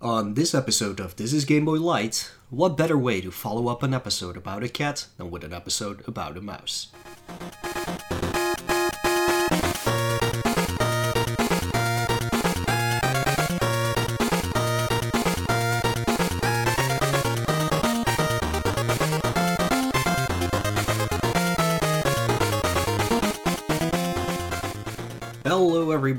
On 0.00 0.34
this 0.34 0.54
episode 0.54 1.00
of 1.00 1.16
This 1.16 1.32
is 1.32 1.46
Game 1.46 1.64
Boy 1.64 1.78
Light, 1.78 2.30
what 2.50 2.76
better 2.76 2.98
way 2.98 3.22
to 3.22 3.30
follow 3.30 3.68
up 3.68 3.82
an 3.82 3.94
episode 3.94 4.36
about 4.36 4.62
a 4.62 4.68
cat 4.68 5.06
than 5.16 5.30
with 5.30 5.42
an 5.42 5.54
episode 5.54 6.06
about 6.06 6.36
a 6.36 6.42
mouse? 6.42 6.88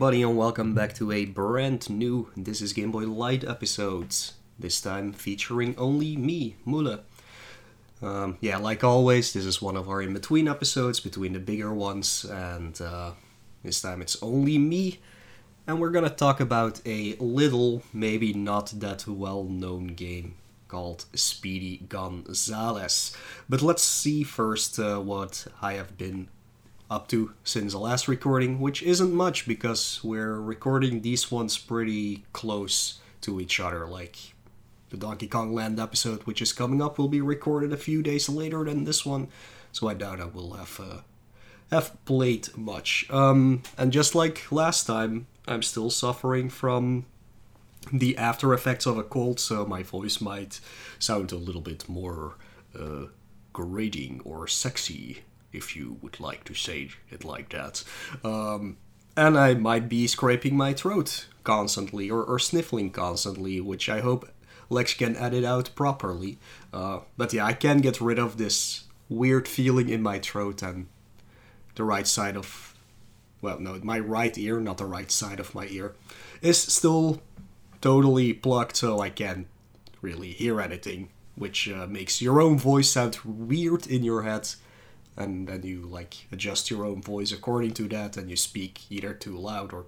Everybody, 0.07 0.23
and 0.23 0.37
welcome 0.37 0.73
back 0.73 0.93
to 0.93 1.11
a 1.11 1.25
brand 1.25 1.89
new 1.89 2.29
This 2.37 2.61
is 2.61 2.71
Game 2.71 2.93
Boy 2.93 3.03
Light 3.03 3.43
episodes. 3.43 4.35
This 4.57 4.79
time 4.79 5.11
featuring 5.11 5.75
only 5.77 6.15
me, 6.15 6.55
Mule. 6.65 7.01
Um, 8.01 8.37
yeah, 8.39 8.55
like 8.55 8.85
always, 8.85 9.33
this 9.33 9.43
is 9.43 9.61
one 9.61 9.75
of 9.75 9.89
our 9.89 10.01
in 10.01 10.13
between 10.13 10.47
episodes 10.47 11.01
between 11.01 11.33
the 11.33 11.39
bigger 11.39 11.73
ones, 11.73 12.23
and 12.23 12.79
uh, 12.79 13.11
this 13.63 13.81
time 13.81 14.01
it's 14.01 14.15
only 14.23 14.57
me. 14.57 14.99
And 15.67 15.77
we're 15.77 15.89
gonna 15.89 16.09
talk 16.09 16.39
about 16.39 16.79
a 16.85 17.17
little, 17.19 17.83
maybe 17.91 18.31
not 18.31 18.67
that 18.79 19.05
well 19.09 19.43
known 19.43 19.87
game 19.87 20.35
called 20.69 21.03
Speedy 21.15 21.85
Gonzales. 21.89 23.13
But 23.49 23.61
let's 23.61 23.83
see 23.83 24.23
first 24.23 24.79
uh, 24.79 24.99
what 24.99 25.47
I 25.61 25.73
have 25.73 25.97
been 25.97 26.29
up 26.89 27.07
to 27.09 27.33
since 27.43 27.73
the 27.73 27.79
last 27.79 28.07
recording, 28.07 28.59
which 28.59 28.81
isn't 28.81 29.13
much 29.13 29.47
because 29.47 29.99
we're 30.03 30.39
recording 30.39 31.01
these 31.01 31.31
ones 31.31 31.57
pretty 31.57 32.25
close 32.33 32.99
to 33.21 33.41
each 33.41 33.59
other. 33.59 33.85
Like 33.85 34.17
the 34.89 34.97
Donkey 34.97 35.27
Kong 35.27 35.53
Land 35.53 35.79
episode, 35.79 36.23
which 36.23 36.41
is 36.41 36.53
coming 36.53 36.81
up, 36.81 36.97
will 36.97 37.09
be 37.09 37.21
recorded 37.21 37.73
a 37.73 37.77
few 37.77 38.01
days 38.01 38.29
later 38.29 38.63
than 38.63 38.85
this 38.85 39.05
one, 39.05 39.27
so 39.71 39.87
I 39.87 39.93
doubt 39.93 40.21
I 40.21 40.25
will 40.25 40.53
have 40.53 40.79
uh, 40.79 41.01
have 41.71 42.03
played 42.05 42.55
much. 42.57 43.05
Um, 43.09 43.63
and 43.77 43.91
just 43.91 44.15
like 44.15 44.49
last 44.51 44.85
time, 44.85 45.27
I'm 45.47 45.63
still 45.63 45.89
suffering 45.89 46.49
from 46.49 47.05
the 47.91 48.17
after 48.17 48.53
effects 48.53 48.85
of 48.85 48.97
a 48.97 49.03
cold, 49.03 49.39
so 49.39 49.65
my 49.65 49.83
voice 49.83 50.21
might 50.21 50.59
sound 50.99 51.31
a 51.31 51.37
little 51.37 51.61
bit 51.61 51.87
more 51.89 52.35
uh, 52.77 53.07
grating 53.51 54.21
or 54.23 54.47
sexy 54.47 55.23
if 55.57 55.75
you 55.75 55.97
would 56.01 56.19
like 56.19 56.43
to 56.45 56.53
say 56.53 56.89
it 57.09 57.25
like 57.25 57.49
that. 57.49 57.83
Um, 58.23 58.77
and 59.17 59.37
I 59.37 59.55
might 59.55 59.89
be 59.89 60.05
scraping 60.07 60.55
my 60.55 60.73
throat 60.73 61.25
constantly 61.43 62.09
or, 62.09 62.23
or 62.23 62.37
sniffling 62.37 62.91
constantly, 62.91 63.59
which 63.59 63.89
I 63.89 64.01
hope 64.01 64.29
Lex 64.69 64.93
can 64.93 65.15
edit 65.17 65.43
out 65.43 65.71
properly. 65.75 66.37
Uh, 66.71 66.99
but 67.17 67.33
yeah, 67.33 67.45
I 67.45 67.53
can 67.53 67.79
get 67.79 67.99
rid 67.99 68.19
of 68.19 68.37
this 68.37 68.83
weird 69.09 69.47
feeling 69.47 69.89
in 69.89 70.03
my 70.03 70.19
throat 70.19 70.61
and 70.61 70.87
the 71.75 71.83
right 71.83 72.07
side 72.07 72.37
of. 72.37 72.75
Well, 73.39 73.59
no, 73.59 73.79
my 73.83 73.99
right 73.99 74.35
ear, 74.37 74.59
not 74.59 74.79
the 74.79 74.85
right 74.85 75.11
side 75.11 75.39
of 75.39 75.53
my 75.53 75.67
ear, 75.67 75.95
is 76.41 76.57
still 76.57 77.21
totally 77.81 78.33
plugged, 78.33 78.75
so 78.75 78.99
I 78.99 79.09
can't 79.09 79.45
really 80.01 80.31
hear 80.31 80.59
anything, 80.59 81.09
which 81.35 81.69
uh, 81.69 81.85
makes 81.85 82.19
your 82.19 82.41
own 82.41 82.57
voice 82.57 82.89
sound 82.89 83.19
weird 83.23 83.85
in 83.85 84.03
your 84.03 84.23
head 84.23 84.49
and 85.17 85.47
then 85.47 85.63
you 85.63 85.81
like 85.81 86.27
adjust 86.31 86.69
your 86.69 86.85
own 86.85 87.01
voice 87.01 87.31
according 87.31 87.73
to 87.73 87.87
that 87.87 88.17
and 88.17 88.29
you 88.29 88.35
speak 88.35 88.81
either 88.89 89.13
too 89.13 89.35
loud 89.37 89.73
or 89.73 89.85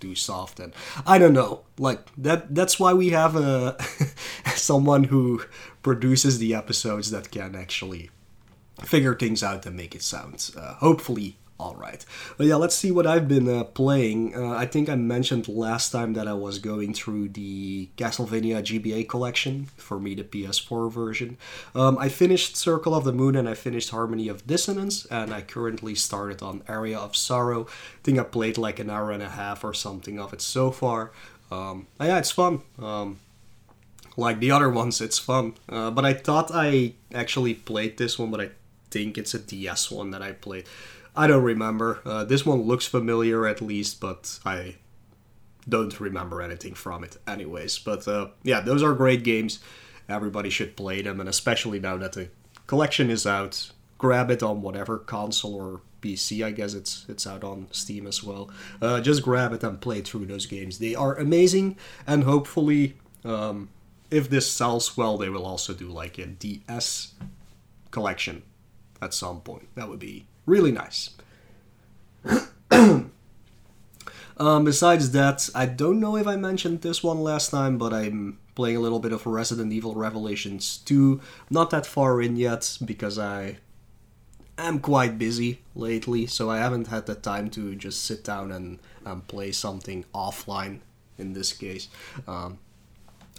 too 0.00 0.14
soft 0.16 0.58
and 0.58 0.74
i 1.06 1.16
don't 1.16 1.32
know. 1.32 1.62
Like 1.78 2.00
that 2.18 2.54
that's 2.54 2.78
why 2.80 2.92
we 2.92 3.10
have 3.10 3.36
a 3.36 3.76
someone 4.56 5.04
who 5.04 5.42
produces 5.82 6.38
the 6.38 6.54
episodes 6.54 7.10
that 7.12 7.30
can 7.30 7.54
actually 7.54 8.10
figure 8.84 9.14
things 9.14 9.42
out 9.42 9.64
and 9.64 9.76
make 9.76 9.94
it 9.94 10.02
sound 10.02 10.50
uh, 10.56 10.74
hopefully 10.74 11.36
all 11.62 11.76
right. 11.76 12.04
But 12.36 12.48
yeah, 12.48 12.56
let's 12.56 12.74
see 12.74 12.90
what 12.90 13.06
I've 13.06 13.28
been 13.28 13.48
uh, 13.48 13.62
playing. 13.62 14.34
Uh, 14.34 14.50
I 14.50 14.66
think 14.66 14.88
I 14.88 14.96
mentioned 14.96 15.46
last 15.46 15.90
time 15.90 16.14
that 16.14 16.26
I 16.26 16.32
was 16.32 16.58
going 16.58 16.92
through 16.92 17.28
the 17.28 17.88
Castlevania 17.96 18.60
GBA 18.60 19.08
collection, 19.08 19.66
for 19.76 20.00
me, 20.00 20.16
the 20.16 20.24
PS4 20.24 20.90
version. 20.90 21.38
Um, 21.74 21.96
I 21.98 22.08
finished 22.08 22.56
Circle 22.56 22.96
of 22.96 23.04
the 23.04 23.12
Moon 23.12 23.36
and 23.36 23.48
I 23.48 23.54
finished 23.54 23.90
Harmony 23.90 24.26
of 24.26 24.44
Dissonance, 24.44 25.06
and 25.06 25.32
I 25.32 25.40
currently 25.42 25.94
started 25.94 26.42
on 26.42 26.64
Aria 26.66 26.98
of 26.98 27.16
Sorrow. 27.16 27.66
I 27.66 28.02
think 28.02 28.18
I 28.18 28.24
played 28.24 28.58
like 28.58 28.80
an 28.80 28.90
hour 28.90 29.12
and 29.12 29.22
a 29.22 29.30
half 29.30 29.62
or 29.62 29.72
something 29.72 30.18
of 30.18 30.32
it 30.32 30.40
so 30.40 30.72
far. 30.72 31.12
Um, 31.52 31.86
yeah, 32.00 32.18
it's 32.18 32.32
fun. 32.32 32.62
Um, 32.80 33.20
like 34.16 34.40
the 34.40 34.50
other 34.50 34.68
ones, 34.68 35.00
it's 35.00 35.20
fun. 35.20 35.54
Uh, 35.68 35.92
but 35.92 36.04
I 36.04 36.12
thought 36.12 36.50
I 36.52 36.94
actually 37.14 37.54
played 37.54 37.98
this 37.98 38.18
one, 38.18 38.32
but 38.32 38.40
I 38.40 38.50
think 38.90 39.16
it's 39.16 39.34
a 39.34 39.38
DS 39.38 39.90
one 39.90 40.10
that 40.10 40.22
I 40.22 40.32
played. 40.32 40.64
I 41.14 41.26
don't 41.26 41.42
remember. 41.42 42.00
Uh, 42.04 42.24
this 42.24 42.46
one 42.46 42.62
looks 42.62 42.86
familiar 42.86 43.46
at 43.46 43.60
least, 43.60 44.00
but 44.00 44.38
I 44.44 44.76
don't 45.68 45.98
remember 46.00 46.40
anything 46.40 46.74
from 46.74 47.04
it, 47.04 47.16
anyways. 47.26 47.78
But 47.78 48.08
uh, 48.08 48.28
yeah, 48.42 48.60
those 48.60 48.82
are 48.82 48.94
great 48.94 49.22
games. 49.22 49.60
Everybody 50.08 50.50
should 50.50 50.76
play 50.76 51.02
them, 51.02 51.20
and 51.20 51.28
especially 51.28 51.80
now 51.80 51.96
that 51.98 52.12
the 52.12 52.28
collection 52.66 53.10
is 53.10 53.26
out, 53.26 53.72
grab 53.98 54.30
it 54.30 54.42
on 54.42 54.62
whatever 54.62 54.98
console 54.98 55.54
or 55.54 55.80
PC. 56.00 56.44
I 56.44 56.50
guess 56.50 56.74
it's 56.74 57.06
it's 57.08 57.26
out 57.26 57.44
on 57.44 57.68
Steam 57.70 58.06
as 58.06 58.22
well. 58.22 58.50
Uh, 58.80 59.00
just 59.00 59.22
grab 59.22 59.52
it 59.52 59.62
and 59.62 59.80
play 59.80 60.00
through 60.00 60.26
those 60.26 60.46
games. 60.46 60.78
They 60.78 60.94
are 60.94 61.14
amazing, 61.14 61.76
and 62.06 62.24
hopefully, 62.24 62.96
um, 63.24 63.68
if 64.10 64.30
this 64.30 64.50
sells 64.50 64.96
well, 64.96 65.18
they 65.18 65.28
will 65.28 65.46
also 65.46 65.74
do 65.74 65.88
like 65.88 66.18
a 66.18 66.26
DS 66.26 67.12
collection 67.90 68.42
at 69.00 69.12
some 69.14 69.40
point. 69.42 69.68
That 69.74 69.88
would 69.88 69.98
be 69.98 70.26
really 70.46 70.72
nice. 70.72 71.10
um, 72.70 73.10
besides 74.64 75.10
that, 75.12 75.48
I 75.54 75.66
don't 75.66 76.00
know 76.00 76.16
if 76.16 76.26
I 76.26 76.36
mentioned 76.36 76.82
this 76.82 77.02
one 77.02 77.20
last 77.22 77.50
time, 77.50 77.78
but 77.78 77.92
I'm 77.92 78.38
playing 78.54 78.76
a 78.76 78.80
little 78.80 79.00
bit 79.00 79.12
of 79.12 79.26
Resident 79.26 79.72
Evil 79.72 79.94
Revelations 79.94 80.78
2. 80.78 81.20
Not 81.50 81.70
that 81.70 81.86
far 81.86 82.20
in 82.20 82.36
yet 82.36 82.78
because 82.84 83.18
I 83.18 83.58
am 84.58 84.78
quite 84.78 85.18
busy 85.18 85.60
lately, 85.74 86.26
so 86.26 86.50
I 86.50 86.58
haven't 86.58 86.88
had 86.88 87.06
the 87.06 87.14
time 87.14 87.50
to 87.50 87.74
just 87.74 88.04
sit 88.04 88.24
down 88.24 88.52
and, 88.52 88.78
and 89.04 89.26
play 89.26 89.52
something 89.52 90.04
offline 90.14 90.80
in 91.18 91.32
this 91.32 91.52
case. 91.52 91.88
Um, 92.26 92.58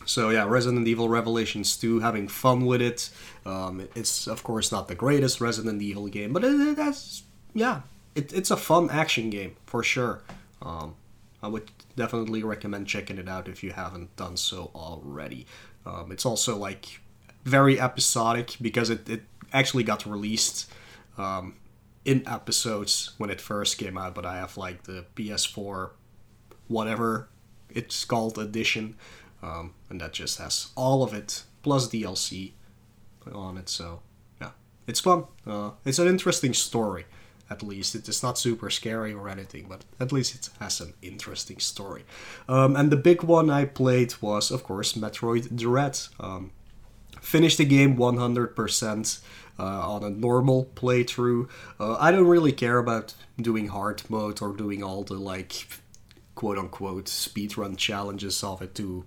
so 0.06 0.30
yeah, 0.30 0.46
Resident 0.46 0.88
Evil 0.88 1.10
Revelations 1.10 1.78
2, 1.78 2.00
having 2.00 2.28
fun 2.28 2.66
with 2.66 2.82
it. 2.82 3.10
Um, 3.46 3.88
it's 3.96 4.28
of 4.28 4.44
course 4.44 4.72
not 4.72 4.88
the 4.88 4.96
greatest 4.96 5.42
Resident 5.42 5.82
Evil 5.82 6.08
game, 6.08 6.34
but 6.34 6.44
it, 6.44 6.76
that's 6.76 7.24
yeah, 7.54 7.82
it, 8.16 8.34
it's 8.34 8.52
a 8.52 8.58
fun 8.58 8.90
action 8.90 9.30
game 9.30 9.56
for 9.66 9.84
sure. 9.84 10.22
Um, 10.62 10.96
I 11.42 11.48
would 11.48 11.70
definitely 11.96 12.44
recommend 12.44 12.88
checking 12.88 13.18
it 13.18 13.28
out 13.28 13.48
if 13.48 13.64
you 13.64 13.72
haven't 13.72 14.16
done 14.16 14.38
so 14.38 14.72
already. 14.74 15.46
Um, 15.86 16.12
it's 16.12 16.26
also 16.26 16.58
like 16.58 17.02
very 17.44 17.80
episodic 17.80 18.56
because 18.62 18.90
it, 18.90 19.10
it 19.10 19.24
actually 19.52 19.84
got 19.84 20.06
released 20.06 20.72
um, 21.18 21.56
in 22.06 22.28
episodes 22.28 23.12
when 23.18 23.30
it 23.30 23.42
first 23.42 23.78
came 23.78 23.98
out, 23.98 24.16
but 24.16 24.26
I 24.26 24.38
have 24.38 24.58
like 24.58 24.84
the 24.84 25.06
PS4 25.16 25.92
whatever 26.68 27.28
it's 27.70 28.06
called 28.06 28.38
edition 28.38 28.96
um, 29.44 29.74
and 29.90 30.00
that 30.02 30.14
just 30.14 30.40
has 30.40 30.70
all 30.76 31.04
of 31.04 31.14
it 31.14 31.44
plus 31.62 31.90
DLC 31.90 32.54
on 33.32 33.58
it. 33.58 33.70
So 33.70 34.02
yeah, 34.42 34.52
it's 34.88 35.02
fun. 35.02 35.26
Uh, 35.46 35.72
it's 35.86 36.00
an 36.00 36.08
interesting 36.08 36.54
story. 36.54 37.06
At 37.50 37.62
least 37.62 37.94
it 37.94 38.08
is 38.08 38.24
not 38.24 38.38
super 38.38 38.70
scary 38.70 39.14
or 39.14 39.28
anything, 39.28 39.68
but 39.70 39.84
at 40.00 40.12
least 40.12 40.34
it 40.34 40.50
has 40.60 40.80
an 40.80 40.94
interesting 41.02 41.60
story. 41.60 42.04
Um, 42.48 42.76
and 42.76 42.90
the 42.90 42.98
big 42.98 43.22
one 43.22 43.50
I 43.50 43.66
played 43.66 44.14
was, 44.22 44.50
of 44.50 44.64
course, 44.64 44.94
Metroid 44.94 45.56
Dread. 45.56 46.00
Um, 46.20 46.52
finished 47.22 47.58
the 47.58 47.66
game 47.66 47.98
100%. 47.98 49.22
Uh, 49.60 49.64
on 49.66 50.04
a 50.04 50.10
normal 50.10 50.66
playthrough. 50.74 51.48
Uh, 51.80 51.96
I 52.00 52.12
don't 52.12 52.26
really 52.26 52.52
care 52.52 52.80
about 52.80 53.14
doing 53.40 53.68
hard 53.68 54.02
mode 54.10 54.42
or 54.42 54.52
doing 54.52 54.82
all 54.82 55.04
the 55.04 55.14
like 55.14 55.68
quote 56.34 56.58
unquote 56.58 57.06
speedrun 57.06 57.78
challenges 57.78 58.44
of 58.44 58.64
it 58.64 58.74
to 58.74 59.06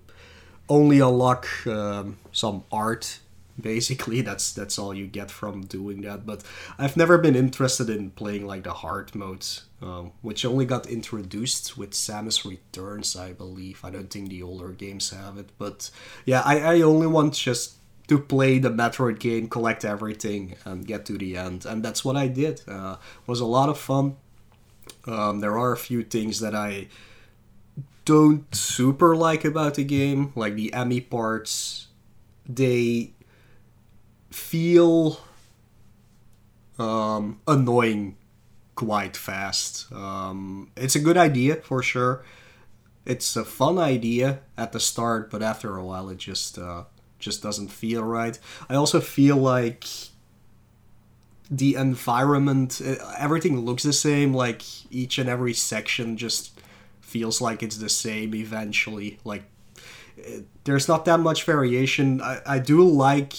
only 0.69 1.01
unlock 1.01 1.47
um, 1.67 2.19
some 2.33 2.65
art 2.71 3.21
basically. 3.61 4.21
That's 4.21 4.53
that's 4.53 4.79
all 4.79 4.95
you 4.95 5.07
get 5.07 5.31
from 5.31 5.63
doing 5.63 6.03
that. 6.03 6.27
But 6.27 6.43
i've 6.79 6.97
never 6.97 7.19
been 7.19 7.37
interested 7.37 7.89
in 7.91 8.11
playing 8.11 8.47
like 8.47 8.65
the 8.65 8.73
hard 8.73 9.15
modes 9.15 9.65
um, 9.83 10.13
which 10.23 10.45
only 10.45 10.65
got 10.65 10.87
introduced 10.87 11.77
with 11.77 11.91
samus 11.93 12.45
returns 12.45 13.17
i 13.17 13.33
believe. 13.33 13.81
I 13.85 13.91
don't 13.91 14.11
think 14.11 14.29
the 14.29 14.43
older 14.43 14.69
games 14.69 15.11
have 15.11 15.39
it. 15.39 15.51
But 15.59 15.91
yeah 16.25 16.43
i, 16.45 16.61
I 16.61 16.81
only 16.83 17.07
want 17.07 17.35
just 17.35 17.75
to 18.09 18.19
play 18.19 18.59
the 18.59 18.71
metroid 18.71 19.19
game 19.19 19.49
collect 19.49 19.85
everything 19.85 20.55
and 20.65 20.87
get 20.87 21.05
to 21.07 21.19
the 21.19 21.37
end. 21.37 21.67
And 21.67 21.83
that's 21.83 22.05
what 22.05 22.17
i 22.17 22.29
did. 22.29 22.61
Uh, 22.69 22.97
was 23.27 23.41
a 23.41 23.47
lot 23.47 23.69
of 23.69 23.79
fun. 23.79 24.17
Um, 25.07 25.41
there 25.41 25.59
are 25.59 25.73
a 25.73 25.77
few 25.77 26.03
things 26.03 26.41
that 26.41 26.55
i 26.55 26.89
don't 28.07 28.55
super 28.55 29.15
like 29.15 29.45
about 29.45 29.75
the 29.75 29.85
game, 29.85 30.33
like 30.35 30.55
the 30.55 30.69
E.M.M.I. 30.69 31.01
parts, 31.01 31.89
they 32.49 33.13
feel 34.31 35.21
um, 36.79 37.41
annoying 37.47 38.17
quite 38.77 39.17
fast. 39.17 39.93
Um, 39.93 40.71
it's 40.77 40.95
a 40.95 41.01
good 41.01 41.17
idea 41.17 41.57
for 41.57 41.83
sure. 41.83 42.25
It's 43.05 43.35
a 43.37 43.45
fun 43.45 43.79
idea 43.79 44.41
at 44.57 44.73
the 44.73 44.81
start, 44.81 45.31
but 45.31 45.43
after 45.43 45.77
a 45.77 45.85
while, 45.85 46.09
it 46.09 46.19
just 46.19 46.59
uh, 46.59 46.85
just 47.19 47.43
doesn't 47.43 47.69
feel 47.69 48.03
right. 48.03 48.39
I 48.69 48.77
also 48.77 49.01
feel 49.01 49.37
like 49.37 49.85
the 51.51 51.75
environment, 51.75 52.81
everything 53.19 53.61
looks 53.61 53.83
the 53.83 53.93
same. 53.93 54.33
Like 54.33 54.63
each 54.93 55.19
and 55.19 55.29
every 55.29 55.55
section 55.55 56.17
just 56.17 56.57
feels 57.07 57.41
like 57.41 57.63
it's 57.63 57.77
the 57.77 57.89
same 57.89 58.35
eventually. 58.35 59.19
Like 59.25 59.45
there's 60.65 60.89
not 60.89 61.05
that 61.05 61.21
much 61.21 61.45
variation. 61.45 62.21
I, 62.21 62.41
I 62.45 62.59
do 62.59 62.83
like 62.83 63.35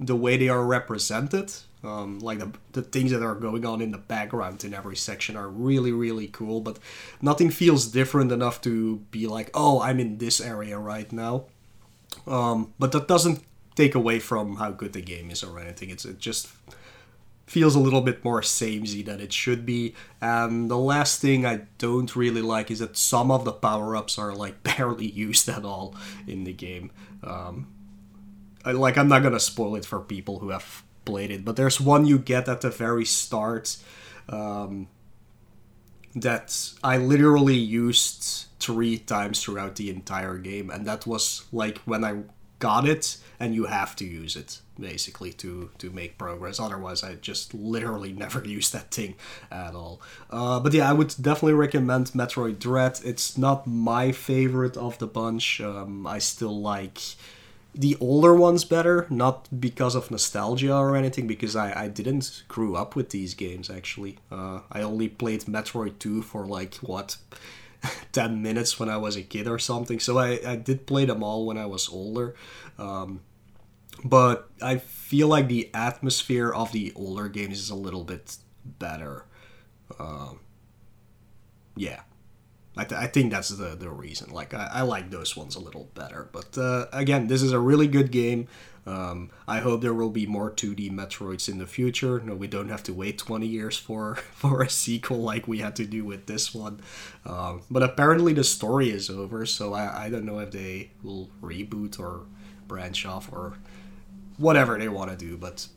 the 0.00 0.16
way 0.16 0.36
they 0.36 0.48
are 0.48 0.64
represented. 0.64 1.52
Um, 1.84 2.18
like 2.20 2.38
the, 2.38 2.50
the 2.72 2.82
things 2.82 3.10
that 3.12 3.22
are 3.22 3.34
going 3.34 3.66
on 3.66 3.82
in 3.82 3.90
the 3.90 3.98
background 3.98 4.64
in 4.64 4.72
every 4.72 4.96
section 4.96 5.36
are 5.36 5.50
really 5.50 5.92
really 5.92 6.28
cool 6.28 6.62
but 6.62 6.78
nothing 7.20 7.50
feels 7.50 7.88
different 7.88 8.32
enough 8.32 8.62
to 8.62 9.00
be 9.10 9.26
like 9.26 9.50
oh 9.52 9.82
i'm 9.82 10.00
in 10.00 10.16
this 10.16 10.40
area 10.40 10.78
right 10.78 11.12
now 11.12 11.44
um, 12.26 12.72
but 12.78 12.92
that 12.92 13.06
doesn't 13.06 13.44
take 13.74 13.94
away 13.94 14.18
from 14.18 14.56
how 14.56 14.70
good 14.70 14.94
the 14.94 15.02
game 15.02 15.30
is 15.30 15.44
or 15.44 15.60
anything 15.60 15.90
it's 15.90 16.06
it 16.06 16.18
just 16.18 16.48
feels 17.46 17.74
a 17.74 17.80
little 17.80 18.00
bit 18.00 18.24
more 18.24 18.42
samey 18.42 19.02
than 19.02 19.20
it 19.20 19.32
should 19.32 19.66
be. 19.66 19.94
And 20.20 20.70
the 20.70 20.78
last 20.78 21.20
thing 21.20 21.44
i 21.44 21.62
don't 21.78 22.14
really 22.16 22.42
like 22.42 22.70
is 22.70 22.78
that 22.78 22.96
some 22.96 23.30
of 23.30 23.44
the 23.44 23.52
power-ups 23.52 24.18
are 24.18 24.34
like 24.34 24.62
barely 24.76 25.06
used 25.06 25.48
at 25.48 25.64
all 25.64 25.94
in 26.26 26.44
the 26.44 26.52
game. 26.52 26.90
Um, 27.22 27.68
I, 28.64 28.72
like 28.72 28.96
i'm 28.96 29.08
not 29.08 29.22
gonna 29.22 29.40
spoil 29.40 29.76
it 29.76 29.84
for 29.84 30.00
people 30.00 30.38
who 30.38 30.50
have 30.50 30.82
played 31.04 31.30
it, 31.30 31.44
but 31.44 31.56
there's 31.56 31.80
one 31.80 32.06
you 32.06 32.18
get 32.18 32.48
at 32.48 32.62
the 32.62 32.70
very 32.70 33.04
start 33.04 33.76
um, 34.28 34.88
that 36.14 36.72
I 36.82 36.96
literally 36.96 37.56
used 37.56 38.46
three 38.58 38.96
times 38.96 39.42
throughout 39.42 39.76
the 39.76 39.90
entire 39.90 40.38
game, 40.38 40.70
and 40.70 40.86
that 40.86 41.06
was 41.06 41.44
like 41.52 41.78
when 41.78 42.04
I 42.04 42.22
got 42.58 42.88
it, 42.88 43.18
and 43.38 43.54
you 43.54 43.66
have 43.66 43.94
to 43.96 44.04
use 44.06 44.34
it 44.34 44.60
basically 44.78 45.32
to 45.32 45.70
to 45.78 45.90
make 45.90 46.18
progress. 46.18 46.60
Otherwise, 46.60 47.02
I 47.02 47.14
just 47.14 47.54
literally 47.54 48.12
never 48.24 48.44
use 48.44 48.70
that 48.70 48.90
thing 48.90 49.14
at 49.50 49.74
all. 49.74 50.00
Uh, 50.30 50.60
but 50.60 50.72
yeah, 50.72 50.88
I 50.88 50.92
would 50.92 51.14
definitely 51.20 51.54
recommend 51.54 52.06
Metroid 52.08 52.58
Dread. 52.58 53.00
It's 53.04 53.38
not 53.38 53.66
my 53.66 54.12
favorite 54.12 54.76
of 54.76 54.98
the 54.98 55.06
bunch. 55.06 55.60
Um, 55.60 56.06
I 56.06 56.18
still 56.18 56.60
like 56.60 57.00
the 57.74 57.96
older 58.00 58.34
ones 58.34 58.64
better, 58.64 59.06
not 59.10 59.48
because 59.60 59.94
of 59.94 60.10
nostalgia 60.10 60.74
or 60.74 60.96
anything, 60.96 61.26
because 61.26 61.56
I, 61.56 61.84
I 61.84 61.88
didn't 61.88 62.44
grew 62.46 62.76
up 62.76 62.94
with 62.94 63.10
these 63.10 63.34
games 63.34 63.68
actually. 63.68 64.18
Uh, 64.30 64.60
I 64.70 64.82
only 64.82 65.08
played 65.08 65.42
Metroid 65.42 65.98
2 65.98 66.22
for 66.22 66.46
like, 66.46 66.76
what, 66.76 67.16
10 68.12 68.40
minutes 68.40 68.78
when 68.78 68.88
I 68.88 68.96
was 68.96 69.16
a 69.16 69.22
kid 69.22 69.48
or 69.48 69.58
something, 69.58 69.98
so 69.98 70.18
I, 70.18 70.40
I 70.46 70.56
did 70.56 70.86
play 70.86 71.04
them 71.04 71.22
all 71.22 71.46
when 71.46 71.58
I 71.58 71.66
was 71.66 71.88
older. 71.88 72.36
Um, 72.78 73.20
but 74.04 74.50
I 74.62 74.76
feel 74.76 75.28
like 75.28 75.48
the 75.48 75.70
atmosphere 75.74 76.52
of 76.52 76.72
the 76.72 76.92
older 76.94 77.28
games 77.28 77.58
is 77.58 77.70
a 77.70 77.74
little 77.74 78.04
bit 78.04 78.36
better. 78.64 79.24
Um, 79.98 80.40
yeah, 81.76 82.02
I, 82.76 82.84
th- 82.84 83.00
I 83.00 83.06
think 83.06 83.32
that's 83.32 83.48
the, 83.48 83.74
the 83.74 83.90
reason. 83.90 84.30
Like, 84.30 84.52
I, 84.52 84.68
I 84.72 84.80
like 84.82 85.10
those 85.10 85.36
ones 85.36 85.56
a 85.56 85.60
little 85.60 85.88
better. 85.94 86.28
But 86.32 86.58
uh, 86.58 86.86
again, 86.92 87.28
this 87.28 87.42
is 87.42 87.52
a 87.52 87.58
really 87.58 87.88
good 87.88 88.10
game. 88.10 88.48
Um, 88.86 89.30
I 89.48 89.60
hope 89.60 89.80
there 89.80 89.94
will 89.94 90.10
be 90.10 90.26
more 90.26 90.50
2D 90.50 90.90
Metroids 90.92 91.48
in 91.48 91.56
the 91.56 91.66
future. 91.66 92.20
No, 92.20 92.34
we 92.34 92.46
don't 92.46 92.68
have 92.68 92.82
to 92.84 92.92
wait 92.92 93.16
20 93.16 93.46
years 93.46 93.78
for, 93.78 94.16
for 94.34 94.62
a 94.62 94.68
sequel 94.68 95.18
like 95.18 95.48
we 95.48 95.58
had 95.58 95.76
to 95.76 95.86
do 95.86 96.04
with 96.04 96.26
this 96.26 96.54
one. 96.54 96.80
Um, 97.24 97.62
but 97.70 97.82
apparently 97.82 98.34
the 98.34 98.44
story 98.44 98.90
is 98.90 99.08
over, 99.08 99.46
so 99.46 99.72
I, 99.72 100.04
I 100.04 100.10
don't 100.10 100.26
know 100.26 100.40
if 100.40 100.50
they 100.50 100.90
will 101.02 101.30
reboot 101.40 101.98
or 101.98 102.26
branch 102.68 103.06
off 103.06 103.32
or 103.32 103.54
whatever 104.36 104.78
they 104.78 104.88
want 104.88 105.10
to 105.10 105.16
do. 105.16 105.36
But 105.36 105.68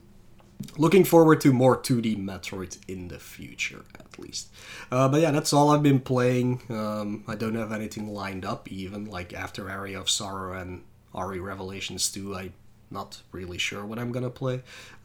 looking 0.77 1.03
forward 1.03 1.41
to 1.41 1.53
more 1.53 1.77
2D 1.77 2.17
Metroid 2.17 2.77
in 2.87 3.07
the 3.07 3.19
future, 3.19 3.85
at 3.99 4.19
least. 4.19 4.49
Uh, 4.91 5.07
but 5.07 5.21
yeah, 5.21 5.31
that's 5.31 5.53
all 5.53 5.69
I've 5.69 5.83
been 5.83 5.99
playing. 5.99 6.61
Um, 6.69 7.23
I 7.27 7.35
don't 7.35 7.55
have 7.55 7.71
anything 7.71 8.13
lined 8.13 8.45
up, 8.45 8.71
even 8.71 9.05
like 9.05 9.33
after 9.33 9.69
Aria 9.69 9.99
of 9.99 10.09
Sorrow 10.09 10.59
and 10.59 10.83
RE 11.13 11.39
Revelations 11.39 12.11
2. 12.11 12.35
I'm 12.35 12.53
not 12.91 13.21
really 13.31 13.57
sure 13.57 13.85
what 13.85 13.99
I'm 13.99 14.11
gonna 14.11 14.29
play. 14.29 14.61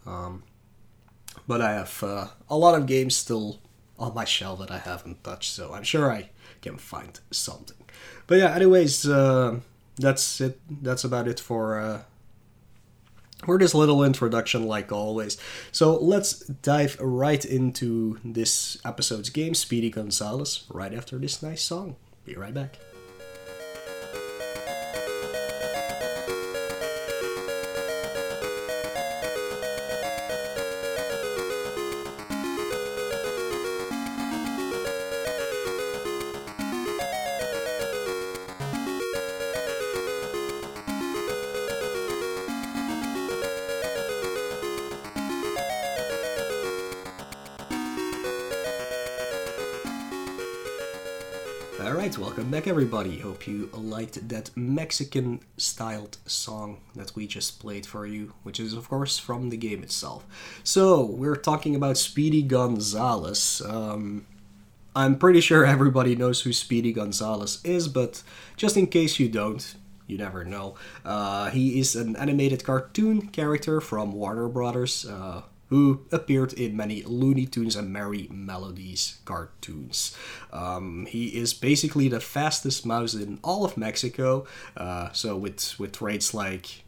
Um, 0.07 0.43
but 1.47 1.61
I 1.61 1.73
have 1.73 2.03
uh, 2.03 2.29
a 2.49 2.57
lot 2.57 2.75
of 2.75 2.87
games 2.87 3.17
still 3.17 3.61
on 3.99 4.15
my 4.15 4.25
shelf 4.25 4.59
that 4.61 4.71
I 4.71 4.79
haven't 4.79 5.23
touched, 5.25 5.53
so 5.53 5.73
I'm 5.73 5.85
sure 5.85 6.11
I 6.11 6.31
can 6.61 6.77
find 6.77 7.19
something. 7.31 7.77
But 8.27 8.39
yeah, 8.39 8.55
anyways, 8.55 9.07
uh, 9.07 9.61
that's 9.97 10.41
it. 10.41 10.61
That's 10.69 11.05
about 11.05 11.29
it 11.29 11.41
for 11.41 12.05
for 13.45 13.59
this 13.59 13.75
little 13.75 14.05
introduction, 14.05 14.67
like 14.67 14.93
always. 14.93 15.37
So 15.71 15.97
let's 15.97 16.41
dive 16.41 16.97
right 17.01 17.45
into 17.45 18.19
this 18.25 18.79
episode's 18.85 19.31
game, 19.31 19.55
Speedy 19.55 19.91
Gonzales, 19.91 20.65
right 20.71 20.95
after 20.95 21.19
this 21.19 21.43
nice 21.43 21.63
song. 21.63 21.97
Be 22.25 22.35
right 22.35 22.55
back. 22.55 22.79
Everybody. 52.73 53.19
Hope 53.19 53.47
you 53.47 53.69
liked 53.75 54.31
that 54.31 54.51
Mexican 54.57 55.41
styled 55.59 56.17
song 56.25 56.79
that 56.95 57.15
we 57.15 57.27
just 57.27 57.61
played 57.61 57.85
for 57.85 58.07
you, 58.07 58.33
which 58.45 58.59
is 58.59 58.73
of 58.73 58.89
course 58.89 59.19
from 59.19 59.51
the 59.51 59.59
game 59.59 59.83
itself. 59.83 60.25
So, 60.65 61.05
we're 61.05 61.37
talking 61.37 61.77
about 61.77 61.99
Speedy 61.99 62.41
Gonzales. 62.41 63.61
Um, 63.61 64.25
I'm 64.97 65.19
pretty 65.19 65.43
sure 65.43 65.67
everybody 65.67 66.17
knows 66.17 66.41
who 66.41 66.53
Speedy 66.55 66.95
Gonzales 66.95 67.63
is, 67.63 67.89
but 67.89 68.23
just 68.57 68.79
in 68.79 68.87
case 68.87 69.21
you 69.21 69.29
don't, 69.29 69.75
you 70.07 70.17
never 70.17 70.43
know. 70.43 70.75
Uh, 71.05 71.51
he 71.51 71.79
is 71.79 71.95
an 71.95 72.17
animated 72.17 72.65
cartoon 72.65 73.27
character 73.29 73.83
from 73.83 74.15
Warner 74.15 74.49
Brothers. 74.49 75.05
Uh, 75.05 75.43
who 75.73 76.05
appeared 76.13 76.53
in 76.53 76.77
many 76.77 77.03
Looney 77.05 77.47
Tunes 77.47 77.77
and 77.77 77.91
Merrie 77.91 78.29
Melodies 78.31 79.21
cartoons. 79.25 80.15
Um, 80.53 81.07
he 81.07 81.29
is 81.29 81.55
basically 81.55 82.09
the 82.09 82.21
fastest 82.21 82.85
mouse 82.85 83.15
in 83.15 83.39
all 83.43 83.65
of 83.65 83.79
Mexico, 83.79 84.45
uh, 84.77 85.11
so 85.13 85.35
with, 85.35 85.79
with 85.79 85.93
traits 85.93 86.35
like 86.35 86.85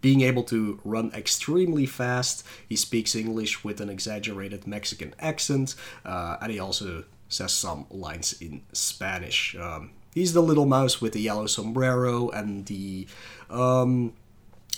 being 0.00 0.22
able 0.22 0.44
to 0.44 0.80
run 0.82 1.12
extremely 1.12 1.84
fast, 1.84 2.42
he 2.66 2.74
speaks 2.74 3.14
English 3.14 3.62
with 3.64 3.82
an 3.82 3.90
exaggerated 3.90 4.66
Mexican 4.66 5.14
accent, 5.20 5.74
uh, 6.06 6.38
and 6.40 6.50
he 6.50 6.58
also 6.58 7.04
says 7.28 7.52
some 7.52 7.84
lines 7.90 8.32
in 8.40 8.62
Spanish. 8.72 9.54
Um, 9.56 9.90
he's 10.14 10.32
the 10.32 10.42
little 10.42 10.64
mouse 10.64 11.02
with 11.02 11.12
the 11.12 11.20
yellow 11.20 11.46
sombrero 11.46 12.30
and 12.30 12.64
the 12.64 13.06
um, 13.50 14.14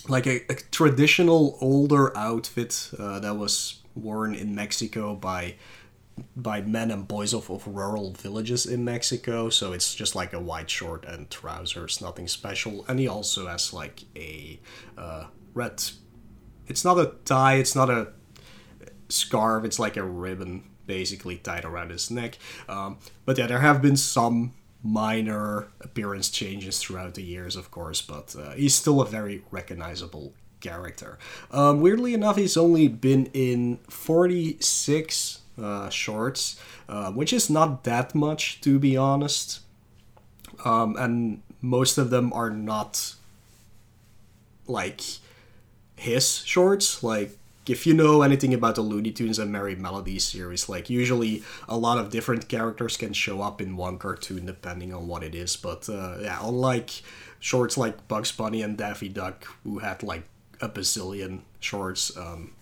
like 0.07 0.27
a, 0.27 0.41
a 0.51 0.55
traditional 0.71 1.57
older 1.61 2.15
outfit 2.17 2.91
uh, 2.99 3.19
that 3.19 3.35
was 3.35 3.81
worn 3.95 4.35
in 4.35 4.55
Mexico 4.55 5.15
by 5.15 5.55
by 6.35 6.61
men 6.61 6.91
and 6.91 7.07
boys 7.07 7.33
of, 7.33 7.49
of 7.49 7.67
rural 7.67 8.11
villages 8.11 8.65
in 8.65 8.85
Mexico. 8.85 9.49
So 9.49 9.73
it's 9.73 9.93
just 9.93 10.15
like 10.15 10.31
a 10.31 10.39
white 10.39 10.69
short 10.69 11.03
and 11.03 11.29
trousers, 11.29 11.99
nothing 12.01 12.27
special. 12.27 12.85
And 12.87 12.99
he 12.99 13.07
also 13.07 13.47
has 13.47 13.73
like 13.73 14.03
a 14.15 14.59
uh, 14.97 15.25
red. 15.53 15.83
It's 16.67 16.85
not 16.85 16.97
a 16.97 17.15
tie. 17.25 17.55
It's 17.55 17.75
not 17.75 17.89
a 17.89 18.13
scarf. 19.09 19.65
It's 19.65 19.77
like 19.77 19.97
a 19.97 20.03
ribbon 20.03 20.63
basically 20.87 21.37
tied 21.37 21.65
around 21.65 21.91
his 21.91 22.09
neck. 22.09 22.37
Um, 22.69 22.97
but 23.25 23.37
yeah, 23.37 23.47
there 23.47 23.59
have 23.59 23.81
been 23.81 23.97
some 23.97 24.53
minor 24.85 25.67
appearance 25.81 26.29
changes 26.29 26.79
throughout 26.79 27.15
the 27.15 27.23
years, 27.23 27.55
of 27.57 27.71
course, 27.71 28.01
but 28.01 28.35
uh, 28.39 28.51
he's 28.51 28.75
still 28.75 29.01
a 29.01 29.05
very 29.05 29.43
recognizable 29.51 30.33
character. 30.61 31.17
Um, 31.51 31.81
weirdly 31.81 32.13
enough, 32.13 32.37
he's 32.37 32.57
only 32.57 32.87
been 32.87 33.27
in 33.33 33.77
46 33.89 35.41
uh, 35.61 35.89
shorts, 35.89 36.59
uh, 36.87 37.11
which 37.11 37.33
is 37.33 37.49
not 37.49 37.83
that 37.85 38.13
much, 38.15 38.61
to 38.61 38.79
be 38.79 38.95
honest. 38.97 39.61
um, 40.65 40.95
and 40.97 41.41
most 41.61 41.97
of 41.97 42.09
them 42.11 42.31
are 42.33 42.49
not 42.49 43.15
like 44.67 45.01
his 45.95 46.37
shorts. 46.45 47.03
Like 47.03 47.37
if 47.69 47.85
you 47.87 47.93
know 47.93 48.21
anything 48.21 48.53
about 48.53 48.75
the 48.75 48.81
Looney 48.81 49.11
Tunes 49.11 49.39
and 49.39 49.53
Merrie 49.53 49.77
Melody 49.77 50.19
series, 50.19 50.69
like 50.69 50.89
usually 50.89 51.43
a 51.67 51.77
lot 51.77 51.97
of 51.97 52.09
different 52.09 52.47
characters 52.47 52.97
can 52.97 53.13
show 53.13 53.41
up 53.41 53.61
in 53.61 53.77
one 53.77 53.97
cartoon 53.97 54.45
depending 54.45 54.93
on 54.93 55.07
what 55.07 55.23
it 55.23 55.35
is. 55.35 55.55
But 55.55 55.89
uh, 55.89 56.17
yeah, 56.21 56.39
unlike 56.41 57.01
shorts 57.39 57.77
like 57.77 58.07
Bugs 58.07 58.31
Bunny 58.31 58.61
and 58.61 58.77
Daffy 58.77 59.09
Duck, 59.09 59.45
who 59.63 59.79
had 59.79 60.03
like 60.03 60.23
a 60.61 60.69
bazillion 60.69 61.41
shorts, 61.59 62.15
um, 62.17 62.53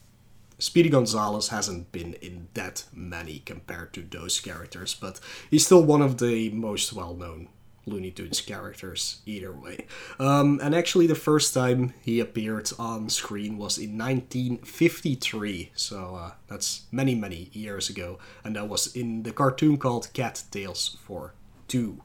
Speedy 0.59 0.89
Gonzales 0.89 1.49
hasn't 1.49 1.91
been 1.91 2.13
in 2.15 2.47
that 2.53 2.85
many 2.93 3.39
compared 3.39 3.93
to 3.93 4.01
those 4.01 4.39
characters, 4.39 4.93
but 4.93 5.19
he's 5.51 5.65
still 5.65 5.83
one 5.83 6.01
of 6.01 6.19
the 6.19 6.49
most 6.51 6.93
well 6.93 7.13
known 7.13 7.49
Looney 7.85 8.11
Tunes 8.11 8.41
characters 8.41 9.21
either 9.25 9.51
way. 9.51 9.85
Um, 10.19 10.59
and 10.63 10.73
actually, 10.73 11.07
the 11.07 11.15
first 11.15 11.53
time 11.53 11.93
he 12.01 12.19
appeared 12.19 12.71
on 12.79 13.09
screen 13.09 13.57
was 13.57 13.77
in 13.77 13.97
1953, 13.97 15.71
so 15.75 16.15
uh, 16.15 16.31
that's 16.47 16.83
many, 16.91 17.15
many 17.15 17.49
years 17.51 17.89
ago, 17.89 18.19
and 18.43 18.55
that 18.55 18.69
was 18.69 18.95
in 18.95 19.23
the 19.23 19.31
cartoon 19.31 19.77
called 19.77 20.11
Cat-Tails 20.13 20.97
for 21.03 21.33
Two. 21.67 22.01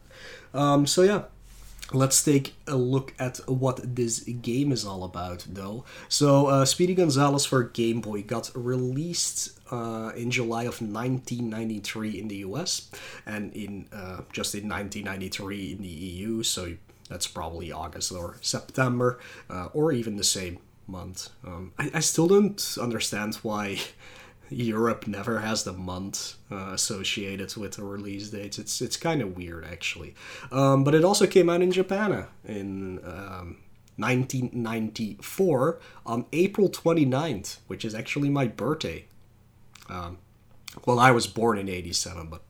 Um, 0.54 0.86
so 0.86 1.02
yeah, 1.02 1.24
Let's 1.92 2.22
take 2.22 2.54
a 2.66 2.76
look 2.76 3.14
at 3.18 3.38
what 3.48 3.96
this 3.96 4.20
game 4.20 4.72
is 4.72 4.84
all 4.84 5.04
about, 5.04 5.46
though. 5.48 5.84
So, 6.08 6.46
uh, 6.48 6.64
Speedy 6.66 6.94
Gonzales 6.94 7.46
for 7.46 7.62
Game 7.62 8.02
Boy 8.02 8.22
got 8.22 8.50
released 8.54 9.58
uh, 9.72 10.12
in 10.14 10.30
July 10.30 10.64
of 10.64 10.82
1993 10.82 12.20
in 12.20 12.28
the 12.28 12.36
US, 12.36 12.90
and 13.24 13.52
in 13.54 13.88
uh, 13.90 14.22
just 14.32 14.54
in 14.54 14.68
1993 14.68 15.72
in 15.72 15.82
the 15.82 15.88
EU. 15.88 16.42
So 16.42 16.74
that's 17.08 17.26
probably 17.26 17.72
August 17.72 18.12
or 18.12 18.36
September, 18.42 19.18
uh, 19.48 19.68
or 19.72 19.90
even 19.90 20.16
the 20.16 20.24
same 20.24 20.58
month. 20.86 21.30
Um, 21.46 21.72
I, 21.78 21.90
I 21.94 22.00
still 22.00 22.26
don't 22.26 22.76
understand 22.80 23.36
why 23.36 23.78
Europe 24.50 25.06
never 25.06 25.40
has 25.40 25.64
the 25.64 25.72
month 25.72 26.36
uh, 26.50 26.70
associated 26.72 27.54
with 27.56 27.74
the 27.74 27.84
release 27.84 28.30
dates. 28.30 28.58
It's 28.58 28.80
it's 28.80 28.96
kind 28.96 29.20
of 29.20 29.36
weird 29.36 29.64
actually. 29.64 30.14
Um, 30.50 30.84
but 30.84 30.94
it 30.94 31.04
also 31.04 31.26
came 31.26 31.50
out 31.50 31.62
in 31.62 31.70
Japan 31.70 32.26
in 32.44 32.98
um, 33.04 33.58
1994 33.96 35.80
on 36.06 36.26
April 36.32 36.68
29th, 36.68 37.58
which 37.66 37.84
is 37.84 37.94
actually 37.94 38.30
my 38.30 38.46
birthday. 38.46 39.06
Um, 39.88 40.18
well, 40.84 40.98
I 41.00 41.10
was 41.10 41.26
born 41.26 41.58
in 41.58 41.68
87, 41.68 42.28
but 42.28 42.42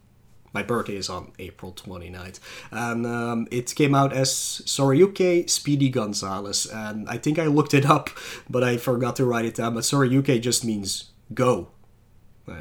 my 0.52 0.62
birthday 0.62 0.96
is 0.96 1.08
on 1.08 1.32
April 1.38 1.72
29th. 1.72 2.40
And 2.70 3.06
um, 3.06 3.48
it 3.50 3.74
came 3.74 3.94
out 3.94 4.12
as 4.12 4.30
Soriyuke 4.30 5.48
Speedy 5.48 5.88
Gonzales. 5.88 6.66
And 6.66 7.08
I 7.08 7.16
think 7.16 7.38
I 7.38 7.46
looked 7.46 7.74
it 7.74 7.86
up, 7.86 8.10
but 8.48 8.62
I 8.62 8.76
forgot 8.76 9.16
to 9.16 9.24
write 9.24 9.44
it 9.44 9.54
down. 9.54 9.74
But 9.74 9.84
Soriyuke 9.84 10.40
just 10.40 10.64
means 10.64 11.10
go 11.32 11.68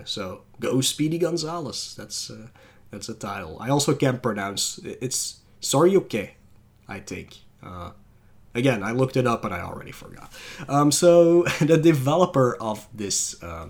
so 0.05 0.41
go 0.59 0.81
Speedy 0.81 1.17
Gonzales. 1.17 1.95
That's 1.95 2.29
uh, 2.29 2.47
that's 2.91 3.09
a 3.09 3.13
title. 3.13 3.57
I 3.59 3.69
also 3.69 3.93
can't 3.93 4.21
pronounce. 4.21 4.79
It's 4.83 5.41
Soriyuke, 5.61 6.31
I 6.87 6.99
think. 6.99 7.37
Uh, 7.61 7.91
again, 8.55 8.83
I 8.83 8.91
looked 8.91 9.17
it 9.17 9.27
up 9.27 9.45
and 9.45 9.53
I 9.53 9.61
already 9.61 9.91
forgot. 9.91 10.31
Um, 10.67 10.91
so 10.91 11.43
the 11.59 11.77
developer 11.77 12.55
of 12.59 12.87
this 12.93 13.41
uh, 13.43 13.69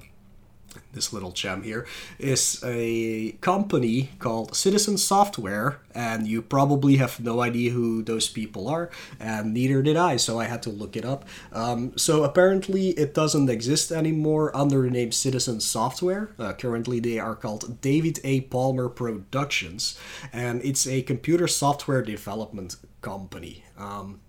this 0.97 1.13
little 1.13 1.31
gem 1.31 1.61
here, 1.61 1.85
is 2.17 2.61
a 2.65 3.31
company 3.39 4.09
called 4.17 4.55
Citizen 4.55 4.97
Software, 4.97 5.79
and 5.93 6.27
you 6.27 6.41
probably 6.41 6.97
have 6.97 7.19
no 7.19 7.41
idea 7.41 7.71
who 7.71 8.01
those 8.01 8.27
people 8.27 8.67
are, 8.67 8.89
and 9.19 9.53
neither 9.53 9.81
did 9.81 9.95
I, 9.95 10.17
so 10.17 10.39
I 10.39 10.45
had 10.45 10.63
to 10.63 10.69
look 10.69 10.97
it 10.97 11.05
up. 11.05 11.21
Um, 11.53 11.95
so 11.95 12.23
apparently, 12.23 12.89
it 13.03 13.13
doesn't 13.13 13.49
exist 13.49 13.91
anymore 13.91 14.45
under 14.57 14.81
the 14.81 14.89
name 14.89 15.11
Citizen 15.11 15.59
Software. 15.61 16.31
Uh, 16.39 16.53
currently, 16.53 16.99
they 16.99 17.19
are 17.19 17.35
called 17.35 17.79
David 17.81 18.19
A. 18.23 18.41
Palmer 18.41 18.89
Productions, 18.89 19.97
and 20.33 20.61
it's 20.65 20.87
a 20.87 21.03
computer 21.03 21.47
software 21.47 22.01
development 22.01 22.75
company. 23.01 23.63
Um, 23.77 24.19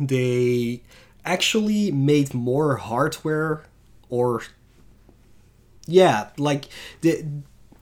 they 0.00 0.82
actually 1.24 1.90
made 1.92 2.34
more 2.34 2.76
hardware 2.76 3.64
or 4.08 4.42
yeah, 5.86 6.28
like 6.36 6.66
they 7.00 7.24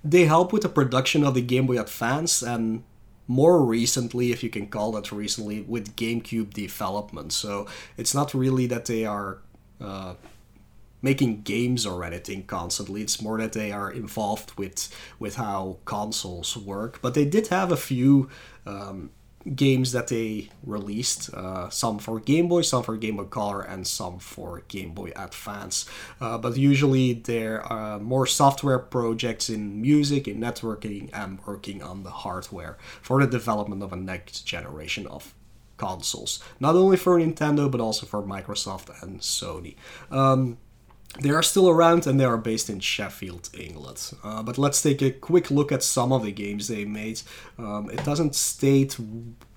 they 0.02 0.24
help 0.24 0.52
with 0.52 0.62
the 0.62 0.68
production 0.68 1.24
of 1.24 1.34
the 1.34 1.42
Game 1.42 1.66
Boy 1.66 1.78
Advance 1.78 2.42
and 2.42 2.82
more 3.26 3.62
recently, 3.62 4.32
if 4.32 4.42
you 4.42 4.50
can 4.50 4.66
call 4.66 4.90
that 4.92 5.12
recently, 5.12 5.60
with 5.60 5.94
GameCube 5.94 6.52
development. 6.52 7.32
So 7.32 7.68
it's 7.96 8.12
not 8.12 8.34
really 8.34 8.66
that 8.66 8.86
they 8.86 9.04
are 9.04 9.38
uh, 9.80 10.14
making 11.00 11.42
games 11.42 11.86
or 11.86 12.02
anything 12.02 12.42
constantly. 12.42 13.02
It's 13.02 13.22
more 13.22 13.38
that 13.38 13.52
they 13.52 13.70
are 13.70 13.88
involved 13.88 14.58
with 14.58 14.92
with 15.20 15.36
how 15.36 15.78
consoles 15.84 16.56
work. 16.56 16.98
But 17.02 17.14
they 17.14 17.24
did 17.24 17.48
have 17.48 17.70
a 17.70 17.76
few 17.76 18.28
um, 18.66 19.10
games 19.54 19.92
that 19.92 20.08
they 20.08 20.50
released 20.64 21.32
uh, 21.32 21.70
some 21.70 21.98
for 21.98 22.20
game 22.20 22.48
boy 22.48 22.60
some 22.60 22.82
for 22.82 22.96
game 22.96 23.16
boy 23.16 23.24
color 23.24 23.62
and 23.62 23.86
some 23.86 24.18
for 24.18 24.62
game 24.68 24.92
boy 24.92 25.12
advance. 25.16 25.86
Uh, 26.20 26.36
but 26.36 26.56
usually 26.56 27.14
there 27.14 27.62
are 27.62 27.98
more 27.98 28.26
software 28.26 28.78
projects 28.78 29.48
in 29.48 29.80
music 29.80 30.28
in 30.28 30.38
networking 30.40 31.08
and 31.12 31.38
working 31.46 31.82
on 31.82 32.02
the 32.02 32.10
hardware 32.10 32.76
for 33.00 33.24
the 33.24 33.30
development 33.30 33.82
of 33.82 33.92
a 33.92 33.96
next 33.96 34.42
generation 34.42 35.06
of 35.06 35.34
consoles. 35.78 36.42
Not 36.58 36.74
only 36.76 36.98
for 36.98 37.18
nintendo 37.18 37.70
but 37.70 37.80
also 37.80 38.04
for 38.06 38.22
microsoft 38.22 39.02
and 39.02 39.20
sony. 39.20 39.76
Um, 40.10 40.58
they 41.18 41.30
are 41.30 41.42
still 41.42 41.68
around 41.68 42.06
and 42.06 42.20
they 42.20 42.24
are 42.24 42.38
based 42.38 42.70
in 42.70 42.80
Sheffield, 42.80 43.50
England. 43.52 44.12
Uh, 44.22 44.42
but 44.42 44.58
let's 44.58 44.80
take 44.80 45.02
a 45.02 45.10
quick 45.10 45.50
look 45.50 45.72
at 45.72 45.82
some 45.82 46.12
of 46.12 46.22
the 46.22 46.32
games 46.32 46.68
they 46.68 46.84
made. 46.84 47.20
Um, 47.58 47.90
it 47.90 48.04
doesn't 48.04 48.34
state 48.34 48.96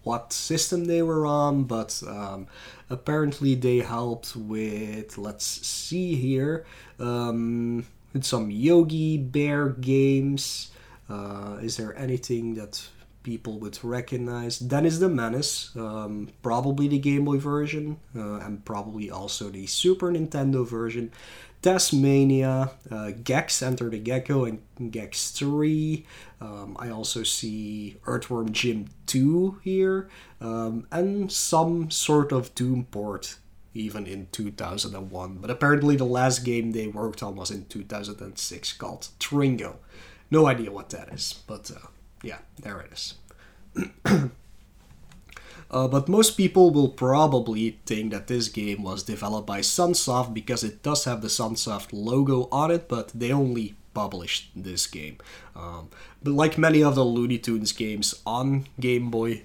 what 0.03 0.33
system 0.33 0.86
they 0.86 1.01
were 1.01 1.25
on, 1.25 1.63
but 1.63 2.01
um, 2.07 2.48
apparently 2.89 3.55
they 3.55 3.79
helped 3.79 4.36
with, 4.36 5.17
let's 5.17 5.45
see 5.45 6.15
here, 6.15 6.65
um, 7.00 7.86
some 8.22 8.51
Yogi 8.51 9.17
Bear 9.17 9.69
games. 9.69 10.72
Uh, 11.10 11.60
is 11.62 11.77
there 11.77 11.95
anything 11.98 12.55
that 12.55 12.86
people 13.24 13.60
would 13.60 13.84
recognize. 13.84 14.60
Dennis 14.60 15.00
the 15.00 15.10
Menace, 15.10 15.72
um, 15.75 16.30
probably 16.42 16.88
the 16.88 17.00
Game 17.00 17.25
Boy 17.25 17.38
version, 17.38 17.98
uh, 18.15 18.39
and 18.39 18.63
probably 18.65 19.10
also 19.10 19.50
the 19.50 19.65
Super 19.65 20.12
Nintendo 20.12 20.68
version. 20.68 21.12
Taz-Mania, 21.62 22.72
uh, 22.92 23.12
Gex 23.24 23.62
Enter 23.62 23.89
the 23.89 23.98
Gecko, 23.98 24.44
and 24.44 24.62
Gex 24.92 25.32
3. 25.32 26.06
Um, 26.42 26.75
I 26.77 26.89
also 26.89 27.24
see 27.24 27.96
Earthworm 28.06 28.51
Jim 28.51 28.89
2 29.06 29.62
here, 29.63 30.10
um, 30.42 30.86
and 30.92 31.32
some 31.32 31.89
sort 31.89 32.34
of 32.34 32.53
Doom 32.53 32.86
port 32.92 33.38
even 33.74 34.06
in 34.06 34.27
2001. 34.32 35.38
But 35.38 35.50
apparently, 35.50 35.96
the 35.96 36.03
last 36.03 36.39
game 36.39 36.72
they 36.72 36.88
worked 36.88 37.24
on 37.24 37.36
was 37.36 37.50
in 37.50 37.65
2006 37.65 38.74
called 38.74 39.08
Tringo. 39.20 39.77
No 40.30 40.48
idea 40.48 40.72
what 40.72 40.89
that 40.89 41.10
is, 41.13 41.42
but 41.48 41.72
uh, 41.72 41.88
yeah, 42.24 42.39
there 42.60 42.80
it 42.80 42.92
is. 42.92 43.13
uh, 45.72 45.88
but 45.88 46.08
most 46.08 46.38
people 46.38 46.72
will 46.72 46.89
probably 46.89 47.77
think 47.86 48.12
that 48.12 48.27
this 48.27 48.48
game 48.48 48.82
was 48.82 49.03
developed 49.03 49.46
by 49.46 49.60
Sunsoft 49.60 50.34
because 50.34 50.63
it 50.63 50.82
does 50.82 51.03
have 51.03 51.22
the 51.22 51.27
Sunsoft 51.27 51.89
logo 51.92 52.48
on 52.51 52.72
it, 52.72 52.88
but 52.88 53.10
they 53.10 53.32
only 53.32 53.75
published 53.94 54.50
this 54.56 54.88
game. 54.88 55.18
Um, 55.56 55.89
but 56.24 56.34
like 56.34 56.58
many 56.58 56.82
of 56.84 56.96
the 56.96 57.03
Looney 57.03 57.38
Tunes 57.38 57.74
games 57.74 58.15
on 58.25 58.68
Game 58.80 59.12
Boy, 59.12 59.44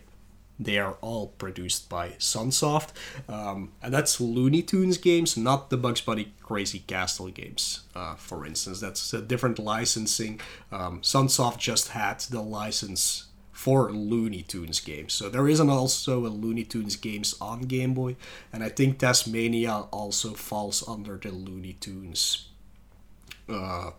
they 0.58 0.78
are 0.78 0.96
all 1.00 1.28
produced 1.28 1.88
by 1.88 2.10
Sunsoft. 2.18 2.88
Um, 3.28 3.72
and 3.82 3.94
that's 3.94 4.20
Looney 4.20 4.62
Tunes 4.62 4.98
games, 4.98 5.36
not 5.36 5.70
the 5.70 5.76
Bugs 5.76 6.00
Bunny 6.00 6.32
Crazy 6.42 6.80
Castle 6.80 7.28
games, 7.28 7.80
uh, 7.94 8.14
for 8.16 8.44
instance. 8.44 8.80
That's 8.80 9.12
a 9.12 9.20
different 9.20 9.58
licensing. 9.58 10.40
Um, 10.72 11.00
Sunsoft 11.02 11.58
just 11.58 11.88
had 11.88 12.20
the 12.20 12.42
license 12.42 13.26
for 13.52 13.90
Looney 13.90 14.42
Tunes 14.42 14.80
games. 14.80 15.12
So 15.12 15.28
there 15.28 15.48
isn't 15.48 15.68
also 15.68 16.26
a 16.26 16.28
Looney 16.28 16.64
Tunes 16.64 16.96
games 16.96 17.34
on 17.40 17.62
Game 17.62 17.92
Boy, 17.94 18.16
and 18.52 18.62
I 18.62 18.68
think 18.68 18.98
Taz-Mania 18.98 19.86
also 19.90 20.34
falls 20.34 20.88
under 20.88 21.16
the 21.16 21.32
Looney 21.32 21.72
Tunes. 21.74 22.48
Uh, 23.48 23.90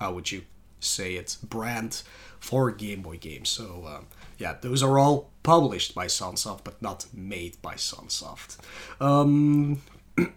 how 0.00 0.14
would 0.14 0.32
you 0.32 0.42
say 0.80 1.14
it? 1.14 1.36
Brand 1.42 2.02
for 2.42 2.70
Game 2.72 3.02
Boy 3.02 3.16
games. 3.18 3.48
So 3.48 3.84
um, 3.86 4.06
yeah, 4.36 4.56
those 4.60 4.82
are 4.82 4.98
all 4.98 5.30
published 5.42 5.94
by 5.94 6.06
Sunsoft, 6.06 6.64
but 6.64 6.82
not 6.82 7.06
made 7.14 7.60
by 7.62 7.74
Sunsoft. 7.74 8.58
Um, 9.00 9.80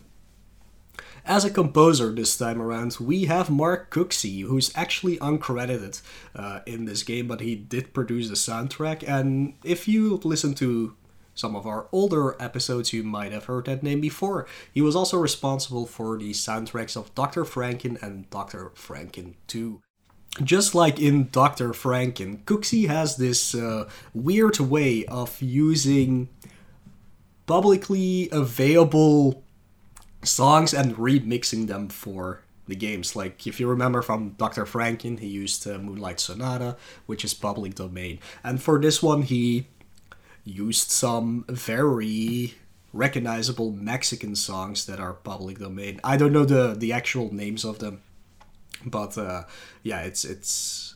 As 1.27 1.43
a 1.43 1.50
composer 1.50 2.12
this 2.12 2.38
time 2.38 2.62
around, 2.62 2.97
we 3.00 3.25
have 3.25 3.50
Mark 3.50 3.89
Cooksey, 3.89 4.43
who's 4.43 4.71
actually 4.75 5.17
uncredited 5.17 6.00
uh, 6.35 6.59
in 6.67 6.85
this 6.85 7.01
game, 7.01 7.27
but 7.27 7.41
he 7.41 7.55
did 7.55 7.95
produce 7.95 8.29
the 8.29 8.35
soundtrack. 8.35 9.03
And 9.07 9.55
if 9.63 9.88
you 9.88 10.21
listen 10.24 10.53
to 10.55 10.95
some 11.33 11.55
of 11.55 11.65
our 11.65 11.88
older 11.91 12.39
episodes, 12.39 12.93
you 12.93 13.01
might 13.01 13.31
have 13.31 13.45
heard 13.45 13.65
that 13.65 13.81
name 13.81 14.01
before. 14.01 14.45
He 14.71 14.81
was 14.81 14.95
also 14.95 15.17
responsible 15.17 15.88
for 15.88 16.15
the 16.19 16.29
soundtracks 16.29 16.95
of 16.95 17.15
Dr. 17.15 17.43
Franken 17.43 18.00
and 18.03 18.29
Dr. 18.29 18.71
Franken 18.75 19.33
2 19.47 19.81
just 20.43 20.75
like 20.75 20.99
in 20.99 21.29
Dr. 21.29 21.69
Franken, 21.71 22.43
Cooksey 22.43 22.87
has 22.87 23.17
this 23.17 23.55
uh, 23.55 23.89
weird 24.13 24.59
way 24.59 25.05
of 25.05 25.41
using 25.41 26.29
publicly 27.45 28.27
available 28.31 29.43
songs 30.23 30.73
and 30.73 30.95
remixing 30.95 31.67
them 31.67 31.87
for 31.87 32.41
the 32.67 32.75
games. 32.75 33.15
Like, 33.15 33.45
if 33.45 33.59
you 33.59 33.67
remember 33.67 34.01
from 34.01 34.31
Dr. 34.31 34.65
Franken, 34.65 35.19
he 35.19 35.27
used 35.27 35.67
uh, 35.67 35.77
Moonlight 35.77 36.19
Sonata, 36.19 36.75
which 37.05 37.23
is 37.23 37.33
public 37.33 37.75
domain. 37.75 38.19
And 38.43 38.61
for 38.61 38.79
this 38.79 39.01
one, 39.03 39.21
he 39.21 39.67
used 40.43 40.89
some 40.89 41.45
very 41.47 42.55
recognizable 42.91 43.71
Mexican 43.71 44.35
songs 44.35 44.85
that 44.85 44.99
are 44.99 45.13
public 45.13 45.59
domain. 45.59 45.99
I 46.03 46.17
don't 46.17 46.33
know 46.33 46.45
the, 46.45 46.75
the 46.77 46.91
actual 46.91 47.33
names 47.33 47.63
of 47.63 47.79
them 47.79 48.01
but 48.85 49.17
uh, 49.17 49.43
yeah, 49.83 50.01
it's 50.01 50.25
it's 50.25 50.95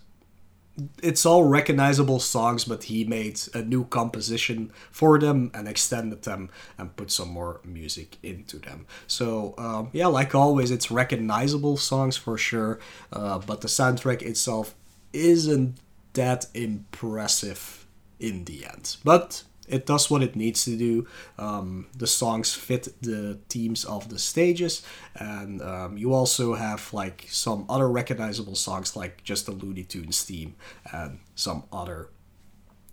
it's 1.04 1.26
all 1.26 1.44
recognizable 1.44 2.20
songs, 2.20 2.66
but 2.66 2.86
he 2.86 3.04
made 3.04 3.40
a 3.54 3.62
new 3.62 3.86
composition 3.86 4.72
for 4.92 5.20
them 5.20 5.52
and 5.54 5.68
extended 5.68 6.24
them 6.24 6.50
and 6.78 6.96
put 6.96 7.12
some 7.12 7.30
more 7.30 7.60
music 7.66 8.18
into 8.24 8.60
them. 8.60 8.86
So 9.08 9.56
um, 9.58 9.90
yeah, 9.94 10.08
like 10.08 10.34
always, 10.34 10.72
it's 10.72 10.92
recognizable 10.92 11.78
songs 11.78 12.18
for 12.18 12.38
sure, 12.38 12.80
uh, 13.12 13.40
but 13.40 13.62
the 13.62 13.68
soundtrack 13.68 14.22
itself 14.22 14.76
isn't 15.12 15.78
that 16.14 16.46
impressive 16.54 17.86
in 18.20 18.46
the 18.46 18.66
end. 18.66 18.98
But 19.04 19.44
it 19.70 19.86
does 19.86 20.10
what 20.10 20.24
it 20.24 20.36
needs 20.36 20.66
to 20.66 20.76
do. 20.78 21.08
Um, 21.38 21.88
the 21.96 22.08
songs 22.08 22.54
fit 22.54 22.90
the 23.02 23.40
themes 23.50 23.86
of 23.86 24.10
the 24.10 24.20
stages, 24.20 24.82
and 25.16 25.62
um, 25.62 25.98
you 25.98 26.14
also 26.14 26.56
have 26.56 26.94
like 26.94 27.28
some 27.30 27.66
other 27.70 27.90
recognizable 27.90 28.56
songs, 28.56 28.96
like 28.96 29.24
just 29.24 29.46
the 29.46 29.52
Looney 29.52 29.84
Tunes 29.84 30.24
theme 30.24 30.56
and 30.92 31.20
some 31.36 31.64
other 31.72 32.10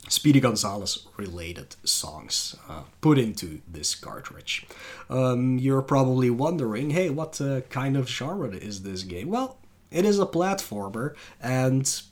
Speedy 0.08 0.38
Gonzales 0.38 1.08
related 1.16 1.74
songs 1.82 2.54
uh, 2.68 2.82
put 3.00 3.18
into 3.18 3.60
this 3.66 3.94
cartridge. 3.94 4.66
Um, 5.10 5.58
you're 5.58 5.82
probably 5.82 6.30
wondering, 6.30 6.90
hey, 6.90 7.10
what 7.10 7.40
uh, 7.40 7.62
kind 7.62 7.96
of 7.96 8.08
genre 8.08 8.50
is 8.50 8.82
this 8.82 9.02
game? 9.02 9.28
Well, 9.30 9.58
it 9.90 10.04
is 10.04 10.20
a 10.20 10.26
platformer, 10.26 11.14
and 11.40 12.02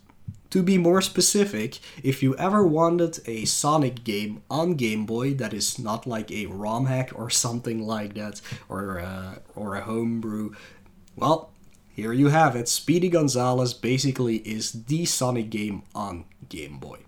to 0.54 0.62
be 0.62 0.78
more 0.78 1.02
specific, 1.02 1.80
if 2.04 2.22
you 2.22 2.36
ever 2.36 2.64
wanted 2.64 3.18
a 3.26 3.44
Sonic 3.44 4.04
game 4.04 4.40
on 4.48 4.74
Game 4.74 5.04
Boy 5.04 5.34
that 5.34 5.52
is 5.52 5.80
not 5.80 6.06
like 6.06 6.30
a 6.30 6.46
ROM 6.46 6.86
hack 6.86 7.10
or 7.12 7.28
something 7.28 7.84
like 7.84 8.14
that, 8.14 8.40
or 8.68 9.00
uh, 9.00 9.34
or 9.56 9.74
a 9.74 9.80
homebrew, 9.80 10.54
well, 11.16 11.50
here 11.92 12.12
you 12.12 12.28
have 12.28 12.54
it. 12.54 12.68
Speedy 12.68 13.08
Gonzales 13.08 13.74
basically 13.74 14.36
is 14.46 14.84
the 14.84 15.04
Sonic 15.04 15.50
game 15.50 15.82
on 15.92 16.24
Game 16.48 16.78
Boy. 16.78 17.00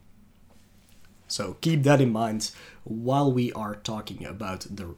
So 1.28 1.56
keep 1.60 1.84
that 1.84 2.00
in 2.00 2.10
mind 2.10 2.50
while 2.82 3.30
we 3.32 3.52
are 3.52 3.76
talking 3.76 4.26
about 4.26 4.66
the 4.68 4.96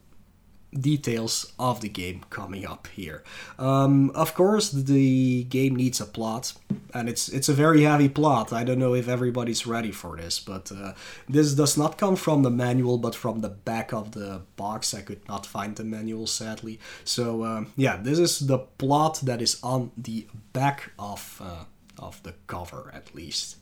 details 0.73 1.53
of 1.59 1.81
the 1.81 1.89
game 1.89 2.25
coming 2.31 2.67
up 2.67 2.87
here. 2.89 3.23
Um, 3.59 4.11
of 4.11 4.35
course, 4.35 4.71
the 4.71 5.45
game 5.45 5.77
needs 5.77 6.01
a 6.01 6.07
plot, 6.07 6.53
and 6.93 7.09
it's 7.09 7.29
it's 7.29 7.49
a 7.49 7.55
very 7.55 7.83
heavy 7.83 8.09
plot. 8.09 8.53
I 8.53 8.65
don't 8.65 8.79
know 8.79 8.95
if 8.95 9.09
everybody's 9.09 9.67
ready 9.67 9.93
for 9.93 10.17
this, 10.17 10.39
but 10.39 10.71
uh, 10.73 10.93
this 11.29 11.55
does 11.55 11.77
not 11.77 11.99
come 11.99 12.17
from 12.17 12.43
the 12.43 12.51
manual, 12.51 12.99
but 12.99 13.15
from 13.15 13.41
the 13.41 13.49
back 13.49 13.93
of 13.93 14.13
the 14.13 14.43
box. 14.57 14.95
I 14.95 15.01
could 15.03 15.27
not 15.29 15.47
find 15.47 15.77
the 15.77 15.85
manual, 15.85 16.27
sadly. 16.27 16.79
So 17.05 17.45
um, 17.45 17.73
yeah, 17.77 17.97
this 17.97 18.19
is 18.19 18.41
the 18.41 18.59
plot 18.59 19.21
that 19.23 19.41
is 19.41 19.59
on 19.63 19.91
the 19.97 20.27
back 20.53 20.93
of 20.99 21.41
uh, 21.45 21.65
of 21.99 22.23
the 22.23 22.35
cover, 22.47 22.91
at 22.95 23.15
least. 23.15 23.57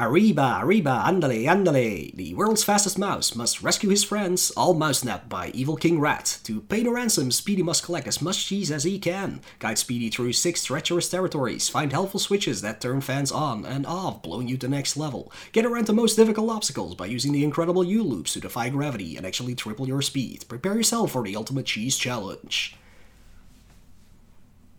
Arriba, 0.00 0.60
arriba, 0.62 1.02
andale, 1.04 1.42
andale! 1.46 2.14
The 2.14 2.32
world's 2.34 2.62
fastest 2.62 3.00
mouse 3.00 3.34
must 3.34 3.64
rescue 3.64 3.90
his 3.90 4.04
friends, 4.04 4.52
all 4.52 4.72
mouse 4.72 5.02
napped 5.02 5.28
by 5.28 5.48
evil 5.48 5.74
King 5.74 5.98
Rat. 5.98 6.38
To 6.44 6.60
pay 6.60 6.84
the 6.84 6.92
ransom, 6.92 7.32
Speedy 7.32 7.64
must 7.64 7.82
collect 7.82 8.06
as 8.06 8.22
much 8.22 8.46
cheese 8.46 8.70
as 8.70 8.84
he 8.84 9.00
can. 9.00 9.40
Guide 9.58 9.76
Speedy 9.76 10.08
through 10.08 10.34
six 10.34 10.62
treacherous 10.62 11.08
territories, 11.08 11.68
find 11.68 11.90
helpful 11.90 12.20
switches 12.20 12.62
that 12.62 12.80
turn 12.80 13.00
fans 13.00 13.32
on 13.32 13.66
and 13.66 13.84
off, 13.86 14.22
blowing 14.22 14.46
you 14.46 14.56
to 14.58 14.68
the 14.68 14.76
next 14.76 14.96
level. 14.96 15.32
Get 15.50 15.66
around 15.66 15.88
the 15.88 15.92
most 15.92 16.14
difficult 16.14 16.48
obstacles 16.48 16.94
by 16.94 17.06
using 17.06 17.32
the 17.32 17.42
incredible 17.42 17.82
U-loops 17.82 18.34
to 18.34 18.40
defy 18.40 18.68
gravity 18.68 19.16
and 19.16 19.26
actually 19.26 19.56
triple 19.56 19.88
your 19.88 20.00
speed. 20.00 20.44
Prepare 20.48 20.76
yourself 20.76 21.10
for 21.10 21.24
the 21.24 21.34
ultimate 21.34 21.66
cheese 21.66 21.96
challenge. 21.96 22.76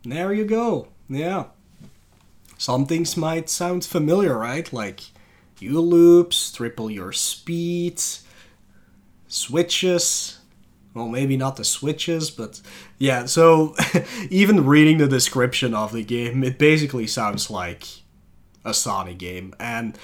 There 0.05 0.31
you 0.31 0.45
go. 0.45 0.87
Yeah 1.09 1.47
some 2.59 2.85
things 2.85 3.15
might 3.15 3.49
sound 3.49 3.85
familiar, 3.85 4.37
right? 4.37 4.71
Like 4.71 4.99
U 5.59 5.79
loops, 5.79 6.51
triple 6.51 6.91
your 6.91 7.13
speed, 7.13 8.01
switches. 9.29 10.39
Well, 10.93 11.07
maybe 11.07 11.37
not 11.37 11.55
the 11.55 11.63
switches, 11.63 12.29
but 12.29 12.61
yeah, 12.97 13.27
so 13.27 13.75
even 14.29 14.65
reading 14.65 14.97
the 14.97 15.07
description 15.07 15.73
of 15.73 15.93
the 15.93 16.03
game, 16.03 16.43
it 16.43 16.59
basically 16.59 17.07
sounds 17.07 17.49
like 17.49 17.85
a 18.65 18.73
Sonic 18.73 19.19
game. 19.19 19.55
And 19.57 19.97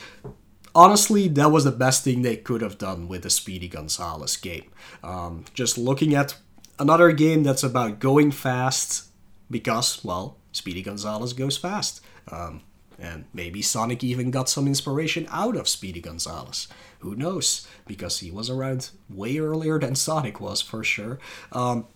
honestly, 0.74 1.28
that 1.28 1.52
was 1.52 1.65
the 1.65 1.72
best 1.72 2.06
thing 2.06 2.22
they 2.22 2.38
could 2.38 2.62
have 2.62 2.78
done 2.78 3.10
with 3.10 3.24
the 3.24 3.30
Speedy 3.30 3.68
Gonzales 3.68 4.38
game. 4.38 4.72
Um, 5.04 5.44
just 5.54 5.78
looking 5.78 6.15
at 6.15 6.38
another 6.80 7.12
game 7.12 7.44
that's 7.44 7.63
about 7.63 8.00
going 8.00 8.32
fast 8.32 9.10
because, 9.52 10.06
well, 10.06 10.38
Speedy 10.56 10.82
Gonzales 10.82 11.34
goes 11.34 11.58
fast. 11.58 12.02
Um, 12.32 12.62
and 12.98 13.26
maybe 13.34 13.62
Sonic 13.62 14.04
even 14.04 14.32
got 14.32 14.50
some 14.50 14.68
inspiration 14.68 15.28
out 15.30 15.56
of 15.56 15.68
Speedy 15.68 16.00
Gonzales. 16.00 16.68
Who 17.00 17.15
knows? 17.15 17.68
Because 17.86 18.20
he 18.20 18.32
was 18.32 18.50
around 18.50 18.91
way 19.10 19.38
earlier 19.38 19.80
than 19.80 19.96
Sonic 19.96 20.39
was 20.39 20.62
for 20.62 20.84
sure. 20.84 21.20
Um, 21.52 21.88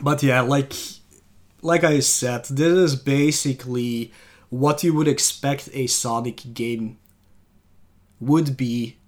but 0.00 0.22
yeah, 0.22 0.42
like 0.42 0.72
like 1.62 1.84
I 1.84 2.00
said, 2.00 2.44
this 2.44 2.72
is 2.72 2.96
basically 2.96 4.12
what 4.50 4.84
you 4.84 4.94
would 4.94 5.08
expect 5.08 5.70
a 5.72 5.86
Sonic 5.86 6.54
game 6.54 6.98
would 8.20 8.56
be 8.56 8.98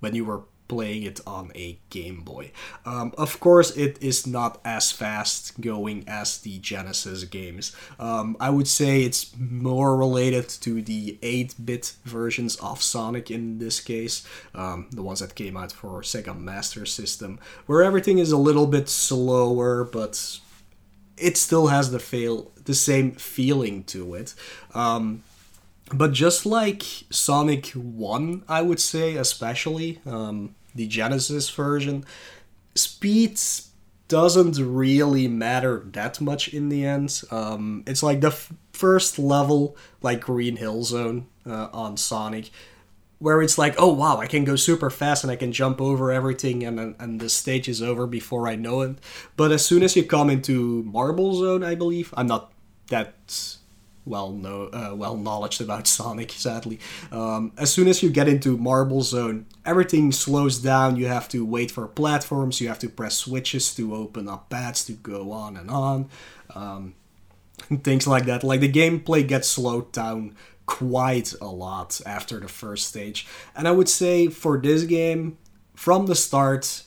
when 0.00 0.14
you 0.14 0.24
were 0.24 0.42
playing 0.68 1.02
it 1.02 1.20
on 1.26 1.52
a 1.54 1.78
Game 1.90 2.22
Boy. 2.22 2.50
Um, 2.84 3.12
of 3.18 3.40
course, 3.40 3.76
it 3.76 4.02
is 4.02 4.26
not 4.26 4.60
as 4.64 4.90
fast 4.90 5.60
going 5.60 6.04
as 6.08 6.38
the 6.38 6.58
Genesis 6.58 7.24
games. 7.24 7.74
Um, 7.98 8.36
I 8.40 8.50
would 8.50 8.68
say 8.68 9.02
it's 9.02 9.32
more 9.38 9.96
related 9.96 10.48
to 10.48 10.82
the 10.82 11.18
8 11.22 11.54
bit 11.64 11.94
versions 12.04 12.56
of 12.56 12.82
Sonic 12.82 13.30
in 13.30 13.58
this 13.58 13.80
case, 13.80 14.26
um, 14.54 14.88
the 14.90 15.02
ones 15.02 15.20
that 15.20 15.34
came 15.34 15.56
out 15.56 15.72
for 15.72 16.02
Sega 16.02 16.38
Master 16.38 16.86
System, 16.86 17.38
where 17.66 17.82
everything 17.82 18.18
is 18.18 18.32
a 18.32 18.38
little 18.38 18.66
bit 18.66 18.88
slower, 18.88 19.84
but 19.84 20.40
it 21.16 21.36
still 21.36 21.68
has 21.68 21.90
the 21.90 21.98
fail 21.98 22.50
the 22.64 22.74
same 22.74 23.12
feeling 23.12 23.84
to 23.84 24.14
it. 24.14 24.34
Um, 24.74 25.22
but 25.92 26.12
just 26.12 26.46
like 26.46 26.82
Sonic 27.10 27.68
1, 27.68 28.44
I 28.48 28.62
would 28.62 28.80
say, 28.80 29.16
especially, 29.16 30.00
um, 30.06 30.54
the 30.74 30.86
Genesis 30.86 31.50
version, 31.50 32.04
speed 32.74 33.38
doesn't 34.08 34.58
really 34.58 35.28
matter 35.28 35.84
that 35.92 36.20
much 36.20 36.48
in 36.48 36.68
the 36.68 36.84
end. 36.84 37.22
Um, 37.30 37.82
it's 37.86 38.02
like 38.02 38.20
the 38.20 38.28
f- 38.28 38.52
first 38.72 39.18
level, 39.18 39.76
like 40.02 40.20
Green 40.20 40.56
Hill 40.56 40.84
Zone 40.84 41.26
uh, 41.46 41.68
on 41.72 41.96
Sonic, 41.96 42.50
where 43.18 43.40
it's 43.40 43.56
like, 43.56 43.74
oh 43.78 43.92
wow, 43.92 44.18
I 44.18 44.26
can 44.26 44.44
go 44.44 44.56
super 44.56 44.90
fast 44.90 45.24
and 45.24 45.30
I 45.30 45.36
can 45.36 45.52
jump 45.52 45.80
over 45.80 46.12
everything, 46.12 46.62
and 46.64 46.94
and 46.98 47.20
the 47.20 47.28
stage 47.28 47.68
is 47.68 47.80
over 47.82 48.06
before 48.06 48.48
I 48.48 48.56
know 48.56 48.82
it. 48.82 48.98
But 49.36 49.52
as 49.52 49.64
soon 49.64 49.82
as 49.82 49.96
you 49.96 50.04
come 50.04 50.28
into 50.28 50.82
Marble 50.84 51.34
Zone, 51.34 51.62
I 51.64 51.74
believe 51.74 52.12
I'm 52.16 52.26
not 52.26 52.52
that 52.88 53.56
well 54.06 54.32
know 54.32 54.66
uh, 54.66 54.94
well 54.94 55.16
knowledge 55.16 55.60
about 55.60 55.86
Sonic. 55.86 56.32
Sadly, 56.32 56.78
um, 57.10 57.52
as 57.56 57.72
soon 57.72 57.88
as 57.88 58.02
you 58.02 58.10
get 58.10 58.28
into 58.28 58.56
Marble 58.56 59.02
Zone, 59.02 59.46
everything 59.64 60.12
slows 60.12 60.58
down. 60.58 60.96
You 60.96 61.06
have 61.06 61.28
to 61.30 61.44
wait 61.44 61.70
for 61.70 61.86
platforms. 61.86 62.60
You 62.60 62.68
have 62.68 62.78
to 62.80 62.88
press 62.88 63.16
switches 63.16 63.74
to 63.74 63.94
open 63.94 64.28
up 64.28 64.50
paths 64.50 64.84
to 64.86 64.92
go 64.92 65.32
on 65.32 65.56
and 65.56 65.70
on. 65.70 66.08
Um, 66.54 66.94
things 67.82 68.06
like 68.06 68.26
that. 68.26 68.44
Like 68.44 68.60
the 68.60 68.72
gameplay 68.72 69.26
gets 69.26 69.48
slowed 69.48 69.92
down 69.92 70.34
quite 70.66 71.34
a 71.40 71.46
lot 71.46 72.00
after 72.06 72.40
the 72.40 72.48
first 72.48 72.88
stage, 72.88 73.26
and 73.56 73.66
I 73.68 73.72
would 73.72 73.88
say 73.88 74.28
for 74.28 74.58
this 74.58 74.84
game, 74.84 75.38
from 75.74 76.06
the 76.06 76.14
start, 76.14 76.83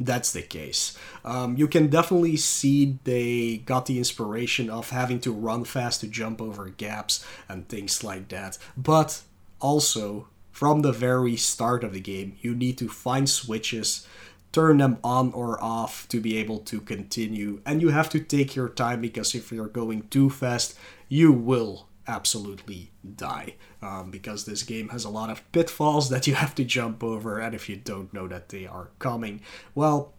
that's 0.00 0.32
the 0.32 0.42
case. 0.42 0.96
Um, 1.24 1.56
you 1.58 1.68
can 1.68 1.88
definitely 1.88 2.36
see 2.36 2.98
they 3.04 3.58
got 3.58 3.84
the 3.84 3.98
inspiration 3.98 4.70
of 4.70 4.90
having 4.90 5.20
to 5.20 5.32
run 5.32 5.64
fast 5.64 6.00
to 6.00 6.08
jump 6.08 6.40
over 6.40 6.70
gaps 6.70 7.24
and 7.48 7.68
things 7.68 8.02
like 8.02 8.28
that. 8.30 8.56
But 8.78 9.20
also, 9.60 10.28
from 10.50 10.80
the 10.80 10.92
very 10.92 11.36
start 11.36 11.84
of 11.84 11.92
the 11.92 12.00
game, 12.00 12.36
you 12.40 12.54
need 12.54 12.78
to 12.78 12.88
find 12.88 13.28
switches, 13.28 14.06
turn 14.52 14.78
them 14.78 14.96
on 15.04 15.32
or 15.32 15.62
off 15.62 16.08
to 16.08 16.18
be 16.18 16.38
able 16.38 16.60
to 16.60 16.80
continue. 16.80 17.60
And 17.66 17.82
you 17.82 17.90
have 17.90 18.08
to 18.10 18.20
take 18.20 18.56
your 18.56 18.70
time 18.70 19.02
because 19.02 19.34
if 19.34 19.52
you're 19.52 19.68
going 19.68 20.08
too 20.08 20.30
fast, 20.30 20.78
you 21.08 21.30
will 21.30 21.88
absolutely 22.10 22.90
die. 23.16 23.54
Um, 23.82 24.10
because 24.10 24.44
this 24.44 24.62
game 24.62 24.90
has 24.90 25.04
a 25.04 25.08
lot 25.08 25.30
of 25.30 25.50
pitfalls 25.52 26.10
that 26.10 26.26
you 26.26 26.34
have 26.34 26.54
to 26.56 26.64
jump 26.64 27.02
over 27.02 27.38
and 27.38 27.54
if 27.54 27.68
you 27.68 27.76
don't 27.76 28.12
know 28.12 28.28
that 28.28 28.50
they 28.50 28.66
are 28.66 28.90
coming 28.98 29.40
well 29.74 30.12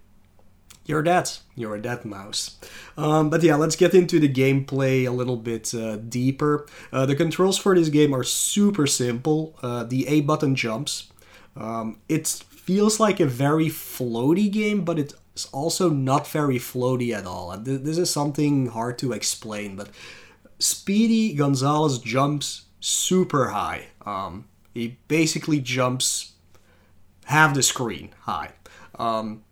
you're 0.86 1.04
dead. 1.04 1.30
You're 1.56 1.76
a 1.76 1.82
dead 1.82 2.06
mouse. 2.06 2.58
Um, 2.98 3.30
but 3.30 3.44
yeah 3.44 3.56
let's 3.56 3.76
get 3.76 3.94
into 3.94 4.20
the 4.20 4.28
gameplay 4.28 5.06
a 5.06 5.12
little 5.12 5.38
bit 5.38 5.74
uh, 5.76 5.98
deeper. 5.98 6.66
Uh, 6.92 7.06
the 7.06 7.16
controls 7.16 7.58
for 7.58 7.76
this 7.76 7.90
game 7.90 8.16
are 8.16 8.24
super 8.24 8.88
simple. 8.88 9.56
Uh, 9.62 9.84
the 9.84 10.08
a 10.08 10.22
button 10.22 10.56
jumps. 10.56 11.12
Um, 11.56 12.00
it 12.10 12.28
feels 12.28 13.00
like 13.00 13.20
a 13.20 13.26
very 13.26 13.68
floaty 13.68 14.52
game 14.52 14.84
but 14.84 14.98
it's 14.98 15.46
also 15.54 15.90
not 15.90 16.28
very 16.28 16.58
floaty 16.58 17.16
at 17.16 17.26
all. 17.26 17.52
And 17.52 17.64
th- 17.64 17.82
this 17.82 17.98
is 18.00 18.10
something 18.10 18.68
hard 18.68 18.98
to 19.00 19.14
explain 19.14 19.76
but 19.76 19.90
Speedy 20.62 21.34
Gonzales 21.34 22.00
jumps 22.00 22.66
super 22.80 23.50
high. 23.50 23.88
Um, 24.06 24.46
he 24.74 24.98
basically 25.08 25.60
jumps 25.60 26.34
half 27.26 27.56
the 27.56 27.64
screen 27.64 28.14
high. 28.22 28.52
Um, 29.00 29.44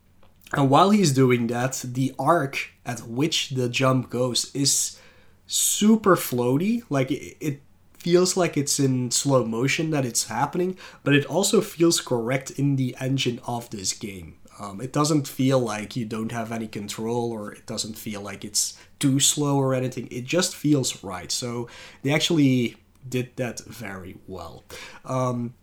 and 0.53 0.69
while 0.69 0.91
he's 0.91 1.11
doing 1.11 1.47
that, 1.47 1.81
the 1.83 2.13
arc 2.19 2.71
at 2.85 3.01
which 3.01 3.51
the 3.51 3.69
jump 3.69 4.09
goes 4.09 4.53
is 4.53 4.99
super 5.47 6.15
floaty. 6.15 6.83
Like 6.89 7.11
it, 7.11 7.37
it 7.39 7.61
feels 7.97 8.37
like 8.37 8.55
it's 8.55 8.79
in 8.79 9.11
slow 9.11 9.45
motion 9.45 9.89
that 9.91 10.05
it's 10.05 10.27
happening, 10.27 10.77
but 11.03 11.15
it 11.15 11.25
also 11.25 11.59
feels 11.61 12.01
correct 12.01 12.51
in 12.51 12.75
the 12.75 12.95
engine 12.99 13.39
of 13.45 13.69
this 13.69 13.93
game. 13.93 14.38
Um, 14.59 14.81
it 14.81 14.91
doesn't 14.91 15.27
feel 15.27 15.59
like 15.59 15.95
you 15.95 16.05
don't 16.05 16.31
have 16.31 16.51
any 16.51 16.67
control, 16.67 17.31
or 17.31 17.53
it 17.53 17.65
doesn't 17.65 17.97
feel 17.97 18.21
like 18.21 18.43
it's 18.43 18.77
too 18.99 19.19
slow 19.19 19.57
or 19.57 19.73
anything. 19.73 20.07
It 20.11 20.25
just 20.25 20.55
feels 20.55 21.03
right. 21.03 21.31
So 21.31 21.69
they 22.03 22.13
actually 22.13 22.75
did 23.07 23.35
that 23.37 23.61
very 23.61 24.17
well. 24.27 24.63
Um, 25.05 25.53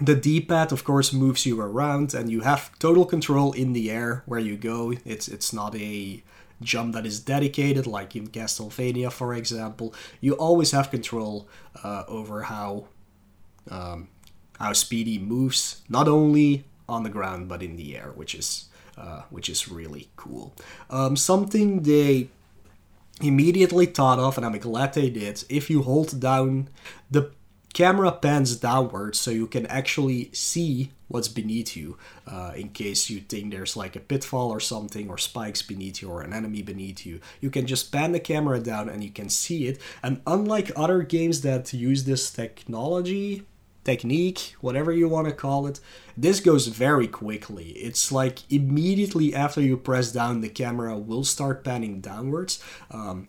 the 0.00 0.14
D-pad, 0.14 0.72
of 0.72 0.84
course, 0.84 1.12
moves 1.12 1.46
you 1.46 1.60
around, 1.60 2.14
and 2.14 2.30
you 2.30 2.42
have 2.42 2.76
total 2.78 3.06
control 3.06 3.52
in 3.52 3.72
the 3.72 3.90
air 3.90 4.22
where 4.26 4.40
you 4.40 4.56
go. 4.56 4.92
It's 5.04 5.28
it's 5.28 5.52
not 5.52 5.74
a 5.76 6.22
jump 6.60 6.94
that 6.94 7.06
is 7.06 7.20
dedicated, 7.20 7.86
like 7.86 8.16
in 8.16 8.28
Castlevania, 8.28 9.10
for 9.10 9.34
example. 9.34 9.94
You 10.20 10.34
always 10.34 10.72
have 10.72 10.90
control 10.90 11.48
uh, 11.82 12.02
over 12.08 12.42
how 12.42 12.88
um, 13.70 14.08
how 14.58 14.72
Speedy 14.72 15.18
moves, 15.18 15.82
not 15.88 16.08
only 16.08 16.64
on 16.88 17.02
the 17.02 17.10
ground 17.10 17.48
but 17.48 17.62
in 17.62 17.76
the 17.76 17.96
air, 17.96 18.12
which 18.14 18.34
is 18.34 18.66
uh, 18.96 19.22
which 19.30 19.48
is 19.48 19.68
really 19.68 20.08
cool. 20.16 20.54
Um, 20.88 21.16
something 21.16 21.82
they 21.82 22.28
immediately 23.20 23.86
thought 23.86 24.18
of, 24.18 24.36
and 24.36 24.46
I'm 24.46 24.58
glad 24.58 24.94
they 24.94 25.10
did. 25.10 25.44
If 25.48 25.68
you 25.70 25.82
hold 25.82 26.20
down, 26.20 26.68
the 27.10 27.32
camera 27.74 28.12
pans 28.12 28.56
downwards 28.56 29.18
so 29.18 29.32
you 29.32 29.48
can 29.48 29.66
actually 29.66 30.30
see 30.32 30.92
what's 31.08 31.26
beneath 31.28 31.76
you 31.76 31.98
uh, 32.26 32.52
in 32.54 32.68
case 32.68 33.10
you 33.10 33.20
think 33.20 33.50
there's 33.50 33.76
like 33.76 33.96
a 33.96 34.00
pitfall 34.00 34.50
or 34.50 34.60
something 34.60 35.10
or 35.10 35.18
spikes 35.18 35.60
beneath 35.60 36.00
you 36.00 36.08
or 36.08 36.22
an 36.22 36.32
enemy 36.32 36.62
beneath 36.62 37.04
you 37.04 37.20
you 37.40 37.50
can 37.50 37.66
just 37.66 37.90
pan 37.90 38.12
the 38.12 38.20
camera 38.20 38.60
down 38.60 38.88
and 38.88 39.02
you 39.02 39.10
can 39.10 39.28
see 39.28 39.66
it 39.66 39.80
and 40.04 40.22
unlike 40.24 40.70
other 40.76 41.02
games 41.02 41.40
that 41.42 41.72
use 41.72 42.04
this 42.04 42.30
technology 42.30 43.42
technique, 43.84 44.54
whatever 44.60 44.92
you 44.92 45.08
want 45.08 45.28
to 45.28 45.34
call 45.34 45.66
it, 45.66 45.80
this 46.16 46.40
goes 46.40 46.66
very 46.68 47.06
quickly. 47.06 47.70
It's 47.70 48.10
like 48.10 48.50
immediately 48.50 49.34
after 49.34 49.60
you 49.60 49.76
press 49.76 50.12
down, 50.12 50.40
the 50.40 50.48
camera 50.48 50.98
will 50.98 51.24
start 51.24 51.64
panning 51.64 52.00
downwards. 52.00 52.62
Um, 52.90 53.28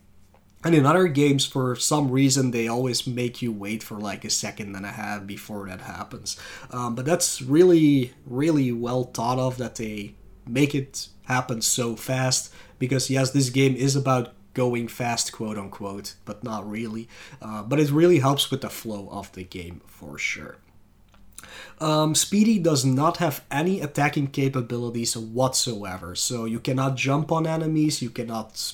and 0.63 0.73
in 0.73 0.85
other 0.85 1.07
games, 1.07 1.45
for 1.45 1.75
some 1.75 2.09
reason, 2.09 2.49
they 2.49 2.67
always 2.67 3.05
make 3.05 3.39
you 3.39 3.51
wait 3.51 3.83
for 3.83 3.99
like 3.99 4.25
a 4.25 4.31
second 4.31 4.75
and 4.75 4.85
a 4.85 4.91
half 4.91 5.27
before 5.27 5.67
that 5.67 5.81
happens. 5.81 6.37
Um, 6.71 6.95
but 6.95 7.05
that's 7.05 7.39
really, 7.39 8.13
really 8.25 8.71
well 8.71 9.03
thought 9.03 9.37
of 9.37 9.57
that 9.57 9.75
they 9.75 10.15
make 10.47 10.73
it 10.73 11.09
happen 11.25 11.61
so 11.61 11.95
fast. 11.95 12.51
Because, 12.79 13.11
yes, 13.11 13.29
this 13.29 13.51
game 13.51 13.75
is 13.75 13.95
about 13.95 14.33
going 14.55 14.87
fast, 14.87 15.31
quote 15.31 15.57
unquote, 15.59 16.15
but 16.25 16.43
not 16.43 16.67
really. 16.67 17.07
Uh, 17.39 17.61
but 17.61 17.79
it 17.79 17.91
really 17.91 18.19
helps 18.19 18.49
with 18.49 18.61
the 18.61 18.69
flow 18.69 19.07
of 19.11 19.31
the 19.33 19.43
game 19.43 19.81
for 19.85 20.17
sure. 20.17 20.57
Um, 21.79 22.15
Speedy 22.15 22.57
does 22.57 22.83
not 22.83 23.17
have 23.17 23.43
any 23.51 23.79
attacking 23.81 24.27
capabilities 24.27 25.15
whatsoever, 25.15 26.15
so 26.15 26.45
you 26.45 26.59
cannot 26.59 26.95
jump 26.95 27.31
on 27.31 27.45
enemies, 27.45 28.01
you 28.01 28.09
cannot 28.09 28.73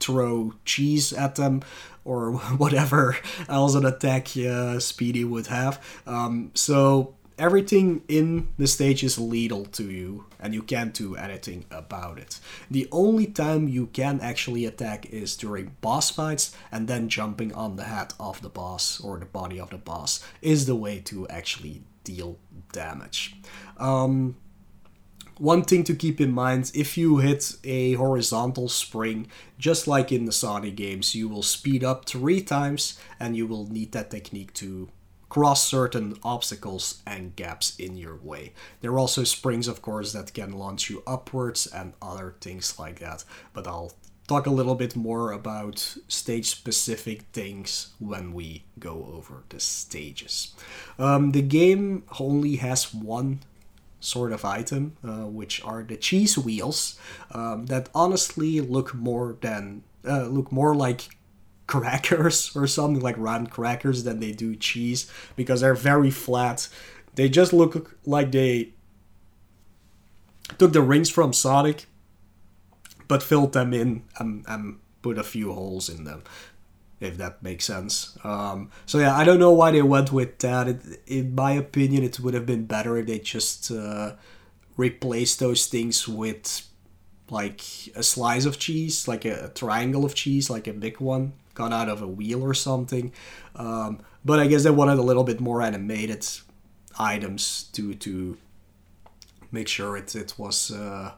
throw 0.00 0.54
cheese 0.64 1.12
at 1.12 1.36
them, 1.36 1.62
or 2.04 2.32
whatever 2.56 3.16
else 3.48 3.74
an 3.74 3.84
attack 3.86 4.36
uh, 4.36 4.80
Speedy 4.80 5.24
would 5.24 5.46
have. 5.46 5.80
Um, 6.06 6.50
so 6.54 7.14
everything 7.40 8.02
in 8.06 8.48
the 8.58 8.66
stage 8.66 9.02
is 9.02 9.18
lethal 9.18 9.64
to 9.64 9.90
you 9.90 10.26
and 10.38 10.52
you 10.52 10.62
can't 10.62 10.92
do 10.92 11.16
anything 11.16 11.64
about 11.70 12.18
it. 12.18 12.38
The 12.70 12.86
only 12.92 13.26
time 13.26 13.66
you 13.66 13.86
can 13.86 14.20
actually 14.20 14.66
attack 14.66 15.06
is 15.06 15.36
during 15.36 15.74
boss 15.80 16.10
fights 16.10 16.54
and 16.70 16.86
then 16.86 17.08
jumping 17.08 17.52
on 17.54 17.76
the 17.76 17.84
head 17.84 18.12
of 18.20 18.42
the 18.42 18.50
boss 18.50 19.00
or 19.00 19.18
the 19.18 19.24
body 19.24 19.58
of 19.58 19.70
the 19.70 19.78
boss 19.78 20.22
is 20.42 20.66
the 20.66 20.76
way 20.76 21.00
to 21.00 21.26
actually 21.28 21.82
deal 22.04 22.38
damage. 22.72 23.36
Um, 23.78 24.36
one 25.38 25.62
thing 25.62 25.84
to 25.84 25.94
keep 25.94 26.20
in 26.20 26.32
mind 26.32 26.70
if 26.74 26.98
you 26.98 27.16
hit 27.16 27.56
a 27.64 27.94
horizontal 27.94 28.68
spring, 28.68 29.28
just 29.58 29.88
like 29.88 30.12
in 30.12 30.26
the 30.26 30.32
Sonic 30.32 30.76
games, 30.76 31.14
you 31.14 31.26
will 31.26 31.42
speed 31.42 31.82
up 31.82 32.04
three 32.04 32.42
times 32.42 33.00
and 33.18 33.34
you 33.34 33.46
will 33.46 33.66
need 33.66 33.92
that 33.92 34.10
technique 34.10 34.52
to 34.54 34.90
cross 35.30 35.66
certain 35.66 36.16
obstacles 36.22 37.02
and 37.06 37.34
gaps 37.36 37.76
in 37.78 37.96
your 37.96 38.16
way. 38.16 38.52
There 38.82 38.92
are 38.92 38.98
also 38.98 39.24
springs, 39.24 39.68
of 39.68 39.80
course, 39.80 40.12
that 40.12 40.34
can 40.34 40.52
launch 40.52 40.90
you 40.90 41.02
upwards 41.06 41.66
and 41.66 41.94
other 42.02 42.34
things 42.40 42.78
like 42.78 42.98
that, 42.98 43.24
but 43.54 43.66
I'll 43.66 43.92
talk 44.28 44.46
a 44.46 44.50
little 44.50 44.74
bit 44.74 44.94
more 44.94 45.32
about 45.32 45.96
stage 46.06 46.50
specific 46.50 47.22
things 47.32 47.94
when 47.98 48.32
we 48.32 48.64
go 48.78 49.10
over 49.12 49.42
the 49.48 49.58
stages. 49.58 50.54
Um, 50.98 51.32
the 51.32 51.42
game 51.42 52.04
only 52.20 52.56
has 52.56 52.94
one 52.94 53.40
sort 54.00 54.32
of 54.32 54.44
item, 54.44 54.96
uh, 55.04 55.26
which 55.26 55.62
are 55.64 55.82
the 55.82 55.96
cheese 55.96 56.38
wheels 56.38 56.98
um, 57.32 57.66
that 57.66 57.88
honestly 57.94 58.60
look 58.60 58.94
more 58.94 59.36
than 59.40 59.82
uh, 60.06 60.26
look 60.26 60.50
more 60.50 60.74
like 60.74 61.08
crackers 61.70 62.50
or 62.56 62.66
something 62.66 63.02
like 63.02 63.16
round 63.16 63.50
crackers 63.50 64.04
than 64.04 64.20
they 64.20 64.32
do 64.32 64.56
cheese 64.56 65.10
because 65.36 65.60
they're 65.60 65.74
very 65.74 66.10
flat. 66.10 66.68
They 67.14 67.28
just 67.28 67.52
look 67.52 67.96
like 68.04 68.32
they 68.32 68.74
took 70.58 70.72
the 70.72 70.82
rings 70.82 71.08
from 71.08 71.32
Sonic 71.32 71.86
but 73.06 73.22
filled 73.22 73.52
them 73.52 73.72
in 73.72 74.02
and, 74.18 74.44
and 74.46 74.78
put 75.02 75.16
a 75.16 75.22
few 75.22 75.52
holes 75.52 75.88
in 75.88 76.04
them 76.04 76.22
if 77.00 77.16
that 77.16 77.42
makes 77.42 77.64
sense. 77.64 78.18
Um, 78.24 78.70
so 78.84 78.98
yeah, 78.98 79.16
I 79.16 79.24
don't 79.24 79.40
know 79.40 79.52
why 79.52 79.70
they 79.70 79.80
went 79.80 80.12
with 80.12 80.38
that. 80.40 80.68
It, 80.68 80.82
in 81.06 81.34
my 81.34 81.52
opinion, 81.52 82.04
it 82.04 82.20
would 82.20 82.34
have 82.34 82.44
been 82.44 82.66
better 82.66 82.98
if 82.98 83.06
they 83.06 83.18
just 83.18 83.70
uh, 83.70 84.16
replaced 84.76 85.40
those 85.40 85.66
things 85.66 86.06
with 86.06 86.68
like 87.30 87.62
a 87.96 88.02
slice 88.02 88.44
of 88.44 88.58
cheese, 88.58 89.08
like 89.08 89.24
a, 89.24 89.46
a 89.46 89.48
triangle 89.48 90.04
of 90.04 90.14
cheese, 90.14 90.50
like 90.50 90.66
a 90.66 90.74
big 90.74 91.00
one 91.00 91.32
gone 91.60 91.72
out 91.72 91.88
of 91.88 92.02
a 92.02 92.06
wheel 92.06 92.42
or 92.42 92.54
something. 92.54 93.12
Um, 93.54 94.00
but 94.24 94.38
I 94.38 94.46
guess 94.46 94.62
they 94.64 94.70
wanted 94.70 94.98
a 94.98 95.02
little 95.10 95.24
bit 95.24 95.40
more 95.40 95.62
animated 95.62 96.26
items 96.98 97.64
to 97.74 97.94
to 97.94 98.36
make 99.52 99.68
sure 99.68 99.96
it 99.96 100.14
it 100.14 100.34
was 100.38 100.70
uh, 100.70 101.12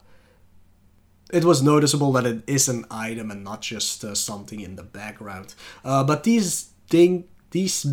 it 1.32 1.44
was 1.44 1.62
noticeable 1.62 2.12
that 2.12 2.26
it 2.26 2.42
is 2.46 2.68
an 2.68 2.84
item 2.90 3.30
and 3.30 3.42
not 3.44 3.60
just 3.62 4.04
uh, 4.04 4.14
something 4.14 4.60
in 4.60 4.76
the 4.76 4.82
background. 4.82 5.54
Uh, 5.84 6.04
but 6.04 6.24
these 6.24 6.72
thing 6.88 7.24
these 7.50 7.86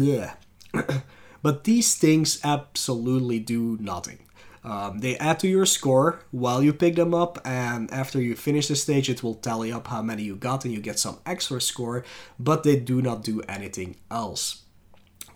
but 1.42 1.64
these 1.64 1.96
things 1.96 2.40
absolutely 2.44 3.40
do 3.40 3.78
nothing. 3.80 4.20
Um, 4.64 5.00
they 5.00 5.18
add 5.18 5.40
to 5.40 5.48
your 5.48 5.66
score 5.66 6.20
while 6.32 6.62
you 6.62 6.74
pick 6.74 6.96
them 6.96 7.14
up, 7.14 7.40
and 7.46 7.92
after 7.92 8.22
you 8.22 8.36
finish 8.36 8.68
the 8.68 8.76
stage, 8.76 9.10
it 9.10 9.24
will 9.24 9.36
tally 9.36 9.72
up 9.72 9.88
how 9.88 10.02
many 10.02 10.24
you 10.24 10.36
got, 10.36 10.66
and 10.66 10.74
you 10.74 10.82
get 10.82 11.00
some 11.00 11.20
extra 11.26 11.62
score, 11.62 12.04
but 12.38 12.64
they 12.64 12.76
do 12.76 13.02
not 13.02 13.24
do 13.24 13.42
anything 13.48 13.96
else. 14.12 14.64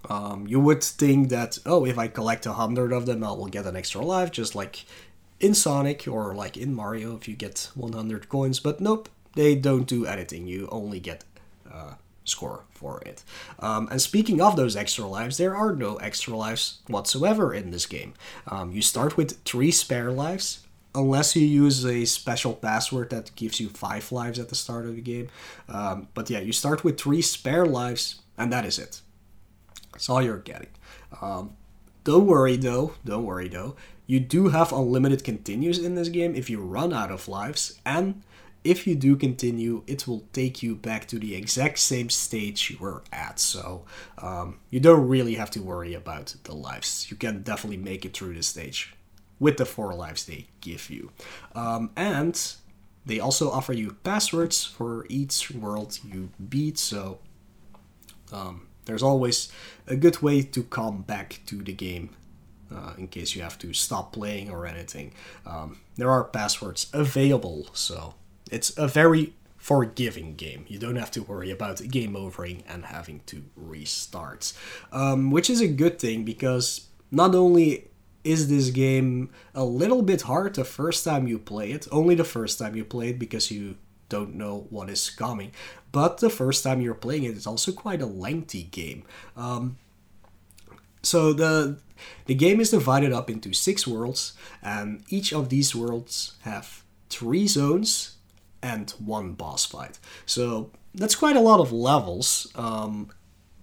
Um, 0.09 0.45
you 0.47 0.59
would 0.59 0.83
think 0.83 1.29
that, 1.29 1.57
oh, 1.65 1.85
if 1.85 1.97
I 1.97 2.07
collect 2.07 2.45
a 2.45 2.53
hundred 2.53 2.91
of 2.91 3.05
them, 3.05 3.23
I 3.23 3.31
will 3.31 3.47
get 3.47 3.65
an 3.65 3.77
extra 3.77 4.01
life, 4.01 4.31
just 4.31 4.55
like 4.55 4.85
in 5.39 5.53
Sonic 5.53 6.07
or 6.07 6.33
like 6.33 6.57
in 6.57 6.73
Mario 6.73 7.15
if 7.15 7.27
you 7.27 7.35
get 7.35 7.69
100 7.75 8.29
coins, 8.29 8.59
but 8.59 8.79
nope, 8.79 9.09
they 9.35 9.55
don't 9.55 9.87
do 9.87 10.05
anything. 10.05 10.47
You 10.47 10.67
only 10.71 10.99
get 10.99 11.23
uh, 11.71 11.93
score 12.25 12.63
for 12.71 13.01
it. 13.01 13.23
Um, 13.59 13.87
and 13.91 14.01
speaking 14.01 14.41
of 14.41 14.55
those 14.55 14.75
extra 14.75 15.05
lives, 15.05 15.37
there 15.37 15.55
are 15.55 15.75
no 15.75 15.95
extra 15.97 16.35
lives 16.35 16.79
whatsoever 16.87 17.53
in 17.53 17.71
this 17.71 17.85
game. 17.85 18.13
Um, 18.47 18.71
you 18.71 18.81
start 18.81 19.17
with 19.17 19.43
three 19.43 19.71
spare 19.71 20.11
lives, 20.11 20.59
unless 20.95 21.35
you 21.35 21.45
use 21.45 21.85
a 21.85 22.05
special 22.05 22.53
password 22.53 23.09
that 23.09 23.35
gives 23.35 23.59
you 23.59 23.69
five 23.69 24.11
lives 24.11 24.39
at 24.39 24.49
the 24.49 24.55
start 24.55 24.85
of 24.85 24.95
the 24.95 25.01
game. 25.01 25.27
Um, 25.67 26.07
but 26.13 26.29
yeah, 26.29 26.39
you 26.39 26.53
start 26.53 26.83
with 26.83 26.99
three 26.99 27.21
spare 27.21 27.65
lives, 27.65 28.21
and 28.37 28.51
that 28.53 28.65
is 28.65 28.77
it. 28.79 29.01
That's 29.91 30.09
all 30.09 30.21
you're 30.21 30.37
getting. 30.37 30.69
Um, 31.21 31.55
don't 32.03 32.27
worry 32.27 32.57
though, 32.57 32.95
don't 33.05 33.25
worry 33.25 33.47
though. 33.47 33.75
You 34.05 34.19
do 34.19 34.49
have 34.49 34.73
unlimited 34.73 35.23
continues 35.23 35.79
in 35.79 35.95
this 35.95 36.09
game 36.09 36.35
if 36.35 36.49
you 36.49 36.59
run 36.59 36.93
out 36.93 37.11
of 37.11 37.27
lives, 37.27 37.79
and 37.85 38.21
if 38.63 38.87
you 38.87 38.95
do 38.95 39.15
continue, 39.15 39.83
it 39.87 40.07
will 40.07 40.23
take 40.31 40.63
you 40.63 40.75
back 40.75 41.07
to 41.07 41.19
the 41.19 41.35
exact 41.35 41.79
same 41.79 42.09
stage 42.09 42.69
you 42.69 42.77
were 42.77 43.03
at. 43.11 43.39
So 43.39 43.85
um, 44.17 44.59
you 44.69 44.79
don't 44.79 45.07
really 45.07 45.35
have 45.35 45.51
to 45.51 45.61
worry 45.61 45.93
about 45.93 46.35
the 46.43 46.55
lives. 46.55 47.11
You 47.11 47.17
can 47.17 47.43
definitely 47.43 47.77
make 47.77 48.05
it 48.05 48.15
through 48.15 48.35
the 48.35 48.43
stage 48.43 48.95
with 49.39 49.57
the 49.57 49.65
four 49.65 49.93
lives 49.93 50.25
they 50.25 50.47
give 50.61 50.89
you. 50.89 51.11
Um, 51.55 51.91
and 51.95 52.39
they 53.05 53.19
also 53.19 53.51
offer 53.51 53.73
you 53.73 53.97
passwords 54.03 54.63
for 54.63 55.05
each 55.09 55.51
world 55.51 55.99
you 56.03 56.29
beat. 56.49 56.77
So 56.77 57.19
um, 58.31 58.67
there's 58.85 59.03
always 59.03 59.51
a 59.87 59.95
good 59.95 60.21
way 60.21 60.41
to 60.41 60.63
come 60.63 61.01
back 61.01 61.41
to 61.47 61.57
the 61.57 61.73
game 61.73 62.15
uh, 62.73 62.93
in 62.97 63.07
case 63.07 63.35
you 63.35 63.41
have 63.41 63.57
to 63.59 63.73
stop 63.73 64.13
playing 64.13 64.49
or 64.49 64.65
anything. 64.65 65.13
Um, 65.45 65.79
there 65.97 66.09
are 66.09 66.23
passwords 66.23 66.89
available, 66.93 67.67
so 67.73 68.15
it's 68.53 68.77
a 68.77 68.87
very 68.87 69.33
forgiving 69.57 70.35
game. 70.35 70.65
You 70.67 70.77
don't 70.77 70.97
have 70.97 71.11
to 71.11 71.23
worry 71.23 71.49
about 71.49 71.87
game 71.89 72.15
overing 72.15 72.63
and 72.67 72.85
having 72.85 73.21
to 73.27 73.43
restart, 73.55 74.53
um, 74.91 75.31
which 75.31 75.49
is 75.49 75.61
a 75.61 75.67
good 75.67 75.99
thing 75.99 76.23
because 76.23 76.87
not 77.11 77.33
only 77.33 77.87
is 78.23 78.49
this 78.49 78.69
game 78.69 79.29
a 79.55 79.63
little 79.63 80.01
bit 80.01 80.23
hard 80.23 80.53
the 80.55 80.63
first 80.63 81.03
time 81.03 81.27
you 81.27 81.39
play 81.39 81.71
it, 81.71 81.87
only 81.91 82.13
the 82.15 82.23
first 82.23 82.59
time 82.59 82.75
you 82.75 82.85
play 82.85 83.09
it 83.09 83.19
because 83.19 83.51
you 83.51 83.75
don't 84.07 84.35
know 84.35 84.67
what 84.69 84.89
is 84.89 85.09
coming, 85.09 85.51
but 85.91 86.19
the 86.19 86.29
first 86.29 86.63
time 86.63 86.81
you're 86.81 86.93
playing 86.93 87.23
it, 87.23 87.35
it's 87.35 87.47
also 87.47 87.71
quite 87.71 88.01
a 88.01 88.05
lengthy 88.05 88.63
game. 88.63 89.03
Um, 89.35 89.77
so 91.01 91.33
the 91.33 91.79
the 92.25 92.35
game 92.35 92.59
is 92.59 92.69
divided 92.69 93.11
up 93.11 93.29
into 93.29 93.53
six 93.53 93.87
worlds, 93.87 94.33
and 94.61 95.03
each 95.09 95.33
of 95.33 95.49
these 95.49 95.73
worlds 95.73 96.33
have 96.41 96.83
three 97.09 97.47
zones 97.47 98.12
and 98.63 98.89
one 98.91 99.33
boss 99.33 99.65
fight. 99.65 99.99
So 100.25 100.71
that's 100.95 101.15
quite 101.15 101.35
a 101.35 101.41
lot 101.41 101.59
of 101.59 101.71
levels. 101.71 102.51
Um, 102.55 103.09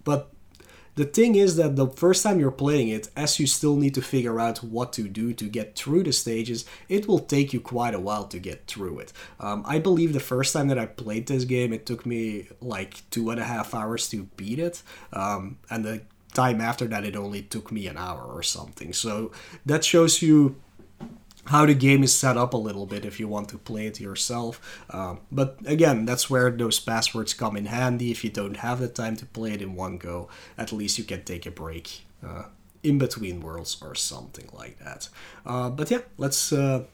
but 0.05 0.31
the 0.97 1.05
thing 1.05 1.35
is 1.35 1.57
that 1.57 1.77
the 1.77 1.87
first 1.87 2.23
time 2.23 2.39
you're 2.39 2.51
playing 2.51 2.89
it, 2.89 3.09
as 3.17 3.41
you 3.41 3.47
still 3.47 3.77
need 3.77 3.95
to 3.95 4.03
figure 4.03 4.39
out 4.39 4.63
what 4.63 4.93
to 4.95 5.09
do 5.09 5.33
to 5.33 5.45
get 5.47 5.75
through 5.75 6.03
the 6.03 6.13
stages, 6.13 6.67
it 6.89 7.09
will 7.09 7.21
take 7.21 7.53
you 7.55 7.61
quite 7.61 7.95
a 7.95 8.01
while 8.01 8.25
to 8.25 8.39
get 8.39 8.67
through 8.67 8.99
it. 8.99 9.13
Um, 9.39 9.65
I 9.67 9.79
believe 9.79 10.13
the 10.13 10.21
first 10.21 10.53
time 10.53 10.69
that 10.69 10.79
I 10.79 10.87
played 10.87 11.27
this 11.27 11.45
game, 11.45 11.73
it 11.73 11.87
took 11.87 12.05
me 12.05 12.49
like 12.61 13.09
two 13.11 13.31
and 13.31 13.41
a 13.41 13.45
half 13.45 13.75
hours 13.75 14.09
to 14.11 14.25
beat 14.37 14.59
it. 14.59 14.83
Um, 15.13 15.59
and 15.71 15.85
the 15.85 16.03
time 16.35 16.61
after 16.61 16.87
that, 16.89 17.05
it 17.05 17.17
only 17.17 17.43
took 17.43 17.73
me 17.73 17.87
an 17.87 17.97
hour 17.97 18.23
or 18.23 18.43
something. 18.43 18.93
So 18.93 19.33
that 19.65 19.85
shows 19.85 20.21
you 20.21 20.57
how 21.47 21.67
the 21.67 21.75
game 21.75 22.03
is 22.03 22.15
set 22.15 22.37
up 22.37 22.55
a 22.55 22.57
little 22.57 22.87
bit 22.87 23.05
if 23.05 23.19
you 23.19 23.27
want 23.27 23.49
to 23.49 23.59
play 23.59 23.87
it 23.87 24.01
yourself. 24.01 24.85
Um, 24.91 25.21
but 25.33 25.59
again, 25.67 26.05
that's 26.05 26.29
where 26.29 26.51
those 26.51 26.79
passwords 26.79 27.35
come 27.35 27.57
in 27.57 27.67
handy. 27.67 28.11
If 28.11 28.25
you 28.25 28.31
don't 28.31 28.59
have 28.59 28.81
the 28.81 28.89
time 28.89 29.17
to 29.17 29.27
play 29.27 29.53
it 29.53 29.63
in 29.63 29.75
one 29.75 29.99
go, 29.99 30.29
at 30.59 30.73
least 30.73 30.99
you 30.99 31.05
can 31.05 31.25
take 31.25 31.47
a 31.47 31.51
break 31.51 32.03
uh, 32.27 32.45
in 32.83 32.99
between 32.99 33.41
worlds 33.41 33.81
or 33.83 33.95
something 33.95 34.49
like 34.53 34.79
that. 34.79 35.09
Uh, 35.47 35.71
but 35.71 35.91
yeah, 35.91 36.01
let's. 36.19 36.53
Uh, 36.53 36.85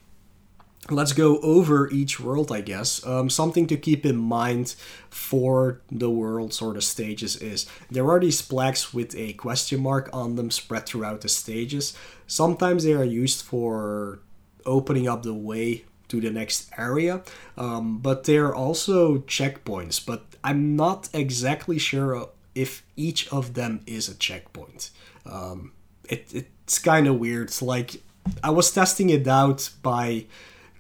let's 0.89 1.13
go 1.13 1.39
over 1.41 1.91
each 1.91 2.21
world, 2.21 2.53
I 2.53 2.61
guess. 2.61 3.05
Um, 3.05 3.29
something 3.29 3.67
to 3.67 3.77
keep 3.77 4.07
in 4.07 4.17
mind 4.17 4.77
for 5.11 5.81
the 5.91 6.11
worlds 6.11 6.63
or 6.63 6.75
the 6.75 6.81
stages 6.81 7.37
is 7.37 7.67
there 7.91 8.09
are 8.09 8.21
these 8.21 8.41
plaques 8.41 8.95
with 8.95 9.13
a 9.17 9.33
question 9.33 9.83
mark 9.83 10.09
on 10.13 10.37
them 10.37 10.51
spread 10.51 10.87
throughout 10.87 11.23
the 11.23 11.29
stages. 11.29 11.97
Sometimes 12.29 12.85
they 12.85 12.93
are 12.93 13.05
used 13.05 13.43
for 13.43 14.21
opening 14.67 15.09
up 15.09 15.23
the 15.23 15.35
way 15.35 15.85
to 16.09 16.21
the 16.21 16.31
next 16.31 16.71
area. 16.79 17.23
Um, 17.57 17.99
but 17.99 18.25
there 18.25 18.47
are 18.47 18.55
also 18.55 19.19
checkpoints, 19.19 20.05
but 20.05 20.25
I'm 20.45 20.77
not 20.77 21.09
exactly 21.13 21.79
sure 21.79 22.29
if 22.55 22.85
each 22.97 23.29
of 23.33 23.55
them 23.55 23.81
is 23.87 24.09
a 24.09 24.15
checkpoint. 24.15 24.91
Um, 25.25 25.73
it, 26.09 26.33
it's 26.33 26.79
kind 26.79 27.07
of 27.07 27.19
weird. 27.19 27.51
Like 27.61 28.03
I 28.43 28.51
was 28.51 28.71
testing 28.71 29.11
it 29.11 29.27
out 29.27 29.71
by 29.83 30.27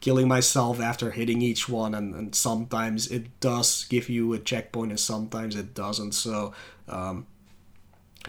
killing 0.01 0.29
myself 0.29 0.81
after 0.81 1.11
hitting 1.11 1.43
each 1.43 1.69
one, 1.69 1.95
and, 1.95 2.15
and 2.15 2.35
sometimes 2.35 3.09
it 3.09 3.41
does 3.41 3.85
give 3.85 4.09
you 4.09 4.33
a 4.33 4.39
checkpoint, 4.39 4.91
and 4.91 5.01
sometimes 5.01 5.57
it 5.57 5.75
doesn't. 5.75 6.13
So 6.13 6.53
um, 6.89 7.27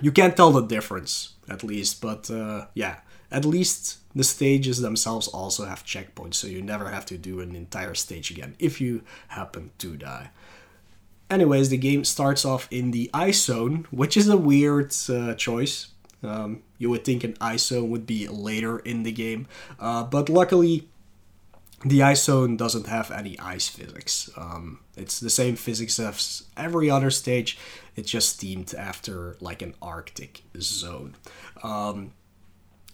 you 0.01 0.11
can't 0.11 0.35
tell 0.35 0.51
the 0.51 0.61
difference, 0.65 1.33
at 1.49 1.63
least. 1.63 2.01
But 2.01 2.31
uh, 2.31 2.65
yeah, 2.73 3.01
at 3.31 3.45
least 3.45 3.97
the 4.17 4.23
stages 4.23 4.81
themselves 4.81 5.27
also 5.27 5.65
have 5.65 5.85
checkpoints, 5.85 6.35
so 6.35 6.47
you 6.47 6.61
never 6.61 6.89
have 6.89 7.05
to 7.05 7.17
do 7.17 7.39
an 7.39 7.55
entire 7.55 7.93
stage 7.93 8.31
again 8.31 8.55
if 8.57 8.81
you 8.81 9.03
happen 9.29 9.71
to 9.77 9.95
die. 9.95 10.31
Anyways, 11.29 11.69
the 11.69 11.77
game 11.77 12.03
starts 12.03 12.43
off 12.43 12.67
in 12.71 12.91
the 12.91 13.09
ice 13.13 13.43
zone, 13.43 13.85
which 13.91 14.17
is 14.17 14.27
a 14.27 14.37
weird 14.37 14.95
uh, 15.09 15.35
choice. 15.35 15.89
Um, 16.23 16.63
you 16.79 16.89
would 16.89 17.05
think 17.05 17.23
an 17.23 17.35
ice 17.39 17.67
zone 17.67 17.91
would 17.91 18.07
be 18.07 18.27
later 18.27 18.79
in 18.79 19.03
the 19.03 19.11
game, 19.11 19.47
uh, 19.79 20.03
but 20.03 20.29
luckily, 20.29 20.87
the 21.85 22.01
ice 22.01 22.23
zone 22.23 22.57
doesn't 22.57 22.87
have 22.87 23.11
any 23.11 23.37
ice 23.37 23.69
physics. 23.69 24.31
Um, 24.35 24.79
it's 24.95 25.19
the 25.19 25.29
same 25.29 25.55
physics 25.55 25.99
as 25.99 26.43
every 26.57 26.89
other 26.89 27.11
stage. 27.11 27.59
It's 27.95 28.09
just 28.09 28.41
themed 28.41 28.73
after 28.73 29.37
like 29.39 29.61
an 29.61 29.75
Arctic 29.79 30.41
zone. 30.59 31.15
Um, 31.61 32.13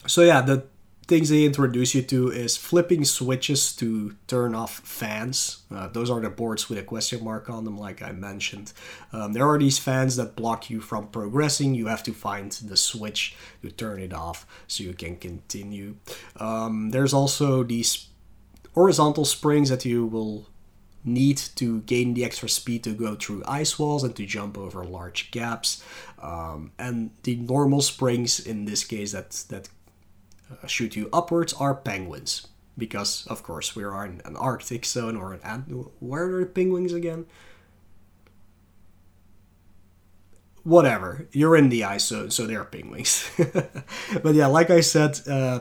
so 0.05 0.21
yeah, 0.21 0.41
the 0.41 0.65
things 1.07 1.29
they 1.29 1.43
introduce 1.43 1.93
you 1.93 2.01
to 2.01 2.29
is 2.29 2.55
flipping 2.55 3.03
switches 3.03 3.75
to 3.75 4.15
turn 4.27 4.55
off 4.55 4.79
fans. 4.79 5.63
Uh, 5.73 5.87
those 5.87 6.09
are 6.09 6.21
the 6.21 6.29
boards 6.29 6.69
with 6.69 6.79
a 6.79 6.83
question 6.83 7.23
mark 7.23 7.49
on 7.49 7.65
them, 7.65 7.77
like 7.77 8.01
I 8.01 8.11
mentioned. 8.11 8.71
Um, 9.11 9.33
there 9.33 9.47
are 9.47 9.57
these 9.57 9.79
fans 9.79 10.15
that 10.15 10.35
block 10.35 10.69
you 10.69 10.79
from 10.79 11.07
progressing. 11.07 11.75
You 11.75 11.87
have 11.87 12.03
to 12.03 12.13
find 12.13 12.51
the 12.51 12.77
switch 12.77 13.35
to 13.61 13.71
turn 13.71 13.99
it 13.99 14.13
off 14.13 14.45
so 14.67 14.83
you 14.83 14.93
can 14.93 15.17
continue. 15.17 15.95
Um, 16.39 16.91
there's 16.91 17.13
also 17.13 17.63
these 17.63 18.07
horizontal 18.73 19.25
springs 19.25 19.69
that 19.69 19.85
you 19.85 20.05
will 20.05 20.47
need 21.05 21.37
to 21.37 21.81
gain 21.81 22.13
the 22.13 22.23
extra 22.23 22.47
speed 22.47 22.83
to 22.85 22.93
go 22.93 23.15
through 23.15 23.43
ice 23.45 23.77
walls 23.77 24.03
and 24.03 24.15
to 24.15 24.25
jump 24.25 24.57
over 24.57 24.85
large 24.85 25.31
gaps. 25.31 25.83
Um, 26.21 26.71
and 26.79 27.11
the 27.23 27.35
normal 27.35 27.81
springs 27.81 28.39
in 28.39 28.63
this 28.65 28.85
case 28.85 29.11
that 29.11 29.31
that 29.49 29.67
shoot 30.67 30.95
you 30.95 31.09
upwards 31.11 31.53
are 31.53 31.75
penguins. 31.75 32.47
Because, 32.75 33.27
of 33.27 33.43
course, 33.43 33.75
we 33.75 33.83
are 33.83 34.05
in 34.05 34.21
an 34.25 34.35
Arctic 34.35 34.83
zone 34.85 35.15
or 35.15 35.33
an. 35.43 35.61
Where 35.99 36.37
are 36.37 36.39
the 36.39 36.45
penguins 36.47 36.91
again? 36.91 37.27
Whatever. 40.63 41.27
You're 41.31 41.55
in 41.55 41.69
the 41.69 41.83
ice 41.83 42.05
zone, 42.05 42.31
so 42.31 42.47
they're 42.47 42.63
penguins. 42.63 43.29
but 44.23 44.33
yeah, 44.33 44.47
like 44.47 44.71
I 44.71 44.81
said, 44.81 45.19
uh, 45.27 45.59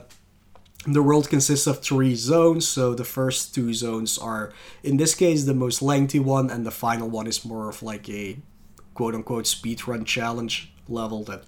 the 0.87 1.02
world 1.02 1.28
consists 1.28 1.66
of 1.66 1.81
three 1.81 2.14
zones. 2.14 2.66
So 2.66 2.94
the 2.94 3.05
first 3.05 3.55
two 3.55 3.74
zones 3.74 4.16
are, 4.16 4.52
in 4.83 4.96
this 4.96 5.14
case, 5.14 5.44
the 5.44 5.55
most 5.55 5.83
lengthy 5.83 6.18
one, 6.18 6.50
and 6.50 6.64
the 6.64 6.70
final 6.70 7.11
one 7.11 7.26
is 7.26 7.44
more 7.44 7.68
of 7.68 7.83
like 7.83 8.09
a 8.09 8.38
quote 8.94 9.14
unquote 9.14 9.44
speedrun 9.44 10.07
challenge 10.07 10.72
level 10.88 11.24
that 11.24 11.44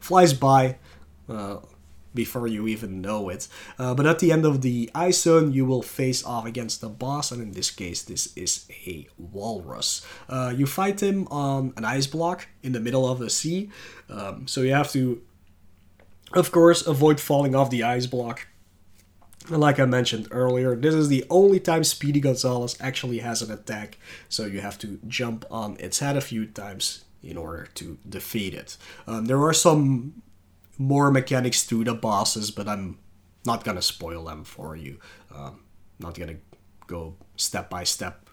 flies 0.00 0.32
by. 0.32 0.76
Uh, 1.28 1.58
before 2.16 2.48
you 2.48 2.66
even 2.66 3.00
know 3.00 3.28
it. 3.28 3.46
Uh, 3.78 3.94
but 3.94 4.06
at 4.06 4.18
the 4.18 4.32
end 4.32 4.44
of 4.44 4.62
the 4.62 4.90
ice 4.92 5.22
zone, 5.22 5.52
you 5.52 5.64
will 5.64 5.82
face 5.82 6.24
off 6.24 6.44
against 6.44 6.80
the 6.80 6.88
boss, 6.88 7.30
and 7.30 7.40
in 7.40 7.52
this 7.52 7.70
case, 7.70 8.02
this 8.02 8.36
is 8.36 8.66
a 8.86 9.06
walrus. 9.16 10.04
Uh, 10.28 10.52
you 10.56 10.66
fight 10.66 11.00
him 11.00 11.28
on 11.28 11.72
an 11.76 11.84
ice 11.84 12.08
block 12.08 12.48
in 12.64 12.72
the 12.72 12.80
middle 12.80 13.08
of 13.08 13.20
the 13.20 13.30
sea, 13.30 13.70
um, 14.10 14.48
so 14.48 14.62
you 14.62 14.72
have 14.72 14.90
to, 14.90 15.22
of 16.32 16.50
course, 16.50 16.84
avoid 16.84 17.20
falling 17.20 17.54
off 17.54 17.70
the 17.70 17.84
ice 17.84 18.06
block. 18.06 18.48
And 19.48 19.60
like 19.60 19.78
I 19.78 19.84
mentioned 19.84 20.26
earlier, 20.32 20.74
this 20.74 20.94
is 20.94 21.08
the 21.08 21.24
only 21.30 21.60
time 21.60 21.84
Speedy 21.84 22.18
Gonzales 22.18 22.76
actually 22.80 23.18
has 23.18 23.42
an 23.42 23.52
attack, 23.52 23.98
so 24.28 24.44
you 24.44 24.60
have 24.60 24.78
to 24.78 24.98
jump 25.06 25.44
on 25.50 25.76
its 25.78 26.00
head 26.00 26.16
a 26.16 26.20
few 26.20 26.46
times 26.46 27.04
in 27.22 27.36
order 27.36 27.68
to 27.74 27.98
defeat 28.08 28.54
it. 28.54 28.76
Um, 29.06 29.26
there 29.26 29.42
are 29.42 29.52
some 29.52 30.22
more 30.78 31.10
mechanics 31.10 31.66
to 31.66 31.84
the 31.84 31.94
bosses, 31.94 32.50
but 32.50 32.68
I'm 32.68 32.98
not 33.44 33.64
gonna 33.64 33.82
spoil 33.82 34.24
them 34.24 34.44
for 34.44 34.76
you. 34.76 34.98
Um, 35.34 35.60
not 35.98 36.18
gonna 36.18 36.36
go 36.86 37.16
step 37.36 37.70
by 37.70 37.84
step 37.84 38.30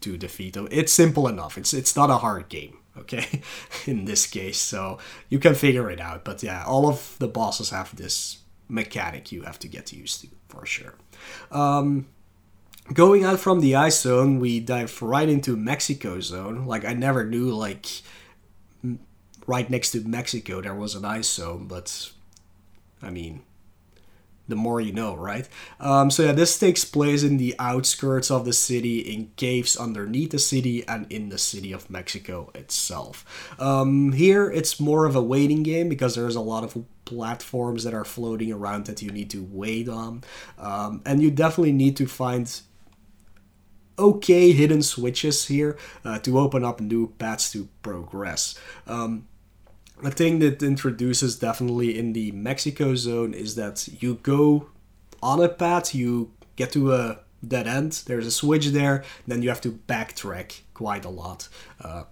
to 0.00 0.16
defeat 0.16 0.54
them. 0.54 0.68
It's 0.70 0.92
simple 0.92 1.28
enough. 1.28 1.56
It's 1.58 1.72
it's 1.72 1.96
not 1.96 2.10
a 2.10 2.18
hard 2.18 2.48
game, 2.48 2.78
okay? 2.98 3.42
In 3.86 4.04
this 4.04 4.26
case, 4.26 4.58
so 4.58 4.98
you 5.28 5.38
can 5.38 5.54
figure 5.54 5.90
it 5.90 6.00
out. 6.00 6.24
But 6.24 6.42
yeah, 6.42 6.64
all 6.64 6.88
of 6.88 7.16
the 7.18 7.28
bosses 7.28 7.70
have 7.70 7.94
this 7.96 8.38
mechanic 8.68 9.30
you 9.30 9.42
have 9.42 9.58
to 9.58 9.68
get 9.68 9.92
used 9.92 10.22
to 10.22 10.28
for 10.48 10.66
sure. 10.66 10.94
Um, 11.50 12.06
going 12.92 13.24
out 13.24 13.40
from 13.40 13.60
the 13.60 13.74
ice 13.76 14.00
zone, 14.00 14.40
we 14.40 14.60
dive 14.60 15.00
right 15.02 15.28
into 15.28 15.56
Mexico 15.56 16.20
zone. 16.20 16.66
Like 16.66 16.84
I 16.84 16.92
never 16.92 17.24
knew 17.24 17.50
like 17.50 17.86
right 19.46 19.68
next 19.68 19.90
to 19.92 20.00
Mexico 20.00 20.60
there 20.60 20.74
was 20.74 20.94
an 20.94 21.04
ice 21.04 21.30
zone, 21.30 21.66
but 21.66 22.10
I 23.02 23.10
mean 23.10 23.42
the 24.48 24.56
more 24.56 24.80
you 24.80 24.92
know, 24.92 25.16
right? 25.16 25.48
Um, 25.80 26.10
so 26.10 26.24
yeah, 26.24 26.32
this 26.32 26.58
takes 26.58 26.84
place 26.84 27.22
in 27.22 27.38
the 27.38 27.54
outskirts 27.58 28.30
of 28.30 28.44
the 28.44 28.52
city, 28.52 28.98
in 29.00 29.30
caves 29.36 29.76
underneath 29.76 30.30
the 30.32 30.38
city, 30.38 30.86
and 30.86 31.10
in 31.10 31.30
the 31.30 31.38
city 31.38 31.72
of 31.72 31.88
Mexico 31.88 32.50
itself. 32.54 33.24
Um, 33.58 34.12
here, 34.12 34.50
it's 34.50 34.78
more 34.78 35.06
of 35.06 35.16
a 35.16 35.22
waiting 35.22 35.62
game 35.62 35.88
because 35.88 36.14
there's 36.14 36.36
a 36.36 36.40
lot 36.40 36.64
of 36.64 36.84
platforms 37.04 37.84
that 37.84 37.94
are 37.94 38.04
floating 38.04 38.52
around 38.52 38.86
that 38.86 39.02
you 39.02 39.10
need 39.10 39.30
to 39.30 39.46
wait 39.50 39.88
on, 39.88 40.22
um, 40.58 41.00
and 41.06 41.22
you 41.22 41.30
definitely 41.30 41.72
need 41.72 41.96
to 41.96 42.06
find 42.06 42.60
okay 43.96 44.50
hidden 44.50 44.82
switches 44.82 45.46
here 45.46 45.78
uh, 46.04 46.18
to 46.18 46.36
open 46.38 46.64
up 46.64 46.80
new 46.80 47.08
paths 47.18 47.52
to 47.52 47.68
progress. 47.82 48.58
Um, 48.86 49.26
a 50.06 50.10
thing 50.10 50.38
that 50.40 50.62
introduces 50.62 51.38
definitely 51.38 51.98
in 51.98 52.12
the 52.12 52.32
Mexico 52.32 52.94
zone 52.94 53.34
is 53.34 53.54
that 53.54 53.88
you 54.00 54.14
go 54.22 54.68
on 55.22 55.42
a 55.42 55.48
path, 55.48 55.94
you 55.94 56.32
get 56.56 56.72
to 56.72 56.92
a 56.92 57.20
dead 57.46 57.66
end, 57.66 58.02
there's 58.06 58.26
a 58.26 58.30
switch 58.30 58.68
there, 58.68 59.04
then 59.26 59.42
you 59.42 59.48
have 59.48 59.60
to 59.62 59.72
backtrack 59.88 60.60
quite 60.72 61.04
a 61.04 61.10
lot. 61.10 61.48
Uh, 61.80 62.04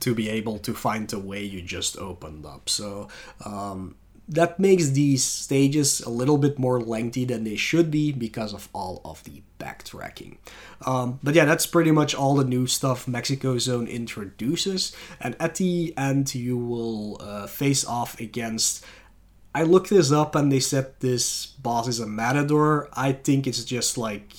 to 0.00 0.14
be 0.14 0.28
able 0.28 0.58
to 0.58 0.72
find 0.72 1.08
the 1.08 1.18
way 1.18 1.42
you 1.42 1.60
just 1.60 1.98
opened 1.98 2.46
up. 2.46 2.68
So 2.68 3.08
um, 3.44 3.96
that 4.32 4.58
makes 4.58 4.90
these 4.90 5.24
stages 5.24 6.00
a 6.00 6.10
little 6.10 6.38
bit 6.38 6.58
more 6.58 6.80
lengthy 6.80 7.24
than 7.24 7.44
they 7.44 7.56
should 7.56 7.90
be 7.90 8.12
because 8.12 8.52
of 8.52 8.68
all 8.74 9.00
of 9.04 9.24
the 9.24 9.42
backtracking. 9.58 10.38
Um, 10.84 11.18
but 11.22 11.34
yeah, 11.34 11.44
that's 11.44 11.66
pretty 11.66 11.90
much 11.90 12.14
all 12.14 12.34
the 12.34 12.44
new 12.44 12.66
stuff 12.66 13.06
Mexico 13.08 13.58
Zone 13.58 13.86
introduces. 13.86 14.94
And 15.20 15.36
at 15.38 15.56
the 15.56 15.94
end, 15.96 16.34
you 16.34 16.58
will 16.58 17.18
uh, 17.20 17.46
face 17.46 17.84
off 17.86 18.18
against. 18.20 18.84
I 19.54 19.62
looked 19.62 19.90
this 19.90 20.10
up 20.10 20.34
and 20.34 20.50
they 20.50 20.60
said 20.60 20.94
this 21.00 21.46
boss 21.46 21.88
is 21.88 22.00
a 22.00 22.06
matador. 22.06 22.88
I 22.92 23.12
think 23.12 23.46
it's 23.46 23.64
just 23.64 23.96
like. 23.96 24.32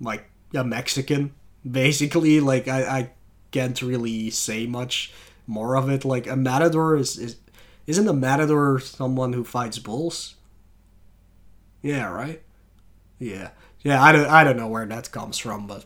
like 0.00 0.28
a 0.54 0.64
Mexican, 0.64 1.32
basically. 1.64 2.38
Like, 2.40 2.68
I, 2.68 2.80
I 2.98 3.10
can't 3.50 3.80
really 3.80 4.30
say 4.30 4.66
much 4.66 5.12
more 5.46 5.76
of 5.76 5.88
it. 5.88 6.04
Like, 6.04 6.26
a 6.26 6.36
matador 6.36 6.96
is, 6.96 7.16
is 7.16 7.36
isn't 7.86 8.08
a 8.08 8.12
matador 8.12 8.78
someone 8.80 9.32
who 9.32 9.44
fights 9.44 9.78
bulls? 9.78 10.34
Yeah, 11.82 12.10
right? 12.10 12.42
Yeah. 13.18 13.50
Yeah, 13.82 14.02
I 14.02 14.12
don't, 14.12 14.26
I 14.26 14.44
don't 14.44 14.56
know 14.56 14.68
where 14.68 14.86
that 14.86 15.12
comes 15.12 15.36
from, 15.36 15.66
but 15.66 15.84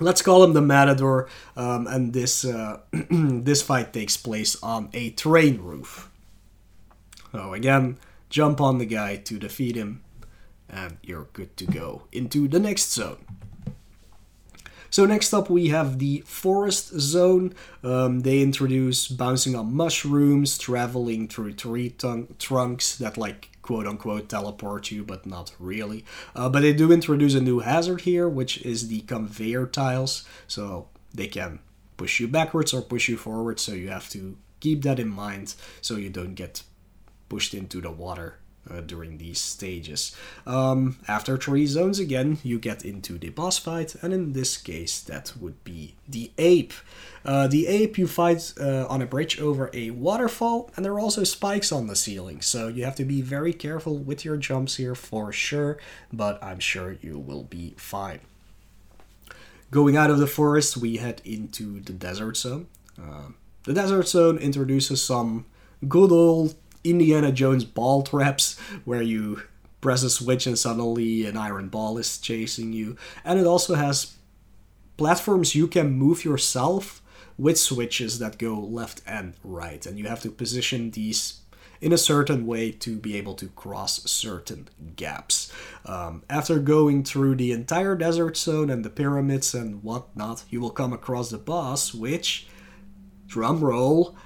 let's 0.00 0.22
call 0.22 0.42
him 0.42 0.52
the 0.52 0.60
matador. 0.60 1.28
Um, 1.56 1.86
and 1.86 2.12
this, 2.12 2.44
uh, 2.44 2.80
this 3.10 3.62
fight 3.62 3.92
takes 3.92 4.16
place 4.16 4.60
on 4.62 4.90
a 4.92 5.10
train 5.10 5.60
roof. 5.60 6.10
So 7.30 7.54
again, 7.54 7.98
jump 8.28 8.60
on 8.60 8.78
the 8.78 8.86
guy 8.86 9.16
to 9.16 9.38
defeat 9.38 9.76
him, 9.76 10.02
and 10.68 10.98
you're 11.02 11.28
good 11.32 11.56
to 11.58 11.66
go 11.66 12.02
into 12.10 12.48
the 12.48 12.58
next 12.58 12.92
zone. 12.92 13.24
So 14.92 15.06
next 15.06 15.32
up 15.32 15.48
we 15.48 15.68
have 15.68 15.98
the 15.98 16.20
forest 16.26 16.88
zone. 17.00 17.54
Um, 17.82 18.20
they 18.20 18.42
introduce 18.42 19.08
bouncing 19.08 19.56
on 19.56 19.72
mushrooms, 19.72 20.58
traveling 20.58 21.28
through 21.28 21.54
tree 21.54 21.94
trunks 22.38 22.98
that 22.98 23.16
like 23.16 23.48
quote 23.62 23.86
unquote 23.86 24.28
teleport 24.28 24.90
you, 24.90 25.02
but 25.02 25.24
not 25.24 25.54
really. 25.58 26.04
Uh, 26.36 26.50
but 26.50 26.60
they 26.60 26.74
do 26.74 26.92
introduce 26.92 27.34
a 27.34 27.40
new 27.40 27.60
hazard 27.60 28.02
here, 28.02 28.28
which 28.28 28.60
is 28.66 28.88
the 28.88 29.00
conveyor 29.00 29.66
tiles. 29.66 30.28
So 30.46 30.88
they 31.14 31.26
can 31.26 31.60
push 31.96 32.20
you 32.20 32.28
backwards 32.28 32.74
or 32.74 32.82
push 32.82 33.08
you 33.08 33.16
forward, 33.16 33.60
so 33.60 33.72
you 33.72 33.88
have 33.88 34.10
to 34.10 34.36
keep 34.60 34.82
that 34.82 35.00
in 35.00 35.08
mind 35.08 35.54
so 35.80 35.96
you 35.96 36.10
don't 36.10 36.34
get 36.34 36.64
pushed 37.30 37.54
into 37.54 37.80
the 37.80 37.90
water 37.90 38.41
uh, 38.70 38.80
during 38.80 39.18
these 39.18 39.40
stages. 39.40 40.16
Um, 40.46 40.98
after 41.08 41.36
three 41.36 41.66
zones 41.66 41.98
again, 41.98 42.38
you 42.42 42.58
get 42.58 42.84
into 42.84 43.18
the 43.18 43.30
boss 43.30 43.58
fight, 43.58 43.94
and 44.02 44.12
in 44.12 44.32
this 44.32 44.56
case, 44.56 45.00
that 45.00 45.32
would 45.40 45.62
be 45.64 45.94
the 46.08 46.30
ape. 46.38 46.72
Uh, 47.24 47.46
the 47.46 47.66
ape 47.66 47.98
you 47.98 48.06
fight 48.06 48.52
uh, 48.60 48.86
on 48.88 49.02
a 49.02 49.06
bridge 49.06 49.40
over 49.40 49.70
a 49.72 49.90
waterfall, 49.90 50.70
and 50.76 50.84
there 50.84 50.92
are 50.92 51.00
also 51.00 51.24
spikes 51.24 51.72
on 51.72 51.86
the 51.86 51.96
ceiling, 51.96 52.40
so 52.40 52.68
you 52.68 52.84
have 52.84 52.96
to 52.96 53.04
be 53.04 53.20
very 53.20 53.52
careful 53.52 53.98
with 53.98 54.24
your 54.24 54.36
jumps 54.36 54.76
here 54.76 54.94
for 54.94 55.32
sure, 55.32 55.78
but 56.12 56.42
I'm 56.42 56.58
sure 56.58 56.96
you 57.00 57.18
will 57.18 57.44
be 57.44 57.74
fine. 57.76 58.20
Going 59.70 59.96
out 59.96 60.10
of 60.10 60.18
the 60.18 60.26
forest, 60.26 60.76
we 60.76 60.98
head 60.98 61.22
into 61.24 61.80
the 61.80 61.94
desert 61.94 62.36
zone. 62.36 62.66
Uh, 63.00 63.28
the 63.64 63.72
desert 63.72 64.06
zone 64.08 64.36
introduces 64.38 65.02
some 65.02 65.46
good 65.88 66.12
old 66.12 66.54
Indiana 66.84 67.32
Jones 67.32 67.64
ball 67.64 68.02
traps 68.02 68.58
where 68.84 69.02
you 69.02 69.42
press 69.80 70.02
a 70.02 70.10
switch 70.10 70.46
and 70.46 70.58
suddenly 70.58 71.26
an 71.26 71.36
iron 71.36 71.68
ball 71.68 71.98
is 71.98 72.18
chasing 72.18 72.72
you. 72.72 72.96
And 73.24 73.38
it 73.38 73.46
also 73.46 73.74
has 73.74 74.16
platforms 74.96 75.54
you 75.54 75.66
can 75.66 75.92
move 75.92 76.24
yourself 76.24 77.02
with 77.36 77.58
switches 77.58 78.18
that 78.18 78.38
go 78.38 78.58
left 78.58 79.02
and 79.06 79.34
right. 79.42 79.84
And 79.84 79.98
you 79.98 80.06
have 80.06 80.20
to 80.20 80.30
position 80.30 80.90
these 80.92 81.40
in 81.80 81.92
a 81.92 81.98
certain 81.98 82.46
way 82.46 82.70
to 82.70 82.96
be 82.96 83.16
able 83.16 83.34
to 83.34 83.48
cross 83.48 84.08
certain 84.08 84.68
gaps. 84.94 85.52
Um, 85.84 86.22
after 86.30 86.60
going 86.60 87.02
through 87.02 87.34
the 87.34 87.50
entire 87.50 87.96
desert 87.96 88.36
zone 88.36 88.70
and 88.70 88.84
the 88.84 88.90
pyramids 88.90 89.52
and 89.52 89.82
whatnot, 89.82 90.44
you 90.48 90.60
will 90.60 90.70
come 90.70 90.92
across 90.92 91.30
the 91.30 91.38
boss, 91.38 91.92
which, 91.92 92.46
drum 93.26 93.60
roll, 93.60 94.16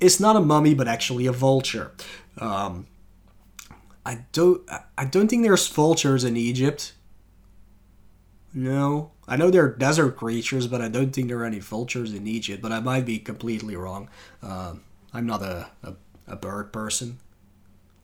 it's 0.00 0.20
not 0.20 0.36
a 0.36 0.40
mummy, 0.40 0.74
but 0.74 0.88
actually 0.88 1.26
a 1.26 1.32
vulture. 1.32 1.92
Um, 2.38 2.86
I 4.04 4.24
don't. 4.32 4.62
I 4.96 5.04
don't 5.04 5.28
think 5.28 5.42
there's 5.42 5.68
vultures 5.68 6.24
in 6.24 6.36
Egypt. 6.36 6.94
No, 8.54 9.12
I 9.26 9.36
know 9.36 9.50
there 9.50 9.64
are 9.64 9.68
desert 9.68 10.16
creatures, 10.16 10.66
but 10.66 10.80
I 10.80 10.88
don't 10.88 11.12
think 11.12 11.28
there 11.28 11.38
are 11.40 11.44
any 11.44 11.58
vultures 11.58 12.14
in 12.14 12.26
Egypt. 12.26 12.62
But 12.62 12.72
I 12.72 12.80
might 12.80 13.04
be 13.04 13.18
completely 13.18 13.76
wrong. 13.76 14.08
Uh, 14.42 14.74
I'm 15.12 15.26
not 15.26 15.42
a, 15.42 15.68
a, 15.82 15.94
a, 16.26 16.36
bird 16.36 16.72
person. 16.72 17.18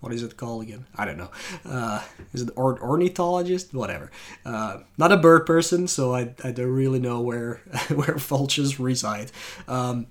What 0.00 0.12
is 0.12 0.22
it 0.22 0.36
called 0.36 0.62
again? 0.64 0.84
I 0.94 1.06
don't 1.06 1.16
know. 1.16 1.30
Uh, 1.64 2.02
is 2.34 2.42
it 2.42 2.50
or- 2.56 2.78
ornithologist? 2.78 3.72
Whatever. 3.72 4.10
Uh, 4.44 4.80
not 4.98 5.12
a 5.12 5.16
bird 5.16 5.46
person, 5.46 5.88
so 5.88 6.14
I, 6.14 6.34
I 6.44 6.50
don't 6.50 6.70
really 6.70 7.00
know 7.00 7.22
where 7.22 7.62
where 7.94 8.18
vultures 8.18 8.78
reside. 8.78 9.32
Um, 9.66 10.08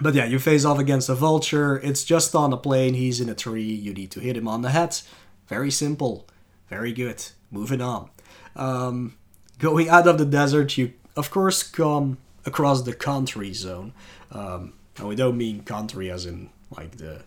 but 0.00 0.14
yeah, 0.14 0.24
you 0.24 0.38
face 0.38 0.64
off 0.64 0.78
against 0.78 1.08
a 1.08 1.14
vulture. 1.14 1.80
It's 1.82 2.04
just 2.04 2.34
on 2.34 2.52
a 2.52 2.56
plane. 2.56 2.94
He's 2.94 3.20
in 3.20 3.28
a 3.28 3.34
tree. 3.34 3.62
You 3.62 3.94
need 3.94 4.10
to 4.12 4.20
hit 4.20 4.36
him 4.36 4.48
on 4.48 4.62
the 4.62 4.70
head. 4.70 4.98
Very 5.46 5.70
simple. 5.70 6.26
Very 6.68 6.92
good. 6.92 7.24
Moving 7.50 7.80
on. 7.80 8.10
Um, 8.56 9.14
going 9.58 9.88
out 9.88 10.08
of 10.08 10.18
the 10.18 10.24
desert, 10.24 10.76
you 10.76 10.92
of 11.16 11.30
course 11.30 11.62
come 11.62 12.18
across 12.44 12.82
the 12.82 12.94
country 12.94 13.52
zone. 13.52 13.92
Um, 14.32 14.74
and 14.96 15.08
we 15.08 15.16
don't 15.16 15.36
mean 15.36 15.62
country 15.62 16.10
as 16.10 16.26
in 16.26 16.50
like 16.76 16.96
the 16.96 17.22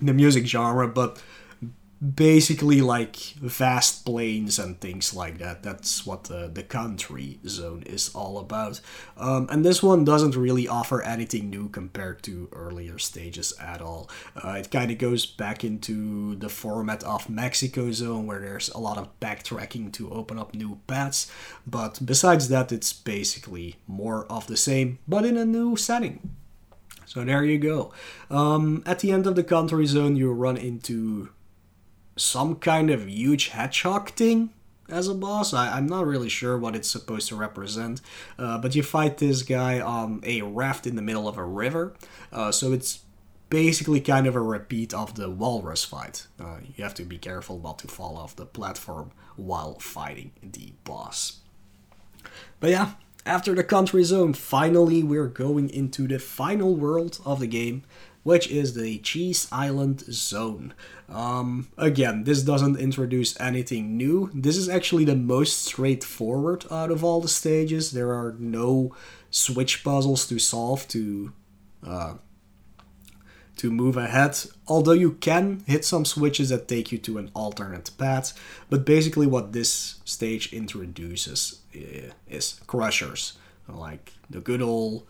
the 0.00 0.12
music 0.12 0.46
genre, 0.46 0.88
but 0.88 1.22
basically 2.02 2.80
like 2.80 3.16
vast 3.40 4.04
plains 4.04 4.58
and 4.58 4.80
things 4.80 5.14
like 5.14 5.38
that. 5.38 5.62
That's 5.62 6.04
what 6.04 6.24
the, 6.24 6.50
the 6.52 6.64
country 6.64 7.38
zone 7.46 7.84
is 7.86 8.12
all 8.12 8.38
about. 8.38 8.80
Um, 9.16 9.46
and 9.50 9.64
this 9.64 9.82
one 9.82 10.04
doesn't 10.04 10.34
really 10.34 10.66
offer 10.66 11.00
anything 11.02 11.48
new 11.48 11.68
compared 11.68 12.22
to 12.24 12.48
earlier 12.52 12.98
stages 12.98 13.52
at 13.60 13.80
all. 13.80 14.10
Uh, 14.34 14.56
it 14.58 14.70
kind 14.72 14.90
of 14.90 14.98
goes 14.98 15.26
back 15.26 15.62
into 15.62 16.34
the 16.34 16.48
format 16.48 17.04
of 17.04 17.30
Mexico 17.30 17.92
zone 17.92 18.26
where 18.26 18.40
there's 18.40 18.68
a 18.70 18.78
lot 18.78 18.98
of 18.98 19.08
backtracking 19.20 19.92
to 19.92 20.10
open 20.10 20.38
up 20.38 20.54
new 20.54 20.80
paths. 20.88 21.30
But 21.66 22.00
besides 22.04 22.48
that, 22.48 22.72
it's 22.72 22.92
basically 22.92 23.76
more 23.86 24.26
of 24.26 24.48
the 24.48 24.56
same, 24.56 24.98
but 25.06 25.24
in 25.24 25.36
a 25.36 25.44
new 25.44 25.76
setting. 25.76 26.34
So 27.06 27.24
there 27.24 27.44
you 27.44 27.58
go. 27.58 27.92
Um, 28.30 28.82
at 28.86 29.00
the 29.00 29.12
end 29.12 29.26
of 29.26 29.36
the 29.36 29.44
country 29.44 29.86
zone, 29.86 30.16
you 30.16 30.32
run 30.32 30.56
into 30.56 31.28
some 32.16 32.56
kind 32.56 32.90
of 32.90 33.08
huge 33.08 33.48
hedgehog 33.48 34.10
thing 34.10 34.50
as 34.88 35.08
a 35.08 35.14
boss. 35.14 35.54
I, 35.54 35.78
am 35.78 35.86
not 35.86 36.06
really 36.06 36.28
sure 36.28 36.58
what 36.58 36.76
it's 36.76 36.88
supposed 36.88 37.28
to 37.28 37.36
represent, 37.36 38.00
uh, 38.38 38.58
but 38.58 38.74
you 38.74 38.82
fight 38.82 39.18
this 39.18 39.42
guy 39.42 39.80
on 39.80 40.20
a 40.24 40.42
raft 40.42 40.86
in 40.86 40.96
the 40.96 41.02
middle 41.02 41.26
of 41.26 41.38
a 41.38 41.44
river. 41.44 41.94
Uh, 42.32 42.52
so 42.52 42.72
it's 42.72 43.00
basically 43.48 44.00
kind 44.00 44.26
of 44.26 44.34
a 44.34 44.40
repeat 44.40 44.94
of 44.94 45.14
the 45.14 45.30
walrus 45.30 45.84
fight. 45.84 46.26
Uh, 46.40 46.56
you 46.74 46.82
have 46.82 46.94
to 46.94 47.04
be 47.04 47.18
careful 47.18 47.58
not 47.58 47.78
to 47.78 47.88
fall 47.88 48.16
off 48.16 48.36
the 48.36 48.46
platform 48.46 49.10
while 49.36 49.78
fighting 49.78 50.32
the 50.42 50.72
boss. 50.84 51.40
But 52.60 52.70
yeah, 52.70 52.92
after 53.26 53.54
the 53.54 53.64
country 53.64 54.04
zone, 54.04 54.32
finally 54.32 55.02
we're 55.02 55.26
going 55.26 55.68
into 55.68 56.08
the 56.08 56.18
final 56.18 56.74
world 56.74 57.20
of 57.24 57.40
the 57.40 57.46
game, 57.46 57.84
which 58.22 58.48
is 58.48 58.74
the 58.74 58.98
Cheese 58.98 59.48
Island 59.50 60.00
Zone. 60.12 60.74
Um, 61.08 61.68
again, 61.76 62.24
this 62.24 62.42
doesn't 62.42 62.78
introduce 62.78 63.38
anything 63.40 63.96
new. 63.96 64.30
This 64.32 64.56
is 64.56 64.68
actually 64.68 65.04
the 65.04 65.16
most 65.16 65.62
straightforward 65.62 66.64
out 66.70 66.90
of 66.90 67.02
all 67.04 67.20
the 67.20 67.28
stages. 67.28 67.90
There 67.90 68.12
are 68.12 68.34
no 68.38 68.94
switch 69.30 69.82
puzzles 69.82 70.26
to 70.28 70.38
solve 70.38 70.86
to 70.88 71.32
uh, 71.86 72.14
to 73.56 73.70
move 73.70 73.96
ahead. 73.96 74.38
Although 74.66 74.92
you 74.92 75.12
can 75.12 75.62
hit 75.66 75.84
some 75.84 76.04
switches 76.04 76.48
that 76.48 76.68
take 76.68 76.90
you 76.90 76.98
to 76.98 77.18
an 77.18 77.30
alternate 77.34 77.90
path, 77.98 78.32
but 78.70 78.86
basically 78.86 79.26
what 79.26 79.52
this 79.52 80.00
stage 80.04 80.52
introduces 80.52 81.60
uh, 81.76 82.12
is 82.28 82.60
crushers, 82.66 83.36
like 83.68 84.12
the 84.30 84.40
good 84.40 84.62
old 84.62 85.06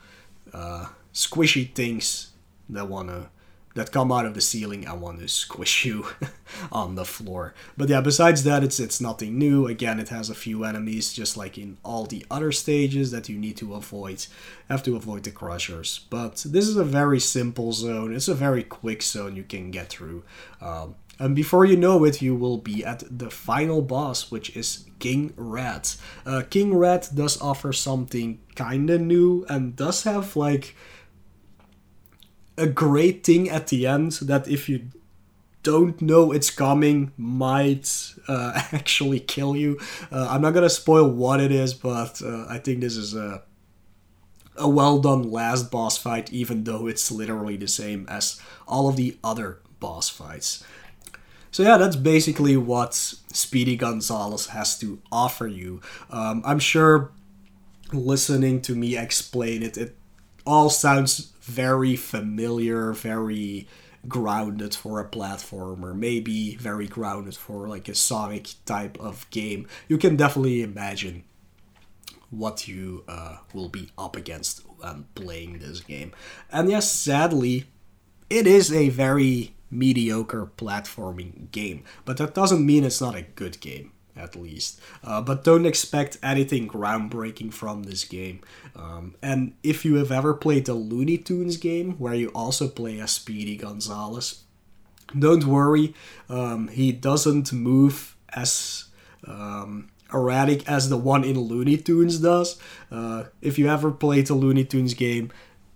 uh, 0.52 0.86
squishy 1.14 1.72
things 1.72 2.31
that 2.68 2.88
wanna 2.88 3.30
that 3.74 3.92
come 3.92 4.12
out 4.12 4.26
of 4.26 4.34
the 4.34 4.40
ceiling 4.40 4.86
and 4.86 5.00
want 5.00 5.18
to 5.20 5.28
squish 5.28 5.84
you 5.84 6.06
on 6.72 6.94
the 6.94 7.04
floor. 7.04 7.54
But 7.76 7.88
yeah, 7.88 8.00
besides 8.00 8.44
that, 8.44 8.62
it's 8.62 8.78
it's 8.78 9.00
nothing 9.00 9.38
new. 9.38 9.66
Again, 9.66 9.98
it 9.98 10.10
has 10.10 10.28
a 10.28 10.34
few 10.34 10.64
enemies, 10.64 11.12
just 11.12 11.36
like 11.36 11.56
in 11.56 11.78
all 11.84 12.04
the 12.04 12.26
other 12.30 12.52
stages 12.52 13.10
that 13.10 13.28
you 13.28 13.38
need 13.38 13.56
to 13.58 13.74
avoid. 13.74 14.26
Have 14.68 14.82
to 14.84 14.96
avoid 14.96 15.24
the 15.24 15.30
crushers. 15.30 16.00
But 16.10 16.44
this 16.46 16.68
is 16.68 16.76
a 16.76 16.84
very 16.84 17.20
simple 17.20 17.72
zone. 17.72 18.14
It's 18.14 18.28
a 18.28 18.34
very 18.34 18.62
quick 18.62 19.02
zone 19.02 19.36
you 19.36 19.44
can 19.44 19.70
get 19.70 19.88
through. 19.88 20.24
Um, 20.60 20.96
and 21.18 21.36
before 21.36 21.64
you 21.64 21.76
know 21.76 22.04
it, 22.04 22.20
you 22.20 22.34
will 22.34 22.58
be 22.58 22.84
at 22.84 23.04
the 23.10 23.30
final 23.30 23.80
boss, 23.80 24.30
which 24.30 24.56
is 24.56 24.86
King 24.98 25.32
Rat. 25.36 25.96
Uh, 26.26 26.42
King 26.48 26.74
Rat 26.74 27.10
does 27.14 27.40
offer 27.40 27.72
something 27.72 28.40
kinda 28.54 28.98
new 28.98 29.46
and 29.48 29.76
does 29.76 30.02
have 30.04 30.36
like 30.36 30.74
a 32.56 32.66
great 32.66 33.24
thing 33.24 33.48
at 33.48 33.68
the 33.68 33.86
end 33.86 34.12
that 34.22 34.46
if 34.48 34.68
you 34.68 34.88
don't 35.62 36.02
know 36.02 36.32
it's 36.32 36.50
coming 36.50 37.12
might 37.16 38.14
uh, 38.28 38.52
actually 38.72 39.20
kill 39.20 39.56
you. 39.56 39.78
Uh, 40.10 40.28
I'm 40.30 40.42
not 40.42 40.54
gonna 40.54 40.70
spoil 40.70 41.08
what 41.08 41.40
it 41.40 41.52
is, 41.52 41.74
but 41.74 42.20
uh, 42.22 42.46
I 42.48 42.58
think 42.58 42.80
this 42.80 42.96
is 42.96 43.14
a 43.14 43.42
a 44.56 44.68
well 44.68 44.98
done 44.98 45.30
last 45.30 45.70
boss 45.70 45.96
fight, 45.96 46.32
even 46.32 46.64
though 46.64 46.86
it's 46.86 47.10
literally 47.10 47.56
the 47.56 47.68
same 47.68 48.06
as 48.08 48.40
all 48.68 48.88
of 48.88 48.96
the 48.96 49.16
other 49.24 49.60
boss 49.80 50.08
fights. 50.08 50.62
So 51.50 51.62
yeah, 51.62 51.76
that's 51.76 51.96
basically 51.96 52.56
what 52.56 52.94
Speedy 52.94 53.76
Gonzales 53.76 54.48
has 54.48 54.78
to 54.78 55.00
offer 55.10 55.46
you. 55.46 55.80
Um, 56.10 56.42
I'm 56.46 56.58
sure 56.58 57.12
listening 57.92 58.62
to 58.62 58.74
me 58.74 58.96
explain 58.96 59.62
it, 59.62 59.76
it 59.76 59.96
all 60.46 60.70
sounds 60.70 61.32
very 61.40 61.96
familiar, 61.96 62.92
very 62.92 63.66
grounded 64.08 64.74
for 64.74 65.00
a 65.00 65.08
platformer, 65.08 65.94
maybe 65.94 66.56
very 66.56 66.86
grounded 66.86 67.36
for 67.36 67.68
like 67.68 67.88
a 67.88 67.94
Sonic 67.94 68.54
type 68.64 68.98
of 69.00 69.28
game. 69.30 69.66
You 69.88 69.98
can 69.98 70.16
definitely 70.16 70.62
imagine 70.62 71.24
what 72.30 72.66
you 72.66 73.04
uh, 73.06 73.38
will 73.52 73.68
be 73.68 73.90
up 73.96 74.16
against 74.16 74.62
when 74.78 75.06
playing 75.14 75.58
this 75.58 75.80
game. 75.80 76.12
And 76.50 76.70
yes, 76.70 76.90
sadly, 76.90 77.66
it 78.30 78.46
is 78.46 78.72
a 78.72 78.88
very 78.88 79.54
mediocre 79.70 80.50
platforming 80.56 81.50
game, 81.50 81.84
but 82.04 82.16
that 82.16 82.34
doesn't 82.34 82.64
mean 82.64 82.84
it's 82.84 83.00
not 83.00 83.14
a 83.14 83.22
good 83.22 83.60
game 83.60 83.91
at 84.16 84.36
least. 84.36 84.80
Uh, 85.02 85.20
but 85.20 85.44
don't 85.44 85.66
expect 85.66 86.18
anything 86.22 86.68
groundbreaking 86.68 87.52
from 87.52 87.84
this 87.84 88.04
game. 88.04 88.40
Um, 88.76 89.14
and 89.22 89.54
if 89.62 89.84
you 89.84 89.96
have 89.96 90.12
ever 90.12 90.34
played 90.34 90.66
the 90.66 90.74
Looney 90.74 91.18
Tunes 91.18 91.56
game, 91.56 91.92
where 91.98 92.14
you 92.14 92.28
also 92.28 92.68
play 92.68 93.00
as 93.00 93.12
Speedy 93.12 93.56
Gonzales, 93.56 94.42
don't 95.18 95.44
worry, 95.44 95.94
um, 96.28 96.68
he 96.68 96.92
doesn't 96.92 97.52
move 97.52 98.16
as 98.34 98.84
um, 99.26 99.90
erratic 100.12 100.68
as 100.68 100.88
the 100.88 100.96
one 100.96 101.24
in 101.24 101.38
Looney 101.38 101.76
Tunes 101.76 102.18
does. 102.18 102.58
Uh, 102.90 103.24
if 103.40 103.58
you 103.58 103.68
ever 103.68 103.90
played 103.90 104.26
the 104.26 104.34
Looney 104.34 104.64
Tunes 104.64 104.94
game, 104.94 105.30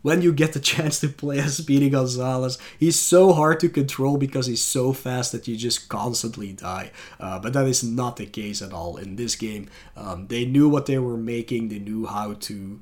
when 0.06 0.22
you 0.22 0.32
get 0.32 0.52
the 0.52 0.60
chance 0.72 1.00
to 1.00 1.08
play 1.08 1.40
as 1.40 1.56
Speedy 1.56 1.90
Gonzales. 1.90 2.58
He's 2.78 2.96
so 2.96 3.32
hard 3.32 3.58
to 3.58 3.68
control 3.68 4.18
because 4.18 4.46
he's 4.46 4.62
so 4.62 4.92
fast 4.92 5.32
that 5.32 5.48
you 5.48 5.56
just 5.56 5.88
constantly 5.88 6.52
die. 6.52 6.92
Uh, 7.18 7.40
but 7.40 7.52
that 7.54 7.66
is 7.66 7.82
not 7.82 8.16
the 8.16 8.26
case 8.26 8.62
at 8.62 8.72
all 8.72 8.98
in 8.98 9.16
this 9.16 9.34
game. 9.34 9.68
Um, 9.96 10.28
they 10.28 10.44
knew 10.44 10.68
what 10.68 10.86
they 10.86 11.00
were 11.00 11.16
making, 11.16 11.70
they 11.70 11.80
knew 11.80 12.06
how 12.06 12.34
to 12.34 12.80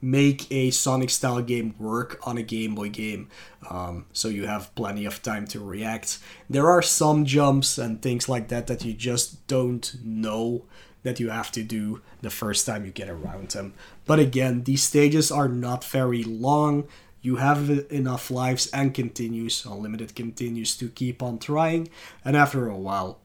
make 0.00 0.50
a 0.50 0.70
Sonic 0.70 1.10
style 1.10 1.42
game 1.42 1.74
work 1.78 2.18
on 2.26 2.38
a 2.38 2.42
Game 2.42 2.74
Boy 2.74 2.88
game, 2.88 3.28
um, 3.68 4.06
so 4.12 4.28
you 4.28 4.46
have 4.46 4.74
plenty 4.76 5.04
of 5.04 5.22
time 5.22 5.46
to 5.48 5.60
react. 5.60 6.20
There 6.48 6.70
are 6.70 6.82
some 6.82 7.26
jumps 7.26 7.76
and 7.76 8.00
things 8.00 8.30
like 8.30 8.48
that 8.48 8.66
that 8.68 8.82
you 8.82 8.94
just 8.94 9.46
don't 9.46 9.94
know 10.02 10.64
that 11.02 11.20
you 11.20 11.30
have 11.30 11.50
to 11.52 11.62
do 11.62 12.00
the 12.22 12.30
first 12.30 12.66
time 12.66 12.84
you 12.84 12.90
get 12.90 13.08
around 13.08 13.50
them. 13.50 13.74
But 14.06 14.18
again, 14.18 14.64
these 14.64 14.82
stages 14.82 15.30
are 15.30 15.48
not 15.48 15.84
very 15.84 16.24
long. 16.24 16.88
You 17.20 17.36
have 17.36 17.68
enough 17.90 18.30
lives 18.30 18.68
and 18.72 18.94
continues, 18.94 19.64
unlimited 19.64 20.14
continues 20.14 20.76
to 20.76 20.88
keep 20.88 21.22
on 21.22 21.38
trying, 21.38 21.88
and 22.24 22.36
after 22.36 22.68
a 22.68 22.76
while, 22.76 23.18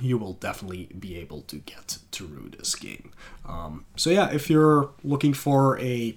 you 0.00 0.18
will 0.18 0.34
definitely 0.34 0.88
be 0.98 1.16
able 1.16 1.42
to 1.42 1.56
get 1.56 1.98
through 2.12 2.50
this 2.56 2.74
game. 2.74 3.12
Um, 3.46 3.84
so 3.96 4.10
yeah, 4.10 4.30
if 4.30 4.48
you're 4.50 4.90
looking 5.02 5.34
for 5.34 5.78
a 5.80 6.16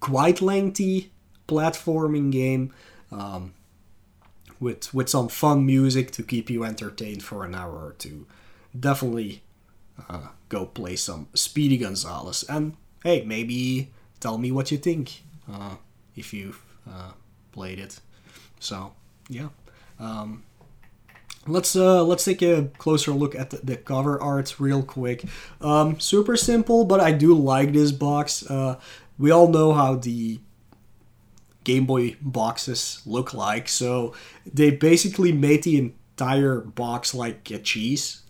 quite 0.00 0.40
lengthy 0.40 1.12
platforming 1.46 2.30
game 2.30 2.72
um, 3.12 3.54
with 4.60 4.92
with 4.92 5.08
some 5.08 5.28
fun 5.28 5.64
music 5.64 6.10
to 6.12 6.22
keep 6.22 6.50
you 6.50 6.64
entertained 6.64 7.22
for 7.22 7.44
an 7.44 7.54
hour 7.54 7.84
or 7.84 7.94
two, 7.98 8.26
definitely 8.78 9.42
uh, 10.08 10.28
go 10.48 10.66
play 10.66 10.96
some 10.96 11.28
Speedy 11.34 11.78
Gonzales. 11.78 12.44
And 12.48 12.76
hey, 13.02 13.24
maybe 13.24 13.92
tell 14.20 14.38
me 14.38 14.52
what 14.52 14.70
you 14.70 14.78
think 14.78 15.22
uh, 15.50 15.76
if 16.16 16.32
you've 16.32 16.62
uh, 16.88 17.12
played 17.52 17.78
it. 17.78 18.00
So 18.60 18.92
yeah, 19.28 19.48
um, 19.98 20.42
let's 21.46 21.76
uh, 21.76 22.04
let's 22.04 22.24
take 22.24 22.42
a 22.42 22.70
closer 22.78 23.12
look 23.12 23.34
at 23.34 23.50
the, 23.50 23.58
the 23.58 23.76
cover 23.76 24.20
art 24.20 24.58
real 24.58 24.82
quick. 24.82 25.24
Um, 25.60 26.00
super 26.00 26.36
simple, 26.36 26.84
but 26.84 27.00
I 27.00 27.12
do 27.12 27.34
like 27.34 27.72
this 27.72 27.92
box. 27.92 28.48
Uh, 28.48 28.78
we 29.18 29.30
all 29.30 29.48
know 29.48 29.72
how 29.72 29.96
the 29.96 30.40
Game 31.64 31.86
Boy 31.86 32.16
boxes 32.20 33.02
look 33.04 33.34
like, 33.34 33.68
so 33.68 34.14
they 34.46 34.70
basically 34.70 35.32
made 35.32 35.64
the 35.64 35.78
entire 35.78 36.60
box 36.60 37.14
like 37.14 37.50
a 37.50 37.58
cheese 37.58 38.22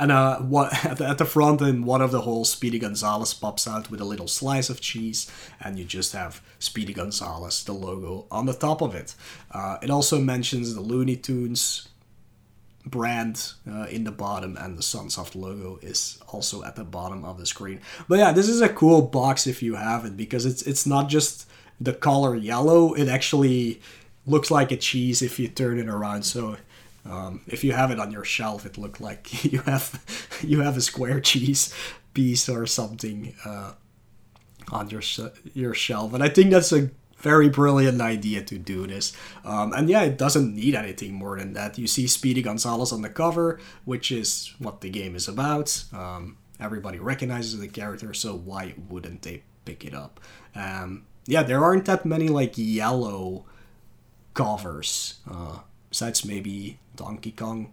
and 0.00 0.10
uh, 0.10 0.38
what 0.38 0.84
at 1.00 1.18
the 1.18 1.24
front 1.24 1.60
end, 1.60 1.84
one 1.84 2.00
of 2.00 2.10
the 2.10 2.22
holes, 2.22 2.50
Speedy 2.50 2.78
Gonzales 2.78 3.34
pops 3.34 3.68
out 3.68 3.90
with 3.90 4.00
a 4.00 4.04
little 4.04 4.26
slice 4.26 4.70
of 4.70 4.80
cheese, 4.80 5.30
and 5.60 5.78
you 5.78 5.84
just 5.84 6.12
have 6.14 6.42
Speedy 6.58 6.94
Gonzales, 6.94 7.62
the 7.64 7.72
logo, 7.72 8.26
on 8.30 8.46
the 8.46 8.54
top 8.54 8.80
of 8.80 8.94
it. 8.94 9.14
Uh, 9.50 9.76
it 9.82 9.90
also 9.90 10.18
mentions 10.18 10.74
the 10.74 10.80
Looney 10.80 11.16
Tunes 11.16 11.88
brand 12.86 13.52
uh, 13.70 13.84
in 13.90 14.04
the 14.04 14.10
bottom 14.10 14.56
and 14.56 14.78
the 14.78 14.82
Sunsoft 14.82 15.34
logo 15.34 15.78
is 15.82 16.18
also 16.28 16.64
at 16.64 16.76
the 16.76 16.84
bottom 16.84 17.26
of 17.26 17.38
the 17.38 17.44
screen. 17.44 17.78
But 18.08 18.18
yeah, 18.18 18.32
this 18.32 18.48
is 18.48 18.62
a 18.62 18.70
cool 18.70 19.02
box 19.02 19.46
if 19.46 19.62
you 19.62 19.74
have 19.74 20.06
it 20.06 20.16
because 20.16 20.46
it's 20.46 20.62
it's 20.62 20.86
not 20.86 21.10
just 21.10 21.46
the 21.78 21.92
color 21.92 22.34
yellow, 22.34 22.94
it 22.94 23.08
actually 23.08 23.80
looks 24.26 24.50
like 24.50 24.72
a 24.72 24.76
cheese 24.76 25.20
if 25.20 25.38
you 25.38 25.48
turn 25.48 25.78
it 25.78 25.88
around. 25.88 26.22
So 26.22 26.56
um, 27.10 27.40
if 27.48 27.64
you 27.64 27.72
have 27.72 27.90
it 27.90 27.98
on 27.98 28.12
your 28.12 28.24
shelf, 28.24 28.64
it 28.64 28.78
look 28.78 29.00
like 29.00 29.44
you 29.52 29.60
have 29.62 30.40
you 30.42 30.60
have 30.60 30.76
a 30.76 30.80
square 30.80 31.20
cheese 31.30 31.74
piece 32.14 32.48
or 32.48 32.66
something 32.66 33.34
uh, 33.44 33.72
on 34.70 34.90
your 34.90 35.02
your 35.52 35.74
shelf, 35.74 36.14
and 36.14 36.22
I 36.22 36.28
think 36.28 36.50
that's 36.50 36.72
a 36.72 36.90
very 37.16 37.50
brilliant 37.50 38.00
idea 38.00 38.42
to 38.42 38.56
do 38.56 38.86
this. 38.86 39.12
Um, 39.44 39.74
and 39.74 39.90
yeah, 39.90 40.02
it 40.02 40.16
doesn't 40.16 40.54
need 40.54 40.74
anything 40.74 41.12
more 41.12 41.38
than 41.38 41.52
that. 41.52 41.76
You 41.78 41.86
see 41.86 42.06
Speedy 42.06 42.40
Gonzales 42.40 42.92
on 42.92 43.02
the 43.02 43.10
cover, 43.10 43.60
which 43.84 44.10
is 44.10 44.54
what 44.58 44.80
the 44.80 44.88
game 44.88 45.14
is 45.14 45.28
about. 45.28 45.84
Um, 45.92 46.38
everybody 46.58 46.98
recognizes 46.98 47.58
the 47.58 47.68
character, 47.68 48.14
so 48.14 48.34
why 48.34 48.74
wouldn't 48.88 49.20
they 49.22 49.42
pick 49.66 49.84
it 49.84 49.94
up? 49.94 50.18
Um, 50.54 51.04
yeah, 51.26 51.42
there 51.42 51.62
aren't 51.62 51.84
that 51.84 52.06
many 52.06 52.28
like 52.28 52.54
yellow 52.56 53.44
covers. 54.32 55.18
Uh, 55.30 55.58
besides 55.90 56.24
maybe 56.24 56.78
Donkey 57.00 57.32
Kong 57.32 57.72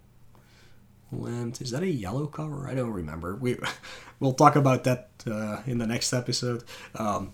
Land. 1.11 1.59
Is 1.61 1.71
that 1.71 1.84
a 1.84 1.88
yellow 1.88 2.28
cover? 2.28 2.67
I 2.67 2.73
don't 2.75 2.91
remember. 2.91 3.36
We 3.36 3.57
we'll 4.19 4.34
talk 4.34 4.55
about 4.55 4.86
that 4.86 5.09
uh, 5.30 5.61
in 5.67 5.78
the 5.80 5.88
next 5.88 6.13
episode. 6.13 6.63
Um, 6.95 7.34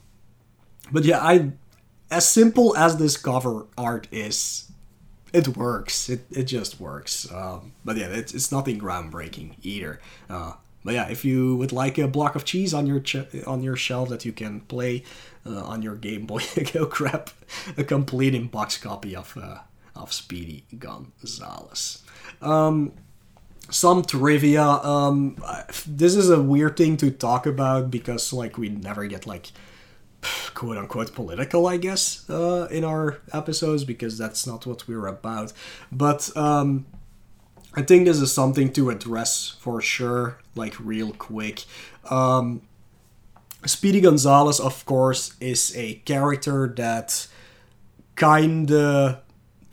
but 0.91 1.05
yeah, 1.05 1.19
I 1.19 1.51
as 2.09 2.27
simple 2.27 2.75
as 2.75 2.97
this 2.97 3.15
cover 3.15 3.67
art 3.77 4.07
is, 4.11 4.71
it 5.33 5.55
works. 5.55 6.09
It, 6.09 6.25
it 6.31 6.43
just 6.43 6.79
works. 6.79 7.31
Um, 7.31 7.73
but 7.85 7.97
yeah, 7.97 8.07
it's, 8.07 8.33
it's 8.33 8.51
nothing 8.51 8.79
groundbreaking 8.79 9.55
either. 9.63 9.99
Uh, 10.29 10.53
but 10.83 10.95
yeah, 10.95 11.09
if 11.09 11.23
you 11.23 11.55
would 11.57 11.71
like 11.71 11.97
a 11.97 12.07
block 12.07 12.35
of 12.35 12.45
cheese 12.45 12.73
on 12.73 12.87
your 12.87 12.99
ch- 12.99 13.45
on 13.47 13.63
your 13.63 13.75
shelf 13.75 14.09
that 14.09 14.25
you 14.25 14.33
can 14.33 14.61
play 14.61 15.03
uh, 15.45 15.63
on 15.63 15.81
your 15.81 15.95
Game 15.95 16.25
Boy, 16.25 16.41
go 16.73 16.85
grab 16.85 17.29
a 17.77 17.83
complete 17.83 18.35
in 18.35 18.47
box 18.47 18.77
copy 18.77 19.15
of 19.15 19.37
uh, 19.41 19.59
of 19.95 20.11
Speedy 20.13 20.65
Gonzales. 20.77 22.03
Um, 22.41 22.93
some 23.69 24.03
trivia. 24.03 24.63
Um, 24.63 25.37
this 25.87 26.15
is 26.15 26.29
a 26.29 26.41
weird 26.41 26.77
thing 26.77 26.97
to 26.97 27.11
talk 27.11 27.45
about 27.45 27.89
because 27.89 28.33
like 28.33 28.57
we 28.57 28.69
never 28.69 29.05
get 29.07 29.25
like 29.25 29.51
quote 30.53 30.77
unquote 30.77 31.13
political, 31.13 31.67
I 31.67 31.77
guess, 31.77 32.29
uh, 32.29 32.67
in 32.71 32.83
our 32.83 33.19
episodes 33.31 33.83
because 33.83 34.17
that's 34.17 34.45
not 34.45 34.65
what 34.65 34.87
we're 34.87 35.07
about. 35.07 35.53
But 35.91 36.35
um, 36.35 36.85
I 37.75 37.81
think 37.81 38.05
this 38.05 38.19
is 38.19 38.31
something 38.31 38.71
to 38.73 38.89
address 38.89 39.55
for 39.59 39.81
sure, 39.81 40.39
like 40.55 40.79
real 40.79 41.11
quick. 41.13 41.65
Um, 42.09 42.61
Speedy 43.65 44.01
Gonzales, 44.01 44.59
of 44.59 44.85
course, 44.85 45.35
is 45.39 45.75
a 45.75 45.95
character 46.05 46.67
that 46.75 47.27
kinda 48.15 49.22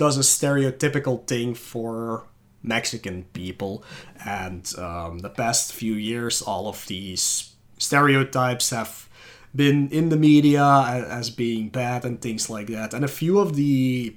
does 0.00 0.16
a 0.16 0.22
stereotypical 0.22 1.26
thing 1.26 1.54
for 1.54 2.24
Mexican 2.62 3.24
people, 3.34 3.84
and 4.24 4.72
um, 4.78 5.18
the 5.18 5.28
past 5.28 5.74
few 5.74 5.92
years, 5.92 6.40
all 6.40 6.68
of 6.68 6.86
these 6.86 7.54
stereotypes 7.76 8.70
have 8.70 9.10
been 9.54 9.90
in 9.90 10.08
the 10.08 10.16
media 10.16 10.64
as 11.06 11.28
being 11.28 11.68
bad 11.68 12.06
and 12.06 12.22
things 12.22 12.48
like 12.48 12.68
that, 12.68 12.94
and 12.94 13.04
a 13.04 13.08
few 13.08 13.38
of 13.38 13.56
the 13.56 14.16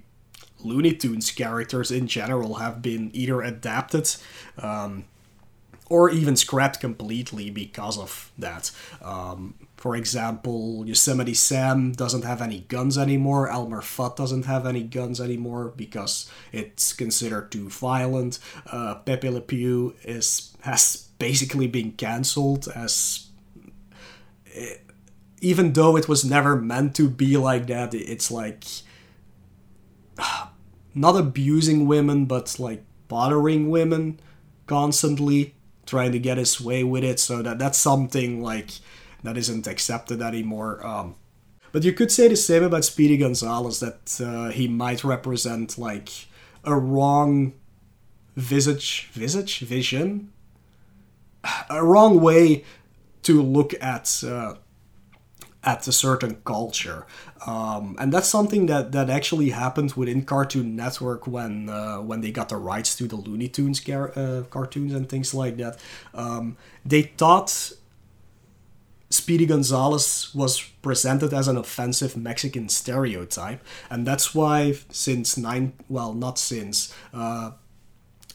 Looney 0.59 0.93
Tunes 0.93 1.29
characters 1.31 1.91
in 1.91 2.07
general 2.07 2.55
have 2.55 2.81
been 2.81 3.11
either 3.13 3.41
adapted 3.41 4.09
um, 4.59 5.03
or 5.89 6.09
even 6.09 6.37
scrapped 6.37 6.79
completely 6.79 7.49
because 7.49 7.97
of 7.97 8.31
that. 8.37 8.71
Um, 9.01 9.55
for 9.83 9.97
example, 9.97 10.85
Yosemite 10.87 11.33
Sam 11.33 11.91
doesn't 11.91 12.23
have 12.23 12.41
any 12.41 12.61
guns 12.69 12.97
anymore. 12.97 13.49
Elmer 13.49 13.81
Fudd 13.81 14.15
doesn't 14.15 14.45
have 14.45 14.65
any 14.65 14.81
guns 14.81 15.19
anymore 15.19 15.73
because 15.75 16.31
it's 16.53 16.93
considered 16.93 17.51
too 17.51 17.67
violent. 17.67 18.39
Uh, 18.65 18.95
Pepe 18.95 19.29
Le 19.29 19.41
Pew 19.41 19.93
is 20.05 20.55
has 20.61 21.09
basically 21.19 21.67
been 21.67 21.91
cancelled 21.91 22.69
as. 22.73 23.27
It, 24.45 24.85
even 25.41 25.73
though 25.73 25.97
it 25.97 26.07
was 26.07 26.23
never 26.23 26.55
meant 26.55 26.95
to 26.95 27.09
be 27.09 27.35
like 27.35 27.67
that, 27.67 27.93
it's 27.93 28.31
like 28.31 28.63
not 30.95 31.17
abusing 31.17 31.87
women, 31.87 32.23
but 32.23 32.57
like 32.57 32.85
bothering 33.09 33.69
women 33.69 34.21
constantly, 34.65 35.55
trying 35.85 36.13
to 36.13 36.19
get 36.19 36.37
his 36.37 36.61
way 36.61 36.85
with 36.85 37.03
it. 37.03 37.19
So 37.19 37.41
that 37.41 37.59
that's 37.59 37.77
something 37.77 38.41
like 38.41 38.79
that 39.23 39.37
isn't 39.37 39.67
accepted 39.67 40.21
anymore. 40.21 40.85
Um, 40.85 41.15
but 41.71 41.83
you 41.83 41.91
could 41.91 42.11
say 42.11 42.27
the 42.27 42.35
same 42.35 42.63
about 42.63 42.85
Speedy 42.85 43.17
Gonzales 43.17 43.79
that 43.79 44.21
uh, 44.23 44.51
he 44.51 44.67
might 44.67 45.03
represent 45.03 45.77
like 45.77 46.09
a 46.63 46.75
wrong 46.75 47.53
visage, 48.35 49.09
visage, 49.11 49.59
vision, 49.59 50.31
a 51.69 51.83
wrong 51.83 52.21
way 52.21 52.63
to 53.23 53.41
look 53.41 53.73
at 53.81 54.23
uh, 54.25 54.55
at 55.63 55.87
a 55.87 55.91
certain 55.91 56.35
culture. 56.45 57.05
Um, 57.47 57.95
and 57.99 58.11
that's 58.11 58.27
something 58.27 58.65
that, 58.67 58.91
that 58.91 59.09
actually 59.09 59.49
happened 59.49 59.93
within 59.93 60.25
Cartoon 60.25 60.75
Network 60.75 61.25
when 61.25 61.69
uh, 61.69 61.97
when 61.97 62.21
they 62.21 62.31
got 62.31 62.49
the 62.49 62.57
rights 62.57 62.95
to 62.97 63.07
the 63.07 63.15
Looney 63.15 63.47
Tunes 63.47 63.79
car- 63.79 64.11
uh, 64.15 64.43
cartoons 64.49 64.93
and 64.93 65.09
things 65.09 65.33
like 65.33 65.57
that. 65.57 65.79
Um, 66.13 66.57
they 66.85 67.03
thought 67.03 67.71
Speedy 69.13 69.45
Gonzales 69.45 70.33
was 70.33 70.59
presented 70.81 71.35
as 71.35 71.47
an 71.47 71.55
offensive 71.55 72.17
Mexican 72.17 72.67
stereotype, 72.67 73.63
and 73.87 74.07
that's 74.07 74.33
why 74.33 74.73
since 74.89 75.37
nine 75.37 75.73
well 75.87 76.15
not 76.15 76.39
since 76.39 76.91
uh, 77.13 77.51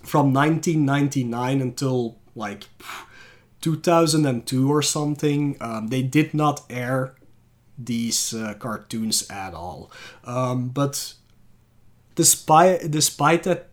from 0.04 0.32
1999 0.32 1.60
until 1.60 2.18
like 2.36 2.66
2002 3.60 4.70
or 4.70 4.80
something, 4.80 5.56
um, 5.60 5.88
they 5.88 6.02
did 6.02 6.32
not 6.32 6.64
air 6.70 7.16
these 7.76 8.32
uh, 8.32 8.54
cartoons 8.54 9.28
at 9.28 9.54
all. 9.54 9.90
Um, 10.22 10.68
but 10.68 11.14
despite 12.14 12.88
despite 12.88 13.42
that, 13.42 13.70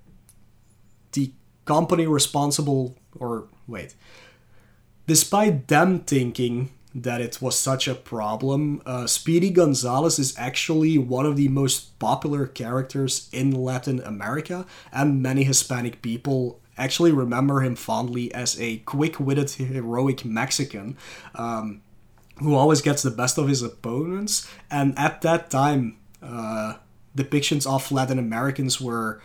the 1.12 1.32
company 1.66 2.08
responsible 2.08 2.98
or 3.20 3.48
wait, 3.68 3.94
despite 5.06 5.68
them 5.68 6.00
thinking 6.00 6.72
that 6.96 7.20
it 7.20 7.42
was 7.42 7.60
such 7.60 7.88
a 7.88 7.94
problem, 7.94 8.82
uh, 8.86 9.06
Speedy 9.06 9.50
Gonzales 9.50 10.18
is 10.18 10.34
actually 10.38 10.98
one 10.98 11.26
of 11.26 11.36
the 11.36 11.50
most 11.50 12.00
popular 12.00 12.48
characters 12.48 13.30
in 13.34 13.52
Latin 13.52 14.00
America, 14.00 14.66
and 14.94 15.22
many 15.22 15.44
Hispanic 15.44 16.02
people 16.02 16.62
actually 16.78 17.12
remember 17.12 17.62
him 17.62 17.76
fondly 17.76 18.34
as 18.34 18.60
a 18.60 18.78
quick-witted, 18.78 19.52
heroic 19.52 20.24
Mexican. 20.24 20.98
Um, 21.36 21.82
who 22.40 22.54
always 22.54 22.82
gets 22.82 23.02
the 23.02 23.12
best 23.12 23.38
of 23.38 23.48
his 23.48 23.62
opponents. 23.62 24.46
And 24.70 24.98
at 25.00 25.22
that 25.22 25.50
time, 25.50 25.98
uh, 26.22 26.76
depictions 27.16 27.66
of 27.66 27.92
Latin 27.92 28.20
Americans 28.20 28.82
were 28.82 29.22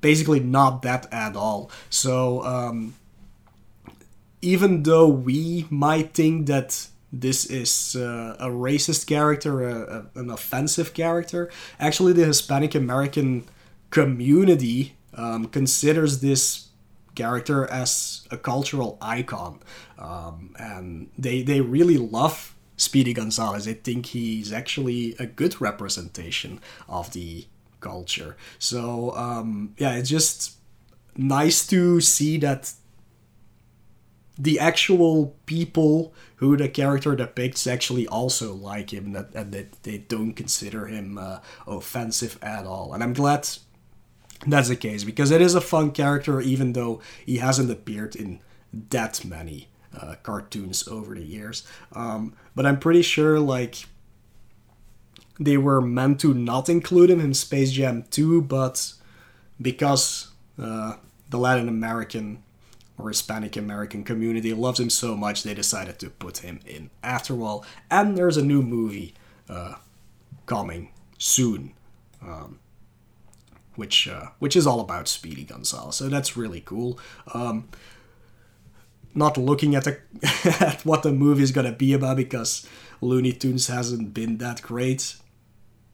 basically 0.00 0.40
not 0.40 0.82
that 0.82 1.12
at 1.12 1.36
all. 1.36 1.70
So 1.90 2.42
um, 2.44 2.94
even 4.46 4.84
though 4.84 5.08
we 5.08 5.66
might 5.70 6.14
think 6.14 6.46
that 6.46 6.86
this 7.12 7.46
is 7.46 7.96
uh, 7.96 8.36
a 8.38 8.46
racist 8.46 9.06
character, 9.06 9.68
a, 9.68 10.06
a, 10.14 10.20
an 10.20 10.30
offensive 10.30 10.94
character, 10.94 11.50
actually 11.80 12.12
the 12.12 12.24
Hispanic 12.24 12.74
American 12.74 13.44
community 13.90 14.94
um, 15.14 15.46
considers 15.46 16.20
this 16.20 16.68
character 17.16 17.66
as 17.70 18.28
a 18.30 18.36
cultural 18.36 18.98
icon, 19.00 19.58
um, 19.98 20.54
and 20.58 21.10
they 21.18 21.42
they 21.42 21.60
really 21.60 21.98
love 21.98 22.54
Speedy 22.76 23.14
Gonzales. 23.14 23.64
They 23.64 23.74
think 23.74 24.06
he's 24.06 24.52
actually 24.52 25.16
a 25.18 25.26
good 25.26 25.60
representation 25.60 26.60
of 26.88 27.12
the 27.12 27.46
culture. 27.80 28.36
So 28.58 29.12
um, 29.16 29.74
yeah, 29.78 29.96
it's 29.96 30.10
just 30.10 30.56
nice 31.16 31.66
to 31.68 32.00
see 32.00 32.36
that 32.38 32.72
the 34.38 34.58
actual 34.58 35.34
people 35.46 36.12
who 36.36 36.56
the 36.56 36.68
character 36.68 37.16
depicts 37.16 37.66
actually 37.66 38.06
also 38.06 38.52
like 38.52 38.92
him 38.92 39.16
and 39.34 39.52
that 39.52 39.82
they 39.82 39.98
don't 39.98 40.34
consider 40.34 40.86
him 40.86 41.16
uh, 41.16 41.38
offensive 41.66 42.38
at 42.42 42.66
all 42.66 42.92
and 42.92 43.02
i'm 43.02 43.14
glad 43.14 43.48
that's 44.46 44.68
the 44.68 44.76
case 44.76 45.04
because 45.04 45.30
it 45.30 45.40
is 45.40 45.54
a 45.54 45.60
fun 45.60 45.92
character, 45.92 46.40
even 46.40 46.72
though 46.72 47.00
he 47.24 47.38
hasn't 47.38 47.70
appeared 47.70 48.16
in 48.16 48.40
that 48.90 49.24
many 49.24 49.68
uh, 49.98 50.16
cartoons 50.22 50.86
over 50.88 51.14
the 51.14 51.22
years. 51.22 51.66
Um, 51.92 52.34
but 52.54 52.66
I'm 52.66 52.78
pretty 52.78 53.02
sure 53.02 53.40
like 53.40 53.86
they 55.38 55.56
were 55.56 55.80
meant 55.80 56.20
to 56.20 56.34
not 56.34 56.68
include 56.68 57.10
him 57.10 57.20
in 57.20 57.34
Space 57.34 57.72
Jam 57.72 58.04
2, 58.10 58.42
but 58.42 58.92
because 59.60 60.28
uh, 60.58 60.96
the 61.30 61.38
Latin 61.38 61.68
American 61.68 62.42
or 62.98 63.08
Hispanic 63.08 63.56
American 63.56 64.04
community 64.04 64.54
loves 64.54 64.80
him 64.80 64.90
so 64.90 65.16
much, 65.16 65.42
they 65.42 65.54
decided 65.54 65.98
to 65.98 66.10
put 66.10 66.38
him 66.38 66.60
in 66.66 66.90
after 67.02 67.42
all. 67.42 67.64
And 67.90 68.16
there's 68.16 68.36
a 68.36 68.44
new 68.44 68.62
movie 68.62 69.14
uh, 69.48 69.74
coming 70.46 70.90
soon. 71.18 71.74
Um, 72.22 72.58
which 73.76 74.08
uh, 74.08 74.28
which 74.38 74.56
is 74.56 74.66
all 74.66 74.80
about 74.80 75.06
Speedy 75.08 75.44
Gonzales. 75.44 75.96
So 75.96 76.08
that's 76.08 76.36
really 76.36 76.60
cool. 76.60 76.98
Um, 77.32 77.68
not 79.14 79.38
looking 79.38 79.74
at 79.74 79.84
the 79.84 79.98
at 80.60 80.84
what 80.84 81.02
the 81.02 81.12
movie 81.12 81.42
is 81.42 81.52
gonna 81.52 81.72
be 81.72 81.92
about 81.92 82.16
because 82.16 82.66
Looney 83.00 83.32
Tunes 83.32 83.68
hasn't 83.68 84.14
been 84.14 84.38
that 84.38 84.62
great 84.62 85.16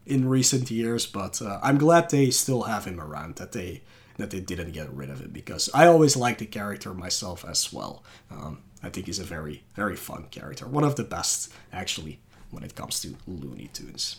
in 0.05 0.27
recent 0.27 0.71
years, 0.71 1.05
but 1.05 1.41
uh, 1.41 1.59
I'm 1.61 1.77
glad 1.77 2.09
they 2.09 2.29
still 2.29 2.63
have 2.63 2.85
him 2.85 2.99
around. 2.99 3.35
That 3.35 3.51
they 3.51 3.83
that 4.17 4.29
they 4.29 4.39
didn't 4.39 4.71
get 4.71 4.93
rid 4.93 5.09
of 5.09 5.21
him 5.21 5.31
because 5.31 5.69
I 5.73 5.87
always 5.87 6.15
liked 6.15 6.39
the 6.39 6.45
character 6.45 6.93
myself 6.93 7.45
as 7.45 7.73
well. 7.73 8.03
Um, 8.31 8.59
I 8.81 8.89
think 8.89 9.07
he's 9.07 9.19
a 9.19 9.23
very 9.23 9.63
very 9.75 9.95
fun 9.95 10.27
character, 10.31 10.67
one 10.67 10.83
of 10.83 10.95
the 10.95 11.03
best 11.03 11.51
actually 11.71 12.19
when 12.51 12.63
it 12.63 12.75
comes 12.75 12.99
to 13.01 13.15
Looney 13.27 13.69
Tunes. 13.73 14.17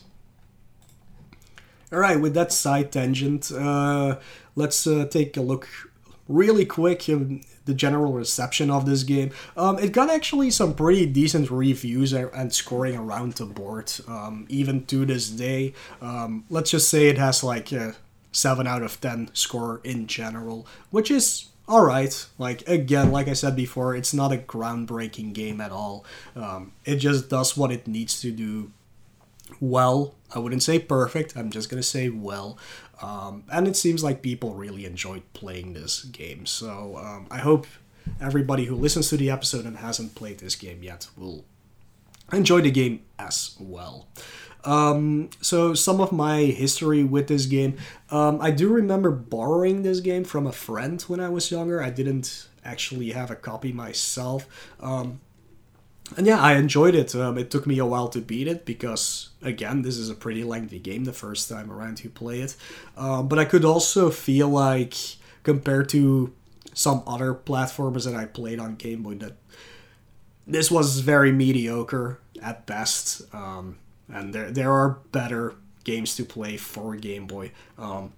All 1.92 2.00
right, 2.00 2.20
with 2.20 2.34
that 2.34 2.50
side 2.50 2.90
tangent, 2.90 3.52
uh, 3.52 4.18
let's 4.56 4.86
uh, 4.86 5.06
take 5.08 5.36
a 5.36 5.42
look 5.42 5.68
really 6.28 6.64
quick. 6.64 7.02
The 7.66 7.74
general 7.74 8.12
reception 8.12 8.70
of 8.70 8.84
this 8.84 9.04
game. 9.04 9.30
Um, 9.56 9.78
it 9.78 9.92
got 9.92 10.10
actually 10.10 10.50
some 10.50 10.74
pretty 10.74 11.06
decent 11.06 11.50
reviews 11.50 12.12
and 12.12 12.52
scoring 12.52 12.96
around 12.96 13.34
the 13.34 13.46
board, 13.46 13.90
um, 14.06 14.44
even 14.50 14.84
to 14.86 15.06
this 15.06 15.30
day. 15.30 15.72
Um, 16.02 16.44
let's 16.50 16.72
just 16.72 16.90
say 16.90 17.08
it 17.08 17.16
has 17.16 17.42
like 17.42 17.72
a 17.72 17.94
7 18.34 18.66
out 18.66 18.82
of 18.82 19.00
10 19.00 19.30
score 19.32 19.80
in 19.84 20.06
general, 20.06 20.66
which 20.90 21.10
is 21.10 21.48
alright. 21.68 22.26
Like, 22.38 22.68
again, 22.68 23.10
like 23.12 23.28
I 23.28 23.32
said 23.32 23.56
before, 23.56 23.94
it's 23.94 24.12
not 24.12 24.32
a 24.32 24.36
groundbreaking 24.36 25.32
game 25.32 25.60
at 25.60 25.70
all. 25.70 26.04
Um, 26.36 26.72
it 26.84 26.96
just 26.96 27.28
does 27.30 27.56
what 27.56 27.70
it 27.70 27.86
needs 27.86 28.20
to 28.20 28.30
do 28.30 28.72
well. 29.60 30.14
I 30.34 30.38
wouldn't 30.38 30.62
say 30.62 30.78
perfect, 30.78 31.36
I'm 31.36 31.50
just 31.50 31.70
gonna 31.70 31.82
say 31.82 32.08
well. 32.08 32.58
Um, 33.02 33.44
and 33.52 33.68
it 33.68 33.76
seems 33.76 34.02
like 34.02 34.22
people 34.22 34.54
really 34.54 34.84
enjoyed 34.84 35.22
playing 35.32 35.74
this 35.74 36.04
game. 36.04 36.46
So 36.46 36.96
um, 36.96 37.26
I 37.30 37.38
hope 37.38 37.66
everybody 38.20 38.64
who 38.64 38.76
listens 38.76 39.08
to 39.10 39.16
the 39.16 39.30
episode 39.30 39.64
and 39.64 39.78
hasn't 39.78 40.14
played 40.14 40.38
this 40.38 40.56
game 40.56 40.82
yet 40.82 41.08
will 41.16 41.44
enjoy 42.32 42.60
the 42.60 42.70
game 42.70 43.02
as 43.18 43.56
well. 43.58 44.08
Um, 44.64 45.30
so 45.40 45.74
some 45.74 46.00
of 46.00 46.10
my 46.10 46.42
history 46.42 47.04
with 47.04 47.28
this 47.28 47.46
game, 47.46 47.76
um, 48.10 48.40
I 48.40 48.50
do 48.50 48.68
remember 48.68 49.10
borrowing 49.10 49.82
this 49.82 50.00
game 50.00 50.24
from 50.24 50.46
a 50.46 50.52
friend 50.52 51.00
when 51.02 51.20
I 51.20 51.28
was 51.28 51.50
younger. 51.50 51.82
I 51.82 51.90
didn't 51.90 52.48
actually 52.64 53.12
have 53.12 53.30
a 53.30 53.36
copy 53.36 53.72
myself. 53.72 54.48
Um, 54.80 55.20
and 56.16 56.26
yeah, 56.26 56.40
I 56.40 56.54
enjoyed 56.54 56.94
it. 56.94 57.14
Um, 57.14 57.38
it 57.38 57.50
took 57.50 57.66
me 57.66 57.78
a 57.78 57.86
while 57.86 58.08
to 58.08 58.20
beat 58.20 58.46
it 58.46 58.64
because, 58.64 59.30
again, 59.42 59.82
this 59.82 59.96
is 59.96 60.10
a 60.10 60.14
pretty 60.14 60.44
lengthy 60.44 60.78
game 60.78 61.04
the 61.04 61.12
first 61.12 61.48
time 61.48 61.70
around 61.70 62.04
you 62.04 62.10
play 62.10 62.40
it. 62.40 62.56
Um, 62.96 63.28
but 63.28 63.38
I 63.38 63.44
could 63.44 63.64
also 63.64 64.10
feel 64.10 64.48
like, 64.48 64.94
compared 65.42 65.88
to 65.90 66.32
some 66.74 67.02
other 67.06 67.34
platformers 67.34 68.04
that 68.04 68.14
I 68.14 68.26
played 68.26 68.60
on 68.60 68.76
Game 68.76 69.02
Boy, 69.02 69.14
that 69.16 69.36
this 70.46 70.70
was 70.70 71.00
very 71.00 71.32
mediocre 71.32 72.20
at 72.42 72.66
best. 72.66 73.22
Um, 73.34 73.78
and 74.12 74.34
there 74.34 74.50
there 74.50 74.72
are 74.72 74.98
better 75.12 75.54
games 75.84 76.16
to 76.16 76.24
play 76.24 76.56
for 76.56 76.96
Game 76.96 77.26
Boy. 77.26 77.52
Um, 77.78 78.12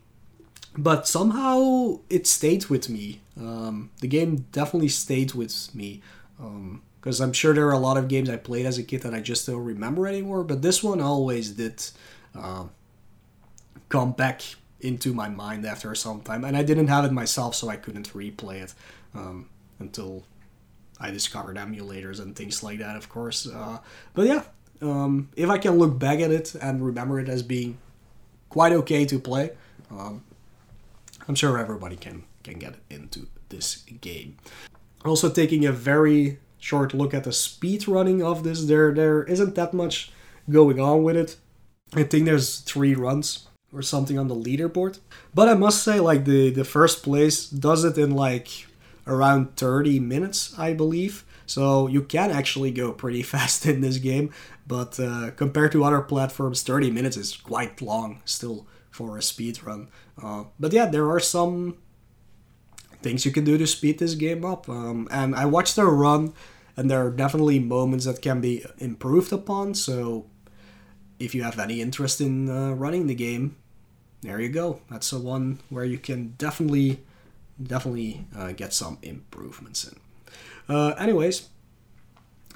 but 0.76 1.08
somehow 1.08 2.00
it 2.10 2.26
stayed 2.26 2.66
with 2.66 2.88
me. 2.88 3.20
Um, 3.38 3.90
the 4.00 4.08
game 4.08 4.46
definitely 4.52 4.88
stayed 4.88 5.32
with 5.32 5.74
me. 5.74 6.02
Because 6.36 7.20
um, 7.20 7.28
I'm 7.28 7.32
sure 7.32 7.54
there 7.54 7.66
are 7.66 7.72
a 7.72 7.78
lot 7.78 7.96
of 7.96 8.08
games 8.08 8.28
I 8.28 8.36
played 8.36 8.66
as 8.66 8.78
a 8.78 8.82
kid 8.82 9.02
that 9.02 9.14
I 9.14 9.20
just 9.20 9.46
don't 9.46 9.64
remember 9.64 10.06
anymore. 10.06 10.44
But 10.44 10.62
this 10.62 10.82
one 10.82 11.00
always 11.00 11.52
did 11.52 11.82
uh, 12.38 12.66
come 13.88 14.12
back 14.12 14.42
into 14.80 15.14
my 15.14 15.28
mind 15.28 15.64
after 15.64 15.94
some 15.94 16.20
time. 16.20 16.44
And 16.44 16.56
I 16.56 16.62
didn't 16.62 16.88
have 16.88 17.04
it 17.04 17.12
myself, 17.12 17.54
so 17.54 17.68
I 17.70 17.76
couldn't 17.76 18.12
replay 18.12 18.62
it 18.62 18.74
um, 19.14 19.48
until 19.78 20.24
I 21.00 21.10
discovered 21.10 21.56
emulators 21.56 22.20
and 22.20 22.36
things 22.36 22.62
like 22.62 22.78
that, 22.80 22.96
of 22.96 23.08
course. 23.08 23.48
Uh, 23.48 23.78
but 24.12 24.26
yeah, 24.26 24.42
um, 24.82 25.28
if 25.36 25.48
I 25.50 25.58
can 25.58 25.78
look 25.78 25.98
back 25.98 26.20
at 26.20 26.30
it 26.30 26.54
and 26.54 26.84
remember 26.84 27.20
it 27.20 27.28
as 27.28 27.42
being 27.42 27.78
quite 28.48 28.72
okay 28.72 29.04
to 29.06 29.18
play, 29.18 29.50
um, 29.90 30.22
I'm 31.28 31.34
sure 31.34 31.58
everybody 31.58 31.96
can 31.96 32.24
can 32.42 32.58
get 32.58 32.74
into 32.88 33.26
this 33.48 33.76
game. 34.00 34.36
Also, 35.04 35.30
taking 35.30 35.64
a 35.64 35.72
very 35.72 36.38
short 36.58 36.94
look 36.94 37.14
at 37.14 37.24
the 37.24 37.32
speed 37.32 37.86
running 37.88 38.22
of 38.22 38.44
this, 38.44 38.64
there 38.64 38.92
there 38.92 39.24
isn't 39.24 39.54
that 39.54 39.74
much 39.74 40.10
going 40.48 40.80
on 40.80 41.02
with 41.02 41.16
it. 41.16 41.36
I 41.94 42.02
think 42.02 42.24
there's 42.24 42.60
three 42.60 42.94
runs 42.94 43.46
or 43.72 43.82
something 43.82 44.18
on 44.18 44.28
the 44.28 44.34
leaderboard, 44.34 44.98
but 45.34 45.48
I 45.48 45.54
must 45.54 45.82
say, 45.82 46.00
like 46.00 46.24
the 46.24 46.50
the 46.50 46.64
first 46.64 47.02
place 47.02 47.48
does 47.48 47.84
it 47.84 47.98
in 47.98 48.12
like 48.12 48.66
around 49.06 49.56
30 49.56 50.00
minutes, 50.00 50.58
I 50.58 50.72
believe. 50.72 51.24
So 51.46 51.86
you 51.86 52.02
can 52.02 52.30
actually 52.30 52.72
go 52.72 52.92
pretty 52.92 53.22
fast 53.34 53.66
in 53.66 53.80
this 53.80 53.98
game, 53.98 54.32
but 54.66 54.98
uh, 54.98 55.30
compared 55.36 55.72
to 55.72 55.84
other 55.84 56.00
platforms, 56.00 56.62
30 56.62 56.90
minutes 56.90 57.16
is 57.16 57.36
quite 57.36 57.80
long 57.80 58.22
still 58.24 58.66
for 58.90 59.16
a 59.16 59.22
speed 59.22 59.62
run. 59.62 59.88
Uh, 60.20 60.44
but 60.58 60.72
yeah, 60.72 60.86
there 60.86 61.10
are 61.10 61.20
some 61.20 61.76
things 63.02 63.24
you 63.24 63.30
can 63.30 63.44
do 63.44 63.56
to 63.58 63.66
speed 63.66 63.98
this 63.98 64.14
game 64.14 64.44
up. 64.44 64.68
Um, 64.68 65.06
and 65.10 65.34
I 65.34 65.46
watched 65.46 65.78
a 65.78 65.84
run, 65.84 66.32
and 66.76 66.90
there 66.90 67.04
are 67.06 67.10
definitely 67.10 67.58
moments 67.58 68.06
that 68.06 68.22
can 68.22 68.40
be 68.40 68.64
improved 68.78 69.32
upon. 69.32 69.74
So 69.74 70.26
if 71.18 71.34
you 71.34 71.42
have 71.42 71.58
any 71.58 71.80
interest 71.80 72.20
in 72.20 72.48
uh, 72.48 72.72
running 72.72 73.06
the 73.06 73.14
game, 73.14 73.56
there 74.22 74.40
you 74.40 74.48
go. 74.48 74.80
That's 74.90 75.10
the 75.10 75.18
one 75.18 75.60
where 75.68 75.84
you 75.84 75.98
can 75.98 76.34
definitely, 76.38 77.00
definitely 77.62 78.26
uh, 78.36 78.52
get 78.52 78.72
some 78.72 78.98
improvements 79.02 79.84
in. 79.84 79.96
Uh, 80.68 80.94
anyways, 80.98 81.48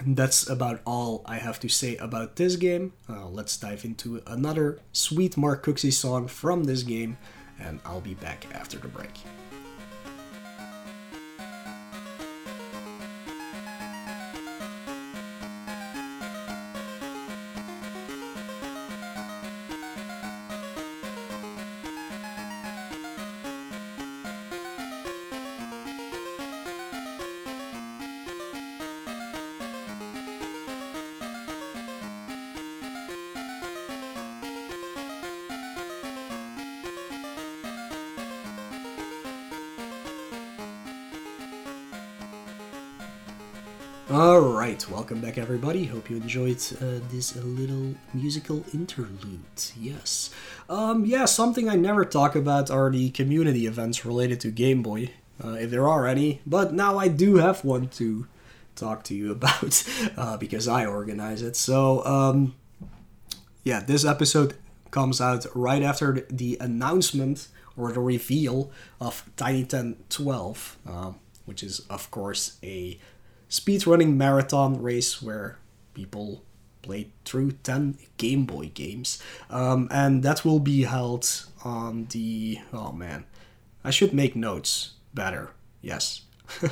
that's 0.07 0.49
about 0.49 0.81
all 0.87 1.23
I 1.27 1.37
have 1.37 1.61
to 1.61 1.69
say 1.69 1.97
about 1.97 2.37
this 2.37 2.57
game. 2.57 2.93
Uh, 3.09 3.29
let's 3.29 3.57
dive 3.57 3.85
into 3.85 4.23
another 4.27 4.81
sweet 4.93 5.37
Mark 5.37 5.65
Cooksey 5.65 5.93
song 5.93 6.27
from 6.29 6.65
this 6.65 6.83
game, 6.83 7.19
and 7.59 7.81
I'll 7.85 8.01
be 8.01 8.15
back 8.15 8.47
after 8.55 8.79
the 8.79 8.89
break. 8.89 9.11
Welcome 45.11 45.29
back 45.29 45.39
everybody. 45.39 45.87
Hope 45.87 46.09
you 46.09 46.19
enjoyed 46.19 46.59
uh, 46.81 47.01
this 47.11 47.35
little 47.35 47.97
musical 48.15 48.65
interlude. 48.73 49.41
Yes. 49.77 50.31
Um, 50.69 51.05
yeah, 51.05 51.25
something 51.25 51.69
I 51.69 51.75
never 51.75 52.05
talk 52.05 52.37
about 52.37 52.71
are 52.71 52.89
the 52.93 53.11
community 53.11 53.67
events 53.67 54.07
related 54.07 54.39
to 54.43 54.53
Game 54.53 54.85
Boy, 54.85 55.11
uh, 55.45 55.55
if 55.55 55.71
there 55.71 55.89
are 55.89 56.07
any. 56.07 56.43
But 56.47 56.75
now 56.75 56.97
I 56.97 57.09
do 57.09 57.39
have 57.39 57.65
one 57.65 57.89
to 57.89 58.29
talk 58.77 59.03
to 59.05 59.15
you 59.17 59.33
about 59.33 59.83
uh, 60.17 60.37
because 60.37 60.69
I 60.69 60.87
organize 60.87 61.43
it. 61.43 61.57
So, 61.57 62.07
um, 62.07 62.55
yeah, 63.65 63.81
this 63.81 64.05
episode 64.05 64.55
comes 64.93 65.21
out 65.21 65.45
right 65.57 65.83
after 65.83 66.25
the 66.31 66.57
announcement 66.61 67.49
or 67.77 67.91
the 67.91 67.99
reveal 67.99 68.71
of 69.01 69.29
Tiny 69.37 69.63
1012, 69.63 70.79
uh, 70.89 71.13
which 71.47 71.65
is, 71.65 71.81
of 71.91 72.13
course, 72.13 72.59
a 72.63 73.01
speedrunning 73.51 74.17
marathon 74.17 74.81
race 74.81 75.21
where 75.21 75.59
people 75.93 76.43
play 76.83 77.09
through 77.25 77.53
10 77.63 77.99
Game 78.17 78.45
Boy 78.45 78.71
games. 78.73 79.23
Um, 79.51 79.89
and 79.91 80.23
that 80.23 80.45
will 80.45 80.61
be 80.61 80.85
held 80.85 81.29
on 81.65 82.07
the. 82.11 82.59
Oh 82.73 82.93
man, 82.93 83.25
I 83.85 83.91
should 83.91 84.15
make 84.15 84.35
notes 84.37 84.93
better. 85.13 85.51
Yes. 85.83 86.23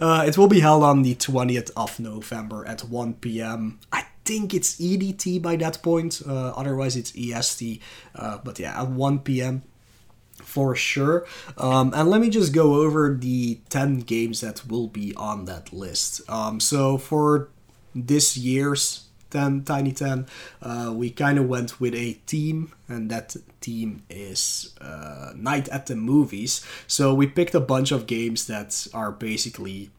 uh, 0.00 0.24
it 0.26 0.36
will 0.36 0.48
be 0.48 0.60
held 0.60 0.82
on 0.82 1.02
the 1.02 1.14
20th 1.14 1.70
of 1.76 1.98
November 1.98 2.66
at 2.66 2.82
1 2.82 3.14
p.m. 3.14 3.80
I 3.90 4.04
think 4.24 4.52
it's 4.52 4.76
EDT 4.76 5.40
by 5.40 5.56
that 5.56 5.82
point, 5.82 6.20
uh, 6.28 6.50
otherwise, 6.50 6.94
it's 6.94 7.12
EST. 7.16 7.80
Uh, 8.14 8.38
but 8.44 8.58
yeah, 8.58 8.82
at 8.82 8.88
1 8.88 9.20
p.m 9.20 9.62
for 10.50 10.74
sure. 10.74 11.24
Um, 11.56 11.92
and 11.94 12.10
let 12.10 12.20
me 12.20 12.28
just 12.28 12.52
go 12.52 12.74
over 12.74 13.14
the 13.14 13.60
10 13.68 14.00
games 14.00 14.40
that 14.40 14.66
will 14.68 14.88
be 14.88 15.14
on 15.14 15.44
that 15.44 15.72
list. 15.72 16.28
Um, 16.28 16.58
so 16.58 16.98
for 16.98 17.48
this 17.94 18.36
year's 18.36 19.06
10 19.30 19.62
Tiny 19.62 19.92
10, 19.92 20.26
uh, 20.60 20.92
we 20.92 21.10
kind 21.10 21.38
of 21.38 21.48
went 21.48 21.80
with 21.80 21.94
a 21.94 22.14
team 22.26 22.72
and 22.88 23.08
that 23.12 23.36
team 23.60 24.02
is 24.10 24.74
uh, 24.80 25.32
Night 25.36 25.68
at 25.68 25.86
the 25.86 25.94
Movies. 25.94 26.66
So 26.88 27.14
we 27.14 27.28
picked 27.28 27.54
a 27.54 27.60
bunch 27.60 27.92
of 27.92 28.08
games 28.08 28.48
that 28.48 28.88
are 28.92 29.12
basically 29.12 29.90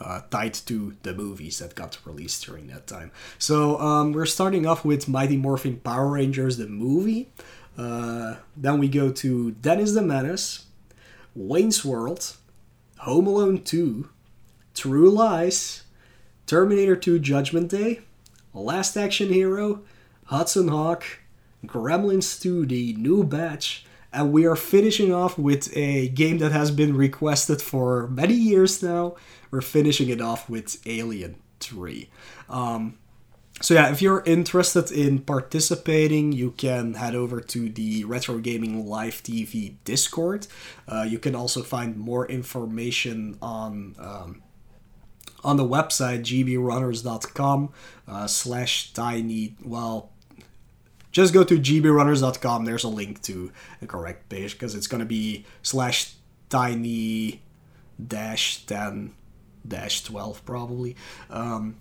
uh, 0.00 0.22
tied 0.30 0.54
to 0.54 0.96
the 1.02 1.12
movies 1.12 1.58
that 1.58 1.74
got 1.74 1.98
released 2.04 2.46
during 2.46 2.66
that 2.68 2.86
time. 2.86 3.12
So 3.38 3.78
um, 3.78 4.12
we're 4.12 4.26
starting 4.26 4.66
off 4.66 4.84
with 4.84 5.08
Mighty 5.08 5.36
Morphin 5.36 5.76
Power 5.76 6.08
Rangers, 6.08 6.56
the 6.56 6.66
movie. 6.66 7.30
Uh, 7.76 8.36
then 8.56 8.78
we 8.78 8.88
go 8.88 9.10
to 9.10 9.52
Dennis 9.52 9.92
the 9.92 10.02
Menace, 10.02 10.66
Wayne's 11.34 11.84
World, 11.84 12.36
Home 12.98 13.26
Alone 13.26 13.62
2, 13.62 14.08
True 14.74 15.10
Lies, 15.10 15.84
Terminator 16.46 16.96
2 16.96 17.18
Judgment 17.18 17.70
Day, 17.70 18.00
Last 18.52 18.96
Action 18.96 19.32
Hero, 19.32 19.82
Hudson 20.26 20.68
Hawk, 20.68 21.04
Gremlins 21.66 22.40
2 22.40 22.66
The 22.66 22.94
New 22.94 23.24
Batch, 23.24 23.86
and 24.12 24.32
we 24.32 24.44
are 24.44 24.56
finishing 24.56 25.12
off 25.12 25.38
with 25.38 25.74
a 25.76 26.08
game 26.08 26.38
that 26.38 26.52
has 26.52 26.70
been 26.70 26.94
requested 26.96 27.62
for 27.62 28.08
many 28.08 28.34
years 28.34 28.82
now. 28.82 29.16
We're 29.50 29.62
finishing 29.62 30.10
it 30.10 30.20
off 30.20 30.50
with 30.50 30.80
Alien 30.86 31.36
3. 31.60 32.10
Um, 32.50 32.98
so 33.62 33.74
yeah, 33.74 33.90
if 33.90 34.02
you're 34.02 34.22
interested 34.26 34.90
in 34.90 35.20
participating, 35.20 36.32
you 36.32 36.50
can 36.50 36.94
head 36.94 37.14
over 37.14 37.40
to 37.40 37.68
the 37.68 38.04
Retro 38.04 38.38
Gaming 38.38 38.86
Live 38.86 39.22
TV 39.22 39.76
Discord. 39.84 40.48
Uh, 40.88 41.06
you 41.08 41.20
can 41.20 41.36
also 41.36 41.62
find 41.62 41.96
more 41.96 42.26
information 42.26 43.38
on 43.40 43.94
um, 43.98 44.42
on 45.44 45.56
the 45.56 45.64
website 45.64 46.22
gbrunners.com 46.22 47.72
uh, 48.08 48.26
slash 48.26 48.92
tiny. 48.92 49.54
Well, 49.62 50.10
just 51.12 51.32
go 51.32 51.44
to 51.44 51.56
gbrunners.com. 51.56 52.64
There's 52.64 52.84
a 52.84 52.88
link 52.88 53.22
to 53.22 53.52
the 53.80 53.86
correct 53.86 54.28
page 54.28 54.54
because 54.54 54.74
it's 54.74 54.88
gonna 54.88 55.04
be 55.04 55.46
slash 55.62 56.14
tiny 56.48 57.42
dash 58.04 58.66
ten 58.66 59.14
dash 59.66 60.02
twelve 60.02 60.44
probably. 60.44 60.96
Um, 61.30 61.76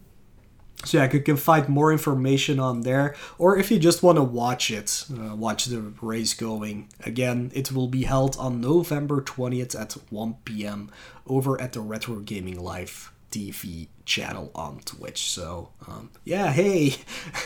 so 0.84 0.98
yeah, 0.98 1.12
you 1.12 1.22
can 1.22 1.38
find 1.38 1.70
more 1.70 1.92
information 1.92 2.60
on 2.60 2.82
there, 2.82 3.16
or 3.38 3.58
if 3.58 3.70
you 3.70 3.80
just 3.80 4.02
want 4.02 4.18
to 4.18 4.24
watch 4.24 4.72
it, 4.72 5.06
uh, 5.14 5.36
watch 5.36 5.66
the 5.66 5.80
race 6.02 6.34
going. 6.34 6.90
Again, 7.06 7.52
it 7.54 7.72
will 7.72 7.88
be 7.88 8.04
held 8.04 8.36
on 8.38 8.62
November 8.62 9.22
20th 9.22 9.80
at 9.80 9.94
1 10.10 10.36
p.m. 10.46 10.90
over 11.28 11.60
at 11.62 11.74
the 11.74 11.82
Retro 11.82 12.16
Gaming 12.16 12.60
Live 12.60 13.12
TV 13.32 13.88
channel 14.06 14.52
on 14.54 14.80
Twitch. 14.80 15.30
So 15.32 15.70
um, 15.88 16.10
yeah, 16.26 16.52
hey, 16.52 16.96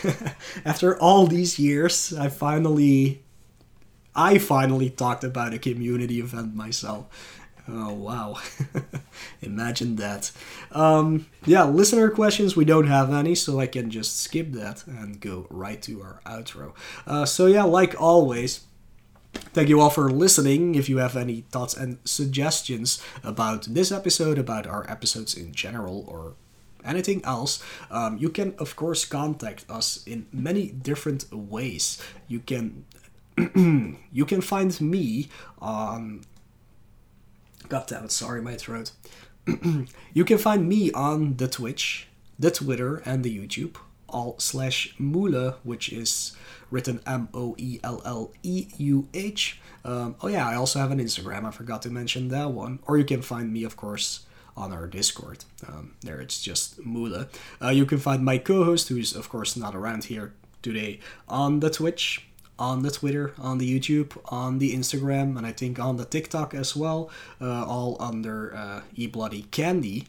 after 0.64 0.98
all 0.98 1.26
these 1.26 1.58
years, 1.58 2.12
I 2.12 2.28
finally, 2.28 3.22
I 4.14 4.38
finally 4.38 4.90
talked 4.90 5.24
about 5.24 5.54
a 5.54 5.58
community 5.58 6.20
event 6.20 6.54
myself. 6.54 7.06
Oh 7.68 7.92
wow! 7.92 8.38
Imagine 9.42 9.96
that. 9.96 10.30
Um, 10.70 11.26
yeah, 11.44 11.64
listener 11.64 12.10
questions. 12.10 12.54
We 12.54 12.64
don't 12.64 12.86
have 12.86 13.12
any, 13.12 13.34
so 13.34 13.58
I 13.58 13.66
can 13.66 13.90
just 13.90 14.20
skip 14.20 14.52
that 14.52 14.86
and 14.86 15.20
go 15.20 15.46
right 15.50 15.82
to 15.82 16.00
our 16.02 16.20
outro. 16.24 16.74
Uh, 17.06 17.24
so 17.24 17.46
yeah, 17.46 17.64
like 17.64 18.00
always. 18.00 18.60
Thank 19.52 19.68
you 19.68 19.80
all 19.80 19.90
for 19.90 20.10
listening. 20.10 20.76
If 20.76 20.88
you 20.88 20.96
have 20.98 21.14
any 21.14 21.42
thoughts 21.50 21.74
and 21.74 21.98
suggestions 22.04 23.02
about 23.22 23.64
this 23.64 23.92
episode, 23.92 24.38
about 24.38 24.66
our 24.66 24.88
episodes 24.90 25.36
in 25.36 25.52
general, 25.52 26.06
or 26.08 26.34
anything 26.84 27.22
else, 27.24 27.62
um, 27.90 28.16
you 28.16 28.30
can 28.30 28.54
of 28.58 28.76
course 28.76 29.04
contact 29.04 29.64
us 29.68 30.02
in 30.06 30.26
many 30.32 30.68
different 30.68 31.30
ways. 31.32 32.02
You 32.28 32.40
can 32.40 32.84
you 34.12 34.24
can 34.24 34.40
find 34.40 34.80
me 34.80 35.28
on 35.58 36.22
God 37.68 37.86
damn 37.86 38.04
it, 38.04 38.12
sorry, 38.12 38.40
my 38.40 38.54
throat. 38.54 38.92
you 40.12 40.24
can 40.24 40.38
find 40.38 40.68
me 40.68 40.90
on 40.92 41.36
the 41.36 41.48
Twitch, 41.48 42.08
the 42.38 42.50
Twitter, 42.50 42.96
and 43.04 43.24
the 43.24 43.38
YouTube, 43.38 43.76
all 44.08 44.38
slash 44.38 44.94
Moele, 44.98 45.56
which 45.62 45.92
is 45.92 46.36
written 46.70 47.00
M 47.06 47.28
O 47.34 47.54
E 47.58 47.80
L 47.82 48.02
L 48.04 48.32
E 48.42 48.68
U 48.78 49.08
H. 49.14 49.60
Um, 49.84 50.16
oh, 50.20 50.28
yeah, 50.28 50.48
I 50.48 50.54
also 50.54 50.78
have 50.78 50.90
an 50.90 50.98
Instagram, 50.98 51.44
I 51.44 51.50
forgot 51.50 51.82
to 51.82 51.90
mention 51.90 52.28
that 52.28 52.50
one. 52.50 52.80
Or 52.86 52.98
you 52.98 53.04
can 53.04 53.22
find 53.22 53.52
me, 53.52 53.64
of 53.64 53.76
course, 53.76 54.26
on 54.56 54.72
our 54.72 54.86
Discord. 54.86 55.44
Um, 55.66 55.94
there 56.02 56.20
it's 56.20 56.40
just 56.40 56.80
Moele. 56.80 57.28
Uh, 57.62 57.70
you 57.70 57.86
can 57.86 57.98
find 57.98 58.24
my 58.24 58.38
co 58.38 58.64
host, 58.64 58.88
who's, 58.88 59.14
of 59.14 59.28
course, 59.28 59.56
not 59.56 59.74
around 59.74 60.04
here 60.04 60.34
today, 60.62 61.00
on 61.28 61.60
the 61.60 61.70
Twitch 61.70 62.26
on 62.58 62.82
the 62.82 62.90
Twitter, 62.90 63.32
on 63.38 63.58
the 63.58 63.80
YouTube, 63.80 64.16
on 64.26 64.58
the 64.58 64.74
Instagram, 64.74 65.36
and 65.36 65.46
I 65.46 65.52
think 65.52 65.78
on 65.78 65.96
the 65.96 66.04
TikTok 66.04 66.54
as 66.54 66.74
well, 66.74 67.10
uh, 67.40 67.64
all 67.64 67.96
under 68.00 68.54
uh, 68.54 68.80
Bloody 69.08 69.42
Candy. 69.50 70.08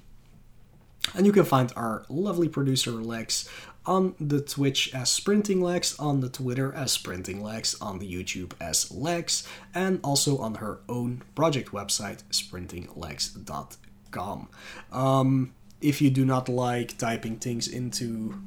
And 1.13 1.25
you 1.25 1.31
can 1.31 1.45
find 1.45 1.71
our 1.75 2.05
lovely 2.09 2.49
producer 2.49 2.91
Lex 2.91 3.47
on 3.85 4.15
the 4.19 4.41
Twitch 4.41 4.93
as 4.93 5.09
Sprinting 5.09 5.61
Lex, 5.61 5.97
on 5.97 6.19
the 6.19 6.29
Twitter 6.29 6.73
as 6.73 6.91
Sprinting 6.91 7.41
Lex, 7.41 7.81
on 7.81 7.99
the 7.99 8.13
YouTube 8.13 8.51
as 8.59 8.91
Lex, 8.91 9.47
and 9.73 10.01
also 10.03 10.37
on 10.37 10.55
her 10.55 10.79
own 10.89 11.23
project 11.33 11.71
website, 11.71 12.23
sprintinglex.com. 12.25 14.49
Um, 14.91 15.53
if 15.79 16.01
you 16.01 16.09
do 16.09 16.25
not 16.25 16.49
like 16.49 16.97
typing 16.97 17.37
things 17.37 17.67
into 17.67 18.37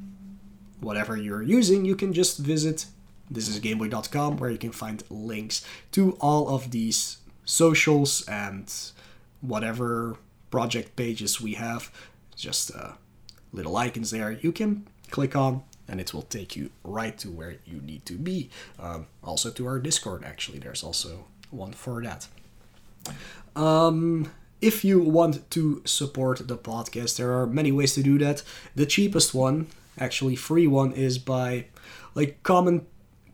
whatever 0.79 1.17
you're 1.17 1.41
using, 1.41 1.85
you 1.85 1.95
can 1.95 2.13
just 2.13 2.37
visit 2.37 2.85
this 3.31 3.47
is 3.47 3.59
gameboy.com 3.59 4.37
where 4.37 4.49
you 4.49 4.57
can 4.57 4.71
find 4.71 5.03
links 5.09 5.65
to 5.93 6.17
all 6.19 6.49
of 6.49 6.71
these 6.71 7.17
socials 7.45 8.27
and 8.27 8.71
whatever 9.39 10.17
project 10.49 10.95
pages 10.95 11.41
we 11.41 11.53
have. 11.53 11.91
Just 12.35 12.75
uh, 12.75 12.93
little 13.53 13.75
icons 13.77 14.11
there 14.11 14.31
you 14.31 14.51
can 14.51 14.87
click 15.09 15.35
on 15.35 15.63
and 15.87 15.99
it 15.99 16.13
will 16.13 16.21
take 16.23 16.55
you 16.55 16.69
right 16.83 17.17
to 17.17 17.29
where 17.29 17.55
you 17.65 17.81
need 17.81 18.05
to 18.05 18.13
be. 18.13 18.49
Um, 18.79 19.07
also 19.23 19.51
to 19.51 19.67
our 19.67 19.79
Discord, 19.79 20.23
actually, 20.23 20.59
there's 20.59 20.83
also 20.83 21.25
one 21.49 21.73
for 21.73 22.01
that. 22.01 22.27
Um, 23.55 24.31
if 24.61 24.85
you 24.85 25.01
want 25.01 25.49
to 25.51 25.81
support 25.85 26.47
the 26.47 26.57
podcast, 26.57 27.17
there 27.17 27.33
are 27.33 27.45
many 27.45 27.71
ways 27.71 27.93
to 27.95 28.03
do 28.03 28.17
that. 28.19 28.43
The 28.75 28.85
cheapest 28.85 29.33
one, 29.33 29.67
actually 29.97 30.35
free 30.35 30.67
one, 30.67 30.93
is 30.93 31.17
by 31.17 31.65
like 32.15 32.41
comment 32.43 32.87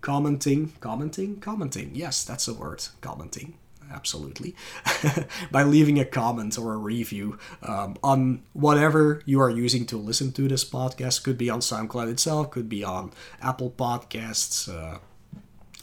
commenting, 0.08 0.72
commenting, 0.80 1.36
commenting. 1.42 1.92
Yes, 1.94 2.24
that's 2.24 2.48
a 2.48 2.54
word. 2.54 2.82
Commenting, 3.02 3.56
absolutely. 3.92 4.56
By 5.52 5.64
leaving 5.64 6.00
a 6.00 6.06
comment 6.06 6.58
or 6.58 6.76
a 6.76 6.78
review 6.78 7.38
um, 7.62 7.98
on 8.02 8.44
whatever 8.54 9.22
you 9.26 9.42
are 9.42 9.50
using 9.50 9.86
to 9.88 9.98
listen 9.98 10.32
to 10.32 10.48
this 10.48 10.64
podcast. 10.64 11.24
Could 11.24 11.38
be 11.38 11.50
on 11.50 11.60
SoundCloud 11.60 12.10
itself, 12.10 12.52
could 12.52 12.70
be 12.70 12.86
on 12.86 13.12
Apple 13.42 13.70
Podcasts, 13.70 14.74
uh, 14.74 15.00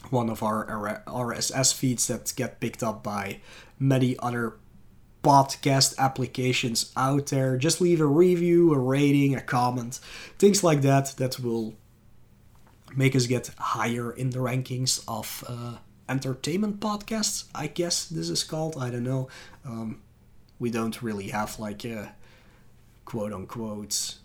one 0.09 0.31
of 0.31 0.41
our 0.41 1.03
RSS 1.05 1.71
feeds 1.71 2.07
that 2.07 2.33
get 2.35 2.59
picked 2.59 2.81
up 2.81 3.03
by 3.03 3.41
many 3.77 4.17
other 4.17 4.55
podcast 5.21 5.95
applications 5.99 6.91
out 6.97 7.27
there. 7.27 7.57
Just 7.57 7.79
leave 7.79 8.01
a 8.01 8.07
review, 8.07 8.73
a 8.73 8.79
rating, 8.79 9.35
a 9.35 9.41
comment, 9.41 9.99
things 10.39 10.63
like 10.63 10.81
that 10.81 11.13
that 11.17 11.39
will 11.39 11.75
make 12.95 13.15
us 13.15 13.27
get 13.27 13.51
higher 13.57 14.11
in 14.11 14.29
the 14.31 14.39
rankings 14.39 15.03
of 15.07 15.43
uh, 15.47 15.77
entertainment 16.07 16.79
podcasts. 16.79 17.45
I 17.53 17.67
guess 17.67 18.05
this 18.05 18.29
is 18.29 18.43
called. 18.43 18.75
I 18.79 18.89
don't 18.89 19.03
know. 19.03 19.27
Um, 19.65 20.01
we 20.59 20.71
don't 20.71 21.01
really 21.01 21.29
have 21.29 21.59
like 21.59 21.83
a 21.85 22.13
quote 23.03 23.33
unquote 23.33 24.15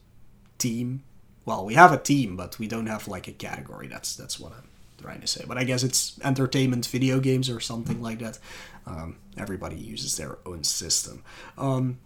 team. 0.59 1.03
Well, 1.45 1.65
we 1.65 1.75
have 1.75 1.93
a 1.93 1.99
team, 1.99 2.37
but 2.37 2.59
we 2.59 2.69
don't 2.69 2.87
have 2.87 3.09
like 3.09 3.29
a 3.29 3.33
category. 3.33 3.89
That's 3.89 4.15
that's 4.15 4.39
what 4.39 4.53
I'm 4.53 4.69
trying 5.01 5.21
to 5.21 5.27
say. 5.27 5.45
But 5.47 5.59
I 5.59 5.65
guess 5.65 5.83
it's 5.83 6.19
entertainment 6.23 6.87
video 6.87 7.21
games 7.21 7.51
or 7.51 7.61
something 7.61 8.01
like 8.01 8.19
that. 8.21 8.39
Um, 8.87 9.17
everybody 9.37 9.77
uses 9.77 10.17
their 10.17 10.39
own 10.47 10.65
system. 10.65 11.23
Um, 11.59 11.99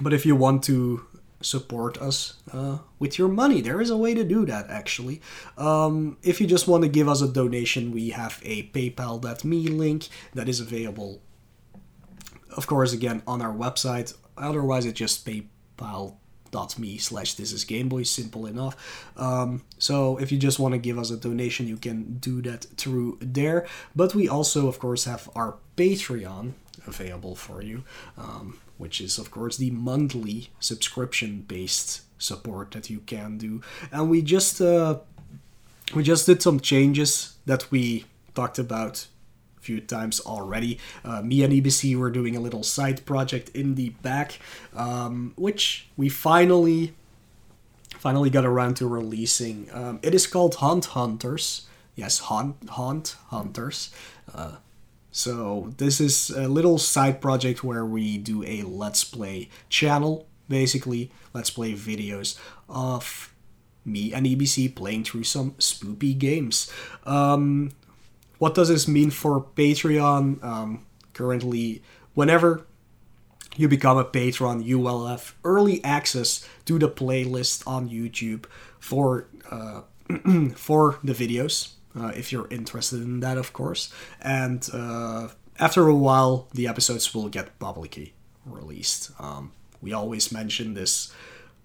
but 0.00 0.12
if 0.12 0.24
you 0.24 0.36
want 0.36 0.62
to 0.64 1.06
support 1.42 1.98
us 1.98 2.34
uh, 2.52 2.78
with 2.98 3.18
your 3.18 3.28
money. 3.28 3.60
There 3.60 3.80
is 3.80 3.90
a 3.90 3.96
way 3.96 4.14
to 4.14 4.24
do 4.24 4.46
that, 4.46 4.70
actually. 4.70 5.20
Um, 5.56 6.16
if 6.22 6.40
you 6.40 6.46
just 6.46 6.68
want 6.68 6.82
to 6.84 6.88
give 6.88 7.08
us 7.08 7.22
a 7.22 7.28
donation, 7.28 7.92
we 7.92 8.10
have 8.10 8.40
a 8.44 8.64
PayPal.me 8.68 9.68
link 9.68 10.08
that 10.34 10.48
is 10.48 10.60
available, 10.60 11.20
of 12.56 12.66
course, 12.66 12.92
again, 12.92 13.22
on 13.26 13.42
our 13.42 13.54
website. 13.54 14.14
Otherwise, 14.36 14.86
it's 14.86 14.98
just 14.98 15.26
PayPal.me 15.26 16.98
slash 16.98 17.34
this 17.34 17.52
is 17.52 17.64
Gameboy, 17.64 18.06
simple 18.06 18.46
enough. 18.46 18.76
Um, 19.16 19.62
so 19.78 20.18
if 20.18 20.32
you 20.32 20.38
just 20.38 20.58
want 20.58 20.72
to 20.72 20.78
give 20.78 20.98
us 20.98 21.10
a 21.10 21.16
donation, 21.16 21.66
you 21.66 21.76
can 21.76 22.18
do 22.18 22.42
that 22.42 22.64
through 22.76 23.18
there. 23.20 23.66
But 23.94 24.14
we 24.14 24.28
also, 24.28 24.68
of 24.68 24.78
course, 24.78 25.04
have 25.04 25.28
our 25.34 25.56
Patreon 25.76 26.52
available 26.86 27.34
for 27.34 27.62
you. 27.62 27.84
Um, 28.16 28.58
which 28.82 29.00
is 29.00 29.16
of 29.16 29.30
course 29.30 29.56
the 29.58 29.70
monthly 29.70 30.50
subscription 30.58 31.44
based 31.46 32.02
support 32.18 32.72
that 32.72 32.90
you 32.90 32.98
can 33.06 33.38
do. 33.38 33.60
And 33.92 34.10
we 34.10 34.22
just 34.22 34.60
uh, 34.60 34.98
we 35.94 36.02
just 36.02 36.26
did 36.26 36.42
some 36.42 36.58
changes 36.58 37.36
that 37.46 37.70
we 37.70 38.06
talked 38.34 38.58
about 38.58 39.06
a 39.56 39.60
few 39.60 39.80
times 39.80 40.18
already. 40.20 40.80
Uh, 41.04 41.22
me 41.22 41.44
and 41.44 41.52
ebc 41.52 41.96
were 41.96 42.10
doing 42.10 42.34
a 42.34 42.40
little 42.40 42.64
side 42.64 43.06
project 43.06 43.50
in 43.50 43.76
the 43.76 43.90
back 44.08 44.40
um, 44.74 45.32
which 45.36 45.86
we 45.96 46.08
finally 46.08 46.92
finally 48.06 48.30
got 48.30 48.44
around 48.44 48.74
to 48.78 48.88
releasing. 48.88 49.68
Um, 49.72 50.00
it 50.02 50.12
is 50.12 50.26
called 50.26 50.56
hunt 50.56 50.86
hunters. 50.86 51.68
Yes 51.94 52.18
hunt 52.30 52.56
hunt 52.68 53.14
hunters. 53.28 53.78
Uh, 54.34 54.56
so 55.12 55.72
this 55.76 56.00
is 56.00 56.30
a 56.30 56.48
little 56.48 56.78
side 56.78 57.20
project 57.20 57.62
where 57.62 57.84
we 57.84 58.18
do 58.18 58.42
a 58.44 58.62
let's 58.62 59.04
play 59.04 59.50
channel, 59.68 60.26
basically 60.48 61.12
let's 61.34 61.50
play 61.50 61.74
videos 61.74 62.38
of 62.68 63.32
me 63.84 64.12
and 64.12 64.26
EBC 64.26 64.74
playing 64.74 65.04
through 65.04 65.24
some 65.24 65.52
spoopy 65.52 66.16
games. 66.16 66.72
Um, 67.04 67.72
what 68.38 68.54
does 68.54 68.68
this 68.68 68.88
mean 68.88 69.10
for 69.10 69.40
Patreon? 69.54 70.42
Um, 70.42 70.86
currently, 71.12 71.82
whenever 72.14 72.66
you 73.56 73.68
become 73.68 73.98
a 73.98 74.04
patron, 74.04 74.62
you 74.62 74.78
will 74.78 75.06
have 75.06 75.34
early 75.44 75.84
access 75.84 76.46
to 76.64 76.78
the 76.78 76.88
playlist 76.88 77.66
on 77.66 77.88
YouTube 77.88 78.46
for 78.80 79.28
uh, 79.50 79.82
for 80.56 80.98
the 81.04 81.12
videos. 81.12 81.74
Uh, 81.98 82.12
if 82.16 82.32
you're 82.32 82.48
interested 82.48 83.02
in 83.02 83.20
that, 83.20 83.36
of 83.36 83.52
course. 83.52 83.92
And 84.20 84.66
uh, 84.72 85.28
after 85.58 85.86
a 85.88 85.94
while, 85.94 86.48
the 86.54 86.66
episodes 86.66 87.14
will 87.14 87.28
get 87.28 87.58
publicly 87.58 88.14
released. 88.46 89.10
Um, 89.18 89.52
we 89.80 89.92
always 89.92 90.32
mention 90.32 90.74
this 90.74 91.12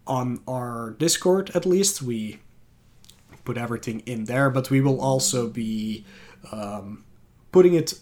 on 0.05 0.41
our 0.47 0.95
Discord, 0.97 1.51
at 1.55 1.65
least. 1.65 2.01
We 2.01 2.39
put 3.45 3.57
everything 3.57 4.01
in 4.05 4.25
there, 4.25 4.49
but 4.49 4.69
we 4.69 4.81
will 4.81 4.99
also 4.99 5.47
be 5.47 6.05
um, 6.51 7.05
putting 7.51 7.73
it 7.73 7.99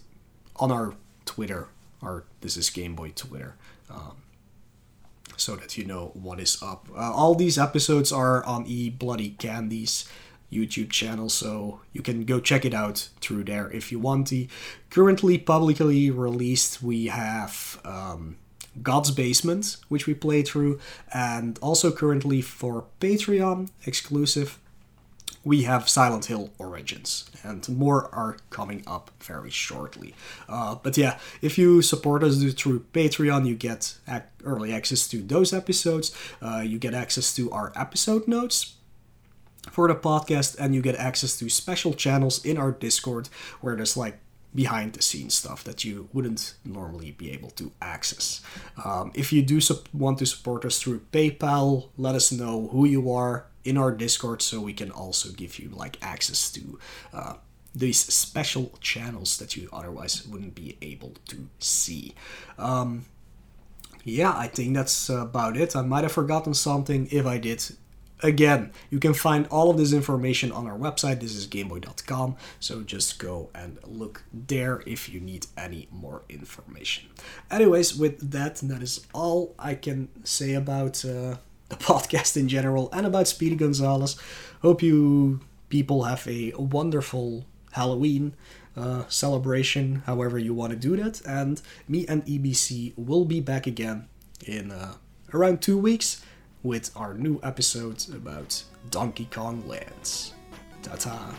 on 0.56 0.72
our 0.72 0.96
Twitter, 1.26 1.68
our 2.02 2.24
This 2.42 2.58
Is 2.58 2.70
Game 2.70 2.96
Boy 2.96 3.12
Twitter. 3.16 3.56
Um, 3.90 4.18
so 5.38 5.56
that 5.58 5.78
you 5.78 5.86
know 5.86 6.12
what 6.14 6.40
is 6.40 6.62
up. 6.64 6.88
Uh, 6.96 7.12
all 7.14 7.36
these 7.36 7.58
episodes 7.58 8.12
are 8.12 8.44
on 8.46 8.66
E 8.66 8.90
Bloody 8.90 9.32
Candies 9.32 10.10
YouTube 10.56 10.90
channel, 10.90 11.30
so 11.30 11.82
you 11.94 12.02
can 12.02 12.26
go 12.26 12.40
check 12.40 12.66
it 12.66 12.74
out 12.74 13.10
through 13.22 13.44
there 13.44 13.70
if 13.72 13.92
you 13.92 14.00
want 14.00 14.28
to. 14.28 14.48
Currently 14.90 15.38
publicly 15.38 16.10
released, 16.10 16.82
we 16.82 17.08
have 17.08 17.80
um, 17.84 18.38
God's 18.82 19.12
Basement, 19.12 19.78
which 19.90 20.08
we 20.08 20.14
play 20.14 20.42
through, 20.42 20.80
and 21.14 21.60
also 21.62 21.92
currently 21.92 22.42
for 22.42 22.86
Patreon 23.00 23.70
exclusive, 23.86 24.60
we 25.44 25.62
have 25.64 25.88
Silent 25.88 26.26
Hill 26.26 26.50
Origins, 26.58 27.30
and 27.44 27.70
more 27.70 28.10
are 28.14 28.38
coming 28.50 28.84
up 28.88 29.12
very 29.22 29.52
shortly. 29.52 30.16
Uh, 30.50 30.76
but 30.82 30.98
yeah, 30.98 31.20
if 31.42 31.58
you 31.58 31.84
support 31.84 32.24
us 32.24 32.44
through 32.54 32.80
Patreon, 32.94 33.46
you 33.46 33.56
get 33.56 33.96
ac- 34.08 34.24
early 34.44 34.74
access 34.74 35.08
to 35.10 35.22
those 35.22 35.54
episodes. 35.54 36.16
Uh, 36.42 36.64
you 36.66 36.80
get 36.80 36.96
access 36.96 37.34
to 37.36 37.52
our 37.52 37.72
episode 37.76 38.28
notes 38.28 38.75
for 39.72 39.88
the 39.88 39.96
podcast, 39.96 40.58
and 40.60 40.76
you 40.76 40.82
get 40.82 40.96
access 40.96 41.38
to 41.40 41.50
special 41.50 41.94
channels 41.94 42.44
in 42.46 42.58
our 42.58 42.72
Discord 42.72 43.30
where 43.62 43.76
there's 43.76 43.98
like 43.98 44.20
behind 44.54 44.94
the 44.94 45.02
scenes 45.02 45.34
stuff 45.34 45.64
that 45.66 45.84
you 45.84 46.08
wouldn't 46.14 46.56
normally 46.64 47.12
be 47.12 47.32
able 47.32 47.50
to 47.52 47.72
access. 47.82 48.42
Um, 48.84 49.12
if 49.14 49.34
you 49.34 49.42
do 49.42 49.60
want 49.94 50.20
to 50.20 50.26
support 50.26 50.64
us 50.64 50.82
through 50.82 51.02
PayPal, 51.12 51.90
let 51.98 52.16
us 52.16 52.32
know 52.32 52.70
who 52.72 52.86
you 52.86 53.12
are 53.12 53.48
in 53.66 53.78
our 53.78 53.92
Discord 53.92 54.42
so 54.42 54.62
we 54.62 54.74
can 54.74 54.92
also 54.92 55.30
give 55.34 55.60
you 55.60 55.70
like 55.70 55.98
access 56.02 56.50
to 56.52 56.80
uh, 57.14 57.34
these 57.74 58.00
special 58.00 58.72
channels 58.80 59.38
that 59.38 59.58
you 59.58 59.68
otherwise 59.74 60.26
wouldn't 60.26 60.56
be 60.56 60.78
able 60.82 61.14
to 61.28 61.50
see. 61.60 62.16
Um, 62.58 63.06
yeah, 64.06 64.34
I 64.38 64.48
think 64.48 64.76
that's 64.76 65.10
about 65.10 65.58
it. 65.58 65.76
I 65.76 65.82
might 65.82 66.04
have 66.04 66.12
forgotten 66.12 66.54
something. 66.54 67.08
If 67.12 67.26
I 67.26 67.40
did, 67.40 67.66
again, 68.26 68.72
you 68.90 69.00
can 69.00 69.14
find 69.14 69.48
all 69.48 69.70
of 69.70 69.78
this 69.78 69.94
information 69.94 70.52
on 70.52 70.68
our 70.68 70.78
website. 70.78 71.22
This 71.22 71.36
is 71.36 71.48
gameboy.com. 71.48 72.36
So 72.60 72.82
just 72.82 73.20
go 73.20 73.50
and 73.54 73.78
look 73.86 74.24
there 74.34 74.84
if 74.86 75.08
you 75.10 75.20
need 75.20 75.48
any 75.58 75.88
more 75.92 76.24
information. 76.28 77.10
Anyways, 77.50 77.96
with 77.96 78.32
that, 78.32 78.56
that 78.58 78.82
is 78.82 79.06
all 79.14 79.56
I 79.60 79.76
can 79.76 80.10
say 80.24 80.54
about 80.54 81.06
uh, 81.06 81.38
the 81.70 81.76
podcast 81.90 82.36
in 82.36 82.50
general 82.50 82.90
and 82.92 83.06
about 83.06 83.28
Speedy 83.28 83.56
Gonzales. 83.56 84.20
Hope 84.62 84.82
you 84.82 85.42
people 85.70 86.04
have 86.04 86.28
a 86.28 86.52
wonderful 86.58 87.46
Halloween 87.72 88.34
uh, 88.76 89.04
celebration, 89.08 90.04
however 90.06 90.38
you 90.40 90.54
want 90.54 90.72
to 90.72 90.78
do 90.78 90.96
that. 90.98 91.22
And 91.26 91.62
me 91.88 92.06
and 92.08 92.26
EBC 92.26 92.94
will 92.98 93.26
be 93.26 93.40
back 93.40 93.68
again 93.68 94.08
in 94.46 94.72
uh, 94.72 94.96
around 95.34 95.62
two 95.62 95.78
weeks 95.78 96.22
with 96.66 96.90
our 96.98 97.14
new 97.14 97.40
episodes 97.44 98.10
about 98.10 98.62
Donkey 98.90 99.26
Kong 99.26 99.64
Lands. 99.68 100.34
Ta 100.82 100.96
ta. 100.96 101.36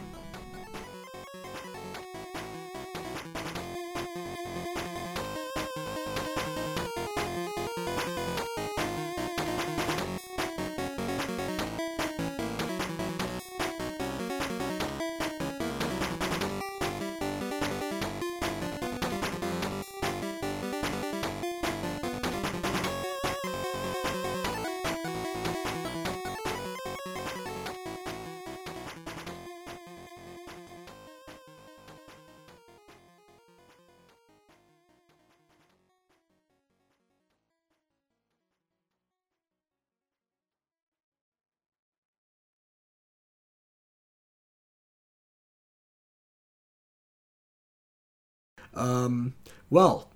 Um, 48.77 49.35
well, 49.71 50.11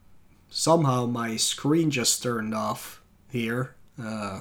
somehow 0.49 1.07
my 1.07 1.37
screen 1.37 1.91
just 1.91 2.23
turned 2.23 2.55
off 2.55 3.03
here 3.31 3.75
uh, 4.01 4.41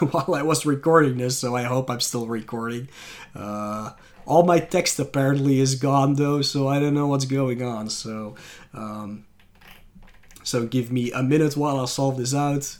while 0.10 0.34
I 0.34 0.42
was 0.42 0.66
recording 0.66 1.18
this, 1.18 1.38
so 1.38 1.56
I 1.56 1.62
hope 1.62 1.90
I'm 1.90 2.00
still 2.00 2.26
recording. 2.26 2.88
Uh, 3.34 3.92
all 4.26 4.44
my 4.44 4.60
text 4.60 4.98
apparently 4.98 5.58
is 5.60 5.74
gone 5.74 6.14
though, 6.14 6.42
so 6.42 6.68
I 6.68 6.78
don't 6.78 6.94
know 6.94 7.06
what's 7.06 7.24
going 7.24 7.62
on. 7.62 7.88
So, 7.88 8.36
um, 8.74 9.26
so 10.42 10.66
give 10.66 10.92
me 10.92 11.10
a 11.12 11.22
minute 11.22 11.56
while 11.56 11.80
I 11.80 11.86
solve 11.86 12.16
this 12.16 12.34
out. 12.34 12.62